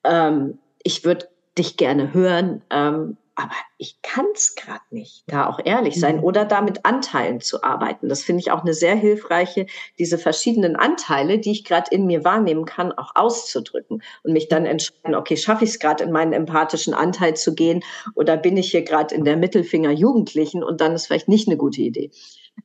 ähm, 0.04 0.58
ich 0.82 1.04
würde 1.04 1.28
dich 1.58 1.76
gerne 1.76 2.12
hören, 2.14 2.62
ähm, 2.70 3.16
aber 3.36 3.52
ich 3.76 4.00
kann 4.00 4.24
es 4.34 4.54
gerade 4.54 4.82
nicht, 4.90 5.24
da 5.26 5.46
auch 5.46 5.60
ehrlich 5.62 6.00
sein 6.00 6.16
mhm. 6.16 6.24
oder 6.24 6.46
da 6.46 6.62
mit 6.62 6.86
Anteilen 6.86 7.40
zu 7.40 7.62
arbeiten. 7.62 8.08
Das 8.08 8.22
finde 8.22 8.40
ich 8.40 8.50
auch 8.50 8.62
eine 8.62 8.72
sehr 8.72 8.94
hilfreiche, 8.94 9.66
diese 9.98 10.16
verschiedenen 10.16 10.74
Anteile, 10.74 11.38
die 11.38 11.52
ich 11.52 11.64
gerade 11.64 11.90
in 11.94 12.06
mir 12.06 12.24
wahrnehmen 12.24 12.64
kann, 12.64 12.92
auch 12.92 13.12
auszudrücken 13.14 14.02
und 14.22 14.32
mich 14.32 14.48
dann 14.48 14.64
entscheiden, 14.64 15.14
okay, 15.14 15.36
schaffe 15.36 15.64
ich 15.64 15.70
es 15.70 15.78
gerade 15.78 16.02
in 16.02 16.12
meinen 16.12 16.32
empathischen 16.32 16.94
Anteil 16.94 17.36
zu 17.36 17.54
gehen 17.54 17.84
oder 18.14 18.38
bin 18.38 18.56
ich 18.56 18.70
hier 18.70 18.82
gerade 18.82 19.14
in 19.14 19.24
der 19.24 19.36
Mittelfinger 19.36 19.90
Jugendlichen 19.90 20.64
und 20.64 20.80
dann 20.80 20.94
ist 20.94 21.06
vielleicht 21.06 21.28
nicht 21.28 21.46
eine 21.46 21.58
gute 21.58 21.82
Idee. 21.82 22.10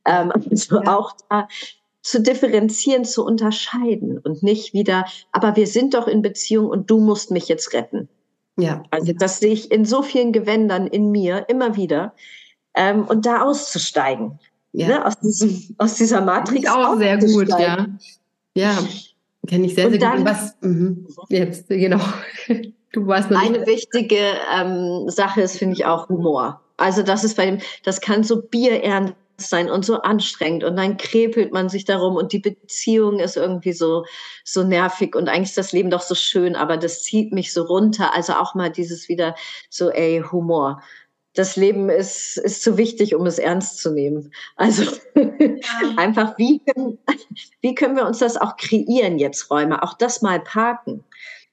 Ähm, 0.06 0.32
also 0.50 0.82
ja. 0.82 0.96
auch 0.96 1.12
da 1.28 1.48
zu 2.00 2.20
differenzieren, 2.20 3.04
zu 3.04 3.24
unterscheiden 3.24 4.18
und 4.18 4.42
nicht 4.42 4.72
wieder, 4.72 5.04
aber 5.30 5.54
wir 5.54 5.66
sind 5.66 5.94
doch 5.94 6.08
in 6.08 6.22
Beziehung 6.22 6.66
und 6.66 6.90
du 6.90 6.98
musst 6.98 7.30
mich 7.30 7.46
jetzt 7.46 7.74
retten. 7.74 8.08
Ja. 8.56 8.82
Also 8.90 9.12
das 9.12 9.38
sehe 9.38 9.52
ich 9.52 9.70
in 9.70 9.84
so 9.84 10.02
vielen 10.02 10.32
Gewändern 10.32 10.86
in 10.86 11.10
mir 11.10 11.46
immer 11.48 11.76
wieder. 11.76 12.14
Ähm, 12.74 13.04
und 13.04 13.26
da 13.26 13.42
auszusteigen. 13.42 14.38
Ja. 14.72 14.88
Ne? 14.88 15.06
Aus, 15.06 15.18
diesem, 15.20 15.74
aus 15.78 15.94
dieser 15.94 16.20
Matrix. 16.20 16.68
Auch 16.68 16.96
sehr 16.96 17.18
gut, 17.18 17.48
ja. 17.48 17.86
Ja, 18.54 18.78
kenne 19.46 19.66
ich 19.66 19.74
sehr, 19.74 19.90
sehr 19.90 19.98
dann, 19.98 20.18
gut. 20.18 20.26
Was, 20.26 20.56
mh, 20.60 20.96
jetzt, 21.28 21.68
genau. 21.68 22.00
Du 22.92 23.06
warst 23.06 23.30
noch 23.30 23.40
Eine 23.40 23.66
wichtige 23.66 24.20
ähm, 24.54 25.08
Sache 25.08 25.40
ist, 25.42 25.56
finde 25.58 25.74
ich, 25.74 25.86
auch 25.86 26.08
Humor. 26.10 26.60
Also 26.76 27.02
das 27.02 27.24
ist 27.24 27.36
bei 27.36 27.46
dem, 27.46 27.58
das 27.84 28.00
kann 28.00 28.22
so 28.22 28.42
bierernst 28.42 29.14
sein 29.48 29.70
und 29.70 29.84
so 29.84 30.00
anstrengend 30.02 30.64
und 30.64 30.76
dann 30.76 30.96
krepelt 30.96 31.52
man 31.52 31.68
sich 31.68 31.84
darum 31.84 32.16
und 32.16 32.32
die 32.32 32.38
Beziehung 32.38 33.18
ist 33.18 33.36
irgendwie 33.36 33.72
so, 33.72 34.04
so 34.44 34.62
nervig 34.62 35.14
und 35.14 35.28
eigentlich 35.28 35.50
ist 35.50 35.58
das 35.58 35.72
Leben 35.72 35.90
doch 35.90 36.02
so 36.02 36.14
schön, 36.14 36.56
aber 36.56 36.76
das 36.76 37.02
zieht 37.02 37.32
mich 37.32 37.52
so 37.52 37.62
runter. 37.62 38.14
Also 38.14 38.34
auch 38.34 38.54
mal 38.54 38.70
dieses 38.70 39.08
wieder 39.08 39.34
so, 39.70 39.90
ey, 39.90 40.22
Humor. 40.30 40.82
Das 41.34 41.56
Leben 41.56 41.88
ist, 41.88 42.36
ist 42.36 42.62
zu 42.62 42.76
wichtig, 42.76 43.14
um 43.14 43.24
es 43.24 43.38
ernst 43.38 43.78
zu 43.78 43.90
nehmen. 43.90 44.32
Also 44.56 44.82
ja. 45.14 45.30
einfach, 45.96 46.36
wie 46.36 46.60
können, 46.60 46.98
wie 47.62 47.74
können 47.74 47.96
wir 47.96 48.06
uns 48.06 48.18
das 48.18 48.36
auch 48.36 48.56
kreieren 48.56 49.18
jetzt, 49.18 49.50
Räume? 49.50 49.82
Auch 49.82 49.94
das 49.94 50.20
mal 50.20 50.40
parken 50.40 51.04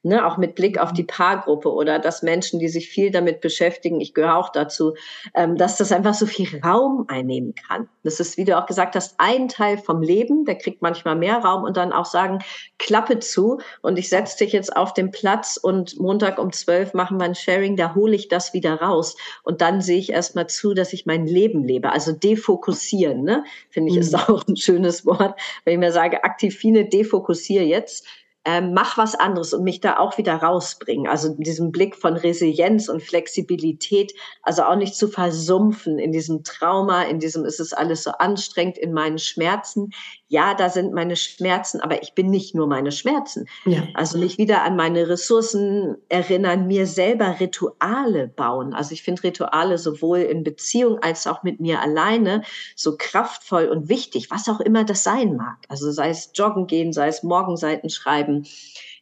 ne, 0.02 0.26
auch 0.26 0.38
mit 0.38 0.54
Blick 0.54 0.78
auf 0.78 0.92
die 0.92 1.04
Paargruppe 1.04 1.72
oder 1.72 1.98
dass 1.98 2.22
Menschen, 2.22 2.58
die 2.58 2.68
sich 2.68 2.88
viel 2.88 3.10
damit 3.10 3.40
beschäftigen, 3.40 4.00
ich 4.00 4.14
gehöre 4.14 4.36
auch 4.36 4.50
dazu, 4.50 4.94
ähm, 5.34 5.56
dass 5.56 5.76
das 5.76 5.92
einfach 5.92 6.14
so 6.14 6.26
viel 6.26 6.60
Raum 6.64 7.04
einnehmen 7.08 7.54
kann. 7.54 7.88
Das 8.02 8.18
ist, 8.18 8.36
wie 8.38 8.44
du 8.44 8.56
auch 8.56 8.66
gesagt 8.66 8.96
hast, 8.96 9.14
ein 9.18 9.48
Teil 9.48 9.76
vom 9.76 10.02
Leben, 10.02 10.44
der 10.46 10.56
kriegt 10.56 10.80
manchmal 10.80 11.16
mehr 11.16 11.38
Raum 11.38 11.64
und 11.64 11.76
dann 11.76 11.92
auch 11.92 12.06
sagen, 12.06 12.38
Klappe 12.78 13.18
zu 13.18 13.58
und 13.82 13.98
ich 13.98 14.08
setze 14.08 14.38
dich 14.38 14.52
jetzt 14.52 14.74
auf 14.74 14.94
den 14.94 15.10
Platz 15.10 15.58
und 15.58 16.00
Montag 16.00 16.38
um 16.38 16.52
zwölf 16.52 16.94
machen 16.94 17.18
wir 17.18 17.24
ein 17.24 17.34
Sharing, 17.34 17.76
da 17.76 17.94
hole 17.94 18.14
ich 18.14 18.28
das 18.28 18.54
wieder 18.54 18.80
raus 18.80 19.16
und 19.42 19.60
dann 19.60 19.82
sehe 19.82 19.98
ich 19.98 20.10
erstmal 20.10 20.46
zu, 20.46 20.72
dass 20.72 20.94
ich 20.94 21.04
mein 21.04 21.26
Leben 21.26 21.62
lebe. 21.64 21.92
Also 21.92 22.12
defokussieren, 22.12 23.22
ne, 23.22 23.44
finde 23.68 23.90
ich, 23.90 23.96
mhm. 23.96 24.02
ist 24.02 24.14
auch 24.14 24.46
ein 24.46 24.56
schönes 24.56 25.04
Wort, 25.04 25.38
wenn 25.64 25.74
ich 25.74 25.78
mir 25.78 25.92
sage, 25.92 26.24
aktiv 26.24 26.56
viele 26.56 26.86
defokussiere 26.86 27.64
jetzt 27.64 28.06
ähm, 28.44 28.72
mach 28.72 28.96
was 28.96 29.14
anderes 29.14 29.52
und 29.52 29.64
mich 29.64 29.80
da 29.80 29.98
auch 29.98 30.16
wieder 30.16 30.36
rausbringen. 30.36 31.06
Also 31.06 31.34
diesen 31.36 31.72
Blick 31.72 31.94
von 31.94 32.16
Resilienz 32.16 32.88
und 32.88 33.02
Flexibilität, 33.02 34.12
also 34.42 34.62
auch 34.62 34.76
nicht 34.76 34.94
zu 34.94 35.08
versumpfen 35.08 35.98
in 35.98 36.12
diesem 36.12 36.42
Trauma, 36.42 37.02
in 37.02 37.18
diesem 37.18 37.44
ist 37.44 37.60
es 37.60 37.72
alles 37.72 38.02
so 38.02 38.12
anstrengend, 38.12 38.78
in 38.78 38.92
meinen 38.92 39.18
Schmerzen. 39.18 39.90
Ja, 40.32 40.54
da 40.54 40.70
sind 40.70 40.92
meine 40.92 41.16
Schmerzen, 41.16 41.80
aber 41.80 42.02
ich 42.02 42.14
bin 42.14 42.30
nicht 42.30 42.54
nur 42.54 42.66
meine 42.66 42.92
Schmerzen. 42.92 43.46
Ja. 43.64 43.82
Also 43.94 44.16
mich 44.16 44.38
wieder 44.38 44.62
an 44.62 44.76
meine 44.76 45.08
Ressourcen 45.08 45.96
erinnern, 46.08 46.66
mir 46.66 46.86
selber 46.86 47.40
Rituale 47.40 48.28
bauen. 48.28 48.72
Also 48.72 48.92
ich 48.92 49.02
finde 49.02 49.24
Rituale 49.24 49.76
sowohl 49.76 50.20
in 50.20 50.44
Beziehung 50.44 51.00
als 51.00 51.26
auch 51.26 51.42
mit 51.42 51.60
mir 51.60 51.80
alleine 51.80 52.42
so 52.76 52.96
kraftvoll 52.96 53.66
und 53.66 53.88
wichtig, 53.88 54.30
was 54.30 54.48
auch 54.48 54.60
immer 54.60 54.84
das 54.84 55.02
sein 55.02 55.36
mag. 55.36 55.58
Also 55.68 55.90
sei 55.90 56.10
es 56.10 56.30
joggen 56.34 56.66
gehen, 56.66 56.92
sei 56.92 57.08
es 57.08 57.22
Morgenseiten 57.22 57.90
schreiben, 57.90 58.00
schreiben. 58.00 58.46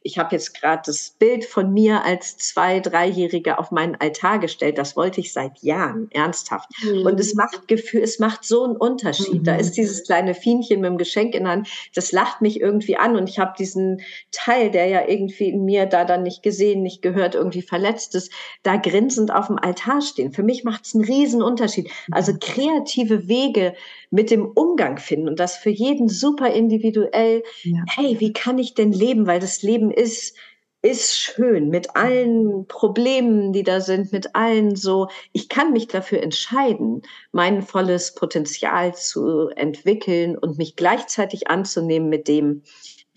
Ich 0.09 0.17
habe 0.17 0.35
jetzt 0.35 0.59
gerade 0.59 0.81
das 0.87 1.11
Bild 1.19 1.45
von 1.45 1.71
mir 1.75 2.03
als 2.03 2.39
zwei, 2.39 2.81
dreijährige 2.81 3.59
auf 3.59 3.71
meinen 3.73 3.95
Altar 3.97 4.39
gestellt. 4.39 4.79
Das 4.79 4.97
wollte 4.97 5.21
ich 5.21 5.35
seit 5.35 5.59
Jahren, 5.59 6.09
ernsthaft. 6.13 6.71
Mhm. 6.83 7.05
Und 7.05 7.21
es 7.21 7.35
macht 7.35 7.69
Gefühl, 7.69 8.01
es 8.01 8.19
macht 8.19 8.43
so 8.43 8.65
einen 8.65 8.77
Unterschied. 8.79 9.43
Mhm. 9.43 9.45
Da 9.45 9.57
ist 9.57 9.73
dieses 9.73 10.05
kleine 10.05 10.33
Fienchen 10.33 10.81
mit 10.81 10.89
dem 10.89 10.97
Geschenk 10.97 11.35
in 11.35 11.45
der 11.45 11.53
Hand, 11.53 11.69
das 11.95 12.11
lacht 12.11 12.41
mich 12.41 12.59
irgendwie 12.59 12.97
an 12.97 13.17
und 13.17 13.29
ich 13.29 13.39
habe 13.39 13.53
diesen 13.59 14.01
Teil, 14.33 14.71
der 14.71 14.87
ja 14.87 15.07
irgendwie 15.07 15.51
in 15.51 15.67
mir 15.67 15.85
da 15.85 16.07
dann 16.07 16.23
nicht 16.23 16.43
gesehen, 16.43 16.83
nicht 16.83 17.03
gehört, 17.03 17.35
irgendwie 17.35 17.61
verletzt 17.61 18.15
ist, 18.15 18.33
da 18.63 18.77
grinsend 18.77 19.31
auf 19.31 19.49
dem 19.49 19.59
Altar 19.59 20.01
stehen. 20.01 20.33
Für 20.33 20.43
mich 20.43 20.65
macht 20.65 20.87
es 20.87 20.95
einen 20.95 21.05
riesen 21.05 21.43
Unterschied. 21.43 21.91
Also 22.11 22.33
kreative 22.41 23.29
Wege, 23.29 23.75
mit 24.11 24.31
dem 24.31 24.47
Umgang 24.47 24.99
finden 24.99 25.29
und 25.29 25.39
das 25.39 25.57
für 25.57 25.71
jeden 25.71 26.09
super 26.09 26.51
individuell. 26.51 27.43
Ja. 27.63 27.85
Hey, 27.89 28.17
wie 28.21 28.33
kann 28.33 28.59
ich 28.59 28.75
denn 28.75 28.93
leben? 28.93 29.27
Weil 29.27 29.41
das 29.41 29.63
Leben 29.63 29.91
ist, 29.99 30.37
ist 30.81 31.19
schön 31.19 31.71
mit 31.71 31.97
allen 31.97 32.67
Problemen, 32.69 33.53
die 33.53 33.65
da 33.65 33.81
sind, 33.81 34.13
mit 34.13 34.35
allen 34.37 34.77
so. 34.77 35.09
Ich 35.33 35.49
kann 35.49 35.73
mich 35.73 35.89
dafür 35.89 36.23
entscheiden, 36.23 37.03
mein 37.33 37.63
volles 37.63 38.15
Potenzial 38.15 38.95
zu 38.95 39.49
entwickeln 39.49 40.39
und 40.39 40.57
mich 40.57 40.77
gleichzeitig 40.77 41.49
anzunehmen 41.49 42.09
mit 42.09 42.29
dem, 42.29 42.63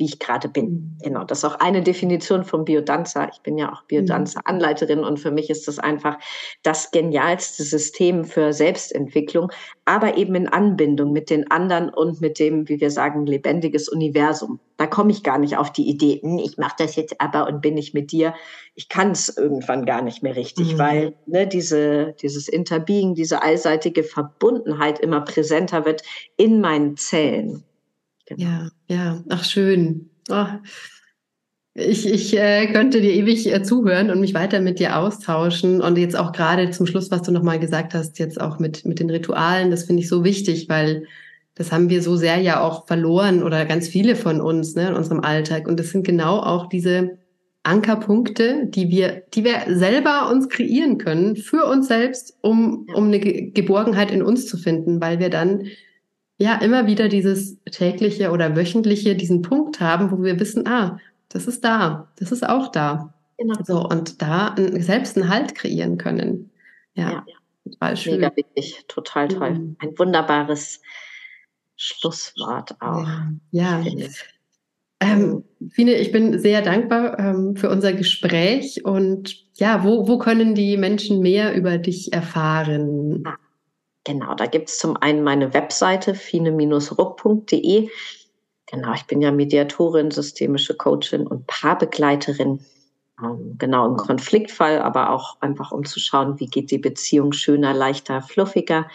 wie 0.02 0.06
ich 0.06 0.18
gerade 0.18 0.49
bin. 0.49 0.66
Mhm. 0.66 0.97
Genau, 1.04 1.24
das 1.24 1.38
ist 1.38 1.45
auch 1.45 1.60
eine 1.60 1.84
Definition 1.84 2.43
vom 2.43 2.66
Biodanza. 2.66 3.30
Ich 3.32 3.41
bin 3.41 3.56
ja 3.56 3.72
auch 3.72 3.84
Biodanza-Anleiterin 3.84 5.04
und 5.04 5.20
für 5.20 5.30
mich 5.30 5.52
ist 5.52 5.68
das 5.68 5.78
einfach 5.78 6.18
das 6.64 6.89
genialste 6.89 7.62
System 7.62 8.26
für 8.26 8.52
Selbstentwicklung, 8.52 9.52
aber 9.86 10.18
eben 10.18 10.34
in 10.34 10.47
Anbindung 10.47 11.14
mit 11.14 11.30
den 11.30 11.52
anderen 11.52 11.89
und 11.89 12.20
mit 12.20 12.39
dem, 12.39 12.68
wie 12.68 12.82
wir 12.82 12.89
sagen, 12.89 13.28
lebendiges 13.28 13.89
Universum. 13.89 14.60
Da 14.78 14.88
komme 14.88 15.12
ich 15.12 15.22
gar 15.22 15.38
nicht 15.38 15.58
auf 15.58 15.72
die 15.72 15.88
Idee, 15.88 16.20
hm, 16.24 16.39
ich 16.39 16.58
mache 16.58 16.78
das 16.80 16.95
jetzt 16.95 17.22
aber 17.22 17.47
und 17.47 17.62
bin 17.62 17.78
ich 17.78 17.93
mit 17.93 18.12
dir. 18.12 18.34
Ich 18.74 18.89
kann 18.89 19.12
es 19.12 19.30
irgendwann 19.38 19.86
gar 19.86 20.02
nicht 20.02 20.24
mehr 20.24 20.36
richtig, 20.36 20.74
mhm. 20.74 20.80
weil 20.80 21.14
ne, 21.28 21.45
diese, 21.45 22.16
dieses 22.24 22.47
Interbeing, 22.47 23.14
diese 23.14 23.43
allseitige 23.43 24.04
Verbundenheit 24.04 24.97
immer 24.97 25.22
präsenter 25.22 25.86
wird 25.86 26.02
in 26.38 26.60
meinen 26.60 26.97
Zellen. 26.97 27.64
Genau. 28.36 28.42
Ja, 28.42 28.70
ja, 28.88 29.24
ach 29.30 29.44
schön. 29.44 30.10
Oh. 30.30 30.46
Ich, 31.74 32.06
ich 32.06 32.38
äh, 32.38 32.68
könnte 32.74 33.00
dir 33.00 33.14
ewig 33.14 33.52
äh, 33.52 33.64
zuhören 33.64 34.10
und 34.10 34.20
mich 34.20 34.34
weiter 34.34 34.60
mit 34.60 34.80
dir 34.80 34.98
austauschen. 34.98 35.82
Und 35.82 35.98
jetzt 35.98 36.18
auch 36.18 36.34
gerade 36.34 36.70
zum 36.72 36.86
Schluss, 36.86 37.12
was 37.12 37.22
du 37.22 37.32
nochmal 37.32 37.60
gesagt 37.60 37.94
hast, 37.94 38.20
jetzt 38.20 38.40
auch 38.40 38.60
mit, 38.60 38.86
mit 38.86 39.00
den 39.00 39.10
Ritualen, 39.10 39.72
das 39.72 39.84
finde 39.84 40.02
ich 40.02 40.10
so 40.10 40.24
wichtig, 40.24 40.68
weil 40.70 41.06
das 41.56 41.72
haben 41.72 41.90
wir 41.90 42.02
so 42.02 42.16
sehr 42.16 42.38
ja 42.38 42.62
auch 42.62 42.88
verloren 42.88 43.44
oder 43.44 43.66
ganz 43.66 43.88
viele 43.88 44.16
von 44.16 44.42
uns 44.42 44.76
ne, 44.76 44.90
in 44.90 44.96
unserem 44.96 45.22
Alltag. 45.22 45.68
Und 45.68 45.80
das 45.80 45.90
sind 45.90 46.06
genau 46.06 46.40
auch 46.40 46.68
diese 46.68 47.18
Ankerpunkte, 47.64 48.66
die 48.68 48.90
wir, 48.90 49.24
die 49.34 49.44
wir 49.44 49.64
selber 49.68 50.30
uns 50.32 50.50
kreieren 50.50 50.98
können 50.98 51.36
für 51.36 51.66
uns 51.66 51.88
selbst, 51.88 52.38
um, 52.42 52.88
um 52.96 53.06
eine 53.06 53.20
Geborgenheit 53.20 54.12
in 54.12 54.24
uns 54.24 54.48
zu 54.48 54.58
finden, 54.58 55.00
weil 55.00 55.20
wir 55.20 55.30
dann 55.30 55.68
ja 56.42 56.56
immer 56.56 56.88
wieder 56.88 57.08
dieses 57.08 57.58
tägliche 57.66 58.32
oder 58.32 58.56
wöchentliche, 58.56 59.16
diesen 59.16 59.44
Punkt 59.44 59.80
haben, 59.80 60.12
wo 60.12 60.24
wir 60.24 60.39
wissen, 60.39 60.68
ah, 60.68 61.00
das 61.30 61.48
ist 61.48 61.64
da, 61.64 62.12
das 62.18 62.32
ist 62.32 62.48
auch 62.48 62.70
da. 62.70 63.14
Genau. 63.38 63.56
So, 63.64 63.88
und 63.88 64.22
da 64.22 64.56
selbst 64.58 65.18
einen 65.18 65.30
Halt 65.30 65.56
kreieren 65.56 65.98
können. 65.98 66.52
Ja, 66.96 67.12
ja. 67.12 67.24
total 67.64 67.98
schön. 67.98 68.16
Mega 68.16 68.36
wichtig, 68.36 68.84
total 68.88 69.28
toll. 69.28 69.52
Mhm. 69.52 69.76
Ein 69.80 69.98
wunderbares 69.98 70.82
Schlusswort 71.76 72.76
auch. 72.82 73.08
Ja. 73.52 73.80
ja. 73.80 74.08
Ähm, 75.00 75.44
Fine, 75.70 75.94
ich 75.94 76.12
bin 76.12 76.38
sehr 76.39 76.62
dankbar 76.62 77.18
ähm, 77.20 77.56
für 77.56 77.70
unser 77.70 77.94
Gespräch 77.94 78.84
und 78.84 79.46
ja, 79.56 79.84
wo, 79.84 80.08
wo 80.08 80.18
können 80.18 80.54
die 80.54 80.78
Menschen 80.78 81.22
mehr 81.22 81.56
über 81.56 81.78
dich 81.78 82.14
erfahren? 82.14 83.24
Ah. 83.26 83.38
Genau, 84.03 84.34
da 84.34 84.48
gibt 84.48 84.69
es 84.69 84.80
zum 84.80 84.98
einen 84.98 85.23
meine 85.23 85.53
Webseite 85.53 86.15
fine-ruck.de. 86.15 87.90
Genau, 88.65 88.94
ich 88.94 89.06
bin 89.06 89.22
ja 89.22 89.32
Mediatorin, 89.32 90.11
systemische 90.11 90.76
Coachin 90.76 91.28
und 91.28 91.45
Paarbegleiterin. 91.45 92.65
Ähm, 93.22 93.56
genau, 93.60 93.88
im 93.88 93.98
Konfliktfall, 93.98 94.80
aber 94.80 95.11
auch 95.11 95.40
einfach 95.41 95.72
um 95.72 95.86
zu 95.86 95.99
schauen, 95.99 96.40
wie 96.40 96.48
geht 96.48 96.72
die 96.72 96.80
Beziehung 96.80 97.34
schöner, 97.34 97.73
leichter, 97.73 98.22
fluffiger 98.22 98.88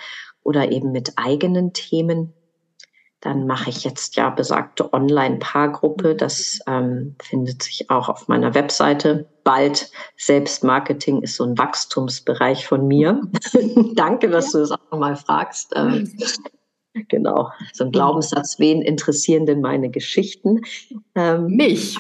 oder 0.43 0.73
eben 0.73 0.93
mit 0.93 1.13
eigenen 1.17 1.73
Themen. 1.73 2.33
Dann 3.21 3.47
mache 3.47 3.71
ich 3.71 3.85
jetzt 3.85 4.17
ja 4.17 4.31
besagte 4.31 4.93
Online-Paargruppe. 4.93 6.17
Das 6.17 6.59
ähm, 6.67 7.17
findet 7.23 7.63
sich 7.63 7.91
auch 7.91 8.09
auf 8.09 8.29
meiner 8.29 8.55
Webseite. 8.55 9.29
Bald 9.47 9.93
Selbstmarketing 10.17 11.23
ist 11.23 11.37
so 11.37 11.45
ein 11.45 11.57
Wachstumsbereich 11.57 12.67
von 12.67 12.89
mir. 12.89 13.21
Danke, 13.95 14.29
dass 14.29 14.51
du 14.51 14.59
das 14.59 14.73
auch 14.73 14.91
nochmal 14.91 15.15
fragst. 15.15 15.73
Ähm, 15.77 16.13
Genau, 17.09 17.51
so 17.75 17.85
ein 17.85 17.93
Glaubenssatz, 17.93 18.59
wen 18.59 18.81
interessieren 18.81 19.45
denn 19.45 19.61
meine 19.61 19.91
Geschichten? 19.91 20.63
Ähm, 21.15 21.49
Mich. 21.49 21.99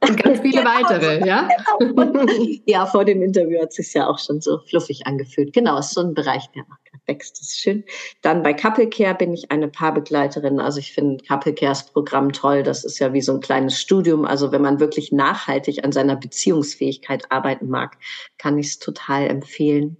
Und 0.00 0.22
ganz 0.22 0.40
viele 0.42 0.62
genau. 0.62 0.70
weitere, 0.70 1.26
ja? 1.26 1.48
ja, 2.66 2.86
vor 2.86 3.04
dem 3.04 3.22
Interview 3.22 3.60
hat 3.60 3.70
es 3.70 3.76
sich 3.76 3.94
ja 3.94 4.08
auch 4.08 4.18
schon 4.18 4.40
so 4.40 4.58
fluffig 4.58 5.06
angefühlt. 5.06 5.52
Genau, 5.52 5.78
ist 5.78 5.94
so 5.94 6.00
ein 6.00 6.14
Bereich, 6.14 6.48
der 6.54 6.62
noch 6.68 6.78
wächst. 7.08 7.40
Das 7.40 7.48
ist 7.48 7.58
schön. 7.58 7.82
Dann 8.22 8.42
bei 8.42 8.52
Couple 8.52 8.88
Care 8.88 9.14
bin 9.14 9.32
ich 9.32 9.50
eine 9.50 9.66
Paarbegleiterin. 9.66 10.60
Also 10.60 10.78
ich 10.78 10.92
finde 10.92 11.24
Couple 11.24 11.54
Cares 11.54 11.86
Programm 11.86 12.32
toll. 12.32 12.62
Das 12.62 12.84
ist 12.84 12.98
ja 13.00 13.12
wie 13.12 13.22
so 13.22 13.32
ein 13.32 13.40
kleines 13.40 13.80
Studium. 13.80 14.24
Also 14.24 14.52
wenn 14.52 14.62
man 14.62 14.78
wirklich 14.78 15.10
nachhaltig 15.10 15.84
an 15.84 15.90
seiner 15.90 16.14
Beziehungsfähigkeit 16.14 17.32
arbeiten 17.32 17.68
mag, 17.68 17.96
kann 18.36 18.58
ich 18.58 18.68
es 18.68 18.78
total 18.78 19.26
empfehlen. 19.26 19.96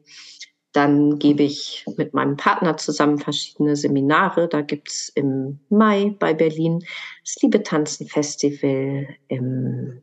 Dann 0.72 1.18
gebe 1.18 1.42
ich 1.42 1.84
mit 1.96 2.12
meinem 2.12 2.36
Partner 2.36 2.76
zusammen 2.76 3.18
verschiedene 3.18 3.74
Seminare. 3.74 4.48
Da 4.48 4.60
gibt 4.60 4.88
es 4.90 5.08
im 5.14 5.60
Mai 5.70 6.14
bei 6.18 6.34
Berlin 6.34 6.84
das 7.24 7.36
Liebe 7.42 7.62
Tanzen 7.62 8.06
Festival. 8.06 9.08
Im 9.28 10.02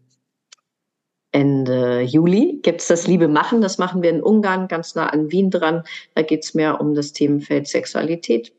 Ende 1.32 2.02
Juli 2.02 2.62
gibt 2.64 2.82
es 2.82 2.88
das 2.88 3.08
Liebe 3.08 3.28
Machen. 3.28 3.62
Das 3.62 3.78
machen 3.78 4.02
wir 4.02 4.10
in 4.10 4.24
Ungarn, 4.24 4.68
ganz 4.68 4.96
nah 4.96 5.08
an 5.08 5.32
Wien 5.32 5.52
dran. 5.52 5.84
Da 6.16 6.24
geht 6.24 6.44
es 6.44 6.54
mehr 6.54 6.82
um 6.82 6.96
das 6.96 7.14
Themenfeld 7.14 7.68
Sexualität. 7.68 8.54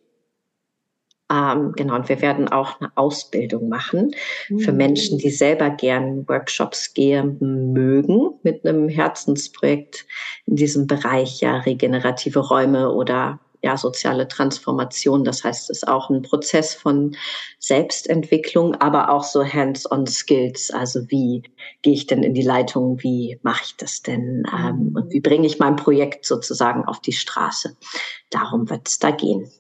Ähm, 1.30 1.72
genau, 1.72 1.96
und 1.96 2.08
wir 2.08 2.22
werden 2.22 2.48
auch 2.48 2.80
eine 2.80 2.92
Ausbildung 2.94 3.68
machen 3.68 4.14
mhm. 4.48 4.58
für 4.60 4.72
Menschen, 4.72 5.18
die 5.18 5.30
selber 5.30 5.70
gern 5.70 6.28
Workshops 6.28 6.94
gehen 6.94 7.38
mögen, 7.72 8.38
mit 8.44 8.64
einem 8.64 8.88
Herzensprojekt 8.88 10.06
in 10.46 10.54
diesem 10.54 10.86
Bereich, 10.86 11.40
ja, 11.40 11.56
regenerative 11.58 12.38
Räume 12.38 12.92
oder 12.92 13.40
ja, 13.62 13.76
soziale 13.76 14.28
Transformation. 14.28 15.24
Das 15.24 15.42
heißt, 15.42 15.70
es 15.70 15.78
ist 15.78 15.88
auch 15.88 16.10
ein 16.10 16.22
Prozess 16.22 16.74
von 16.74 17.16
Selbstentwicklung, 17.58 18.76
aber 18.76 19.10
auch 19.10 19.24
so 19.24 19.44
Hands-on 19.44 20.06
Skills. 20.06 20.70
Also 20.70 21.10
wie 21.10 21.42
gehe 21.82 21.94
ich 21.94 22.06
denn 22.06 22.22
in 22.22 22.34
die 22.34 22.42
Leitung? 22.42 23.02
Wie 23.02 23.40
mache 23.42 23.64
ich 23.64 23.76
das 23.76 24.02
denn? 24.02 24.44
Ähm, 24.56 24.92
und 24.94 25.12
wie 25.12 25.20
bringe 25.20 25.46
ich 25.46 25.58
mein 25.58 25.74
Projekt 25.74 26.24
sozusagen 26.24 26.84
auf 26.84 27.00
die 27.00 27.12
Straße? 27.12 27.76
Darum 28.30 28.70
wird 28.70 28.86
es 28.86 29.00
da 29.00 29.10
gehen. 29.10 29.50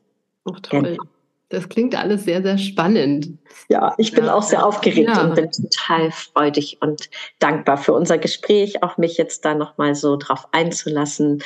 Ach, 0.44 0.60
toll. 0.60 0.82
Genau. 0.82 1.04
Das 1.48 1.68
klingt 1.68 1.96
alles 1.96 2.24
sehr, 2.24 2.42
sehr 2.42 2.58
spannend. 2.58 3.38
Ja, 3.68 3.94
ich 3.98 4.12
bin 4.12 4.24
ja. 4.24 4.34
auch 4.34 4.42
sehr 4.42 4.66
aufgeregt 4.66 5.10
ja. 5.14 5.22
und 5.22 5.36
bin 5.36 5.48
total 5.52 6.10
freudig 6.10 6.78
und 6.80 7.08
dankbar 7.38 7.78
für 7.78 7.92
unser 7.92 8.18
Gespräch, 8.18 8.82
auch 8.82 8.98
mich 8.98 9.16
jetzt 9.16 9.44
da 9.44 9.54
nochmal 9.54 9.94
so 9.94 10.16
drauf 10.16 10.48
einzulassen, 10.50 11.44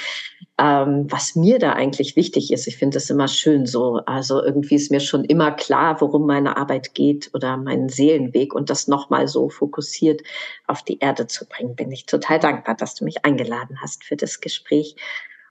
ähm, 0.57 1.07
was 1.11 1.37
mir 1.37 1.59
da 1.59 1.75
eigentlich 1.75 2.17
wichtig 2.17 2.51
ist. 2.51 2.67
Ich 2.67 2.79
finde 2.79 2.97
es 2.97 3.11
immer 3.11 3.29
schön 3.29 3.67
so. 3.67 4.01
Also 4.07 4.43
irgendwie 4.43 4.77
ist 4.77 4.91
mir 4.91 5.01
schon 5.01 5.23
immer 5.27 5.51
klar, 5.51 6.01
worum 6.01 6.27
meine 6.27 6.57
Arbeit 6.57 6.95
geht 6.95 7.31
oder 7.35 7.59
meinen 7.59 7.91
Seelenweg 7.91 8.55
und 8.55 8.71
das 8.71 8.89
nochmal 8.89 9.29
so 9.29 9.51
fokussiert 9.51 10.23
auf 10.67 10.83
die 10.83 10.99
Erde 11.01 11.27
zu 11.27 11.47
bringen. 11.47 11.77
Bin 11.77 11.93
ich 11.93 12.07
total 12.07 12.39
dankbar, 12.39 12.75
dass 12.75 12.95
du 12.95 13.05
mich 13.05 13.27
eingeladen 13.27 13.79
hast 13.83 14.05
für 14.05 14.17
das 14.17 14.41
Gespräch. 14.41 14.97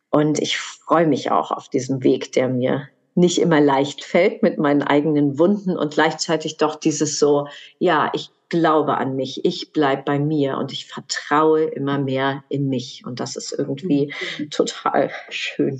Und 0.09 0.39
ich 0.39 0.57
freue 0.57 1.05
mich 1.05 1.29
auch 1.29 1.51
auf 1.51 1.69
diesem 1.69 2.03
Weg, 2.03 2.31
der 2.31 2.49
mir 2.49 2.89
nicht 3.15 3.39
immer 3.39 3.59
leicht 3.59 4.03
fällt 4.03 4.43
mit 4.43 4.57
meinen 4.57 4.83
eigenen 4.83 5.39
Wunden 5.39 5.77
und 5.77 5.93
gleichzeitig 5.93 6.57
doch 6.57 6.75
dieses 6.75 7.19
so, 7.19 7.47
ja, 7.79 8.11
ich 8.13 8.31
glaube 8.49 8.97
an 8.97 9.15
mich, 9.15 9.45
ich 9.45 9.71
bleib 9.71 10.05
bei 10.05 10.19
mir 10.19 10.57
und 10.57 10.71
ich 10.71 10.87
vertraue 10.87 11.63
immer 11.63 11.99
mehr 11.99 12.43
in 12.49 12.67
mich. 12.67 13.03
Und 13.05 13.19
das 13.19 13.35
ist 13.35 13.51
irgendwie 13.51 14.11
mhm. 14.37 14.49
total 14.49 15.11
schön. 15.29 15.79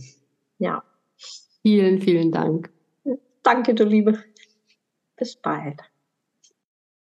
Ja. 0.60 0.84
Vielen, 1.61 2.01
vielen 2.01 2.31
Dank. 2.31 2.72
Danke, 3.43 3.73
du 3.73 3.84
Liebe. 3.84 4.23
Bis 5.18 5.35
bald. 5.35 5.81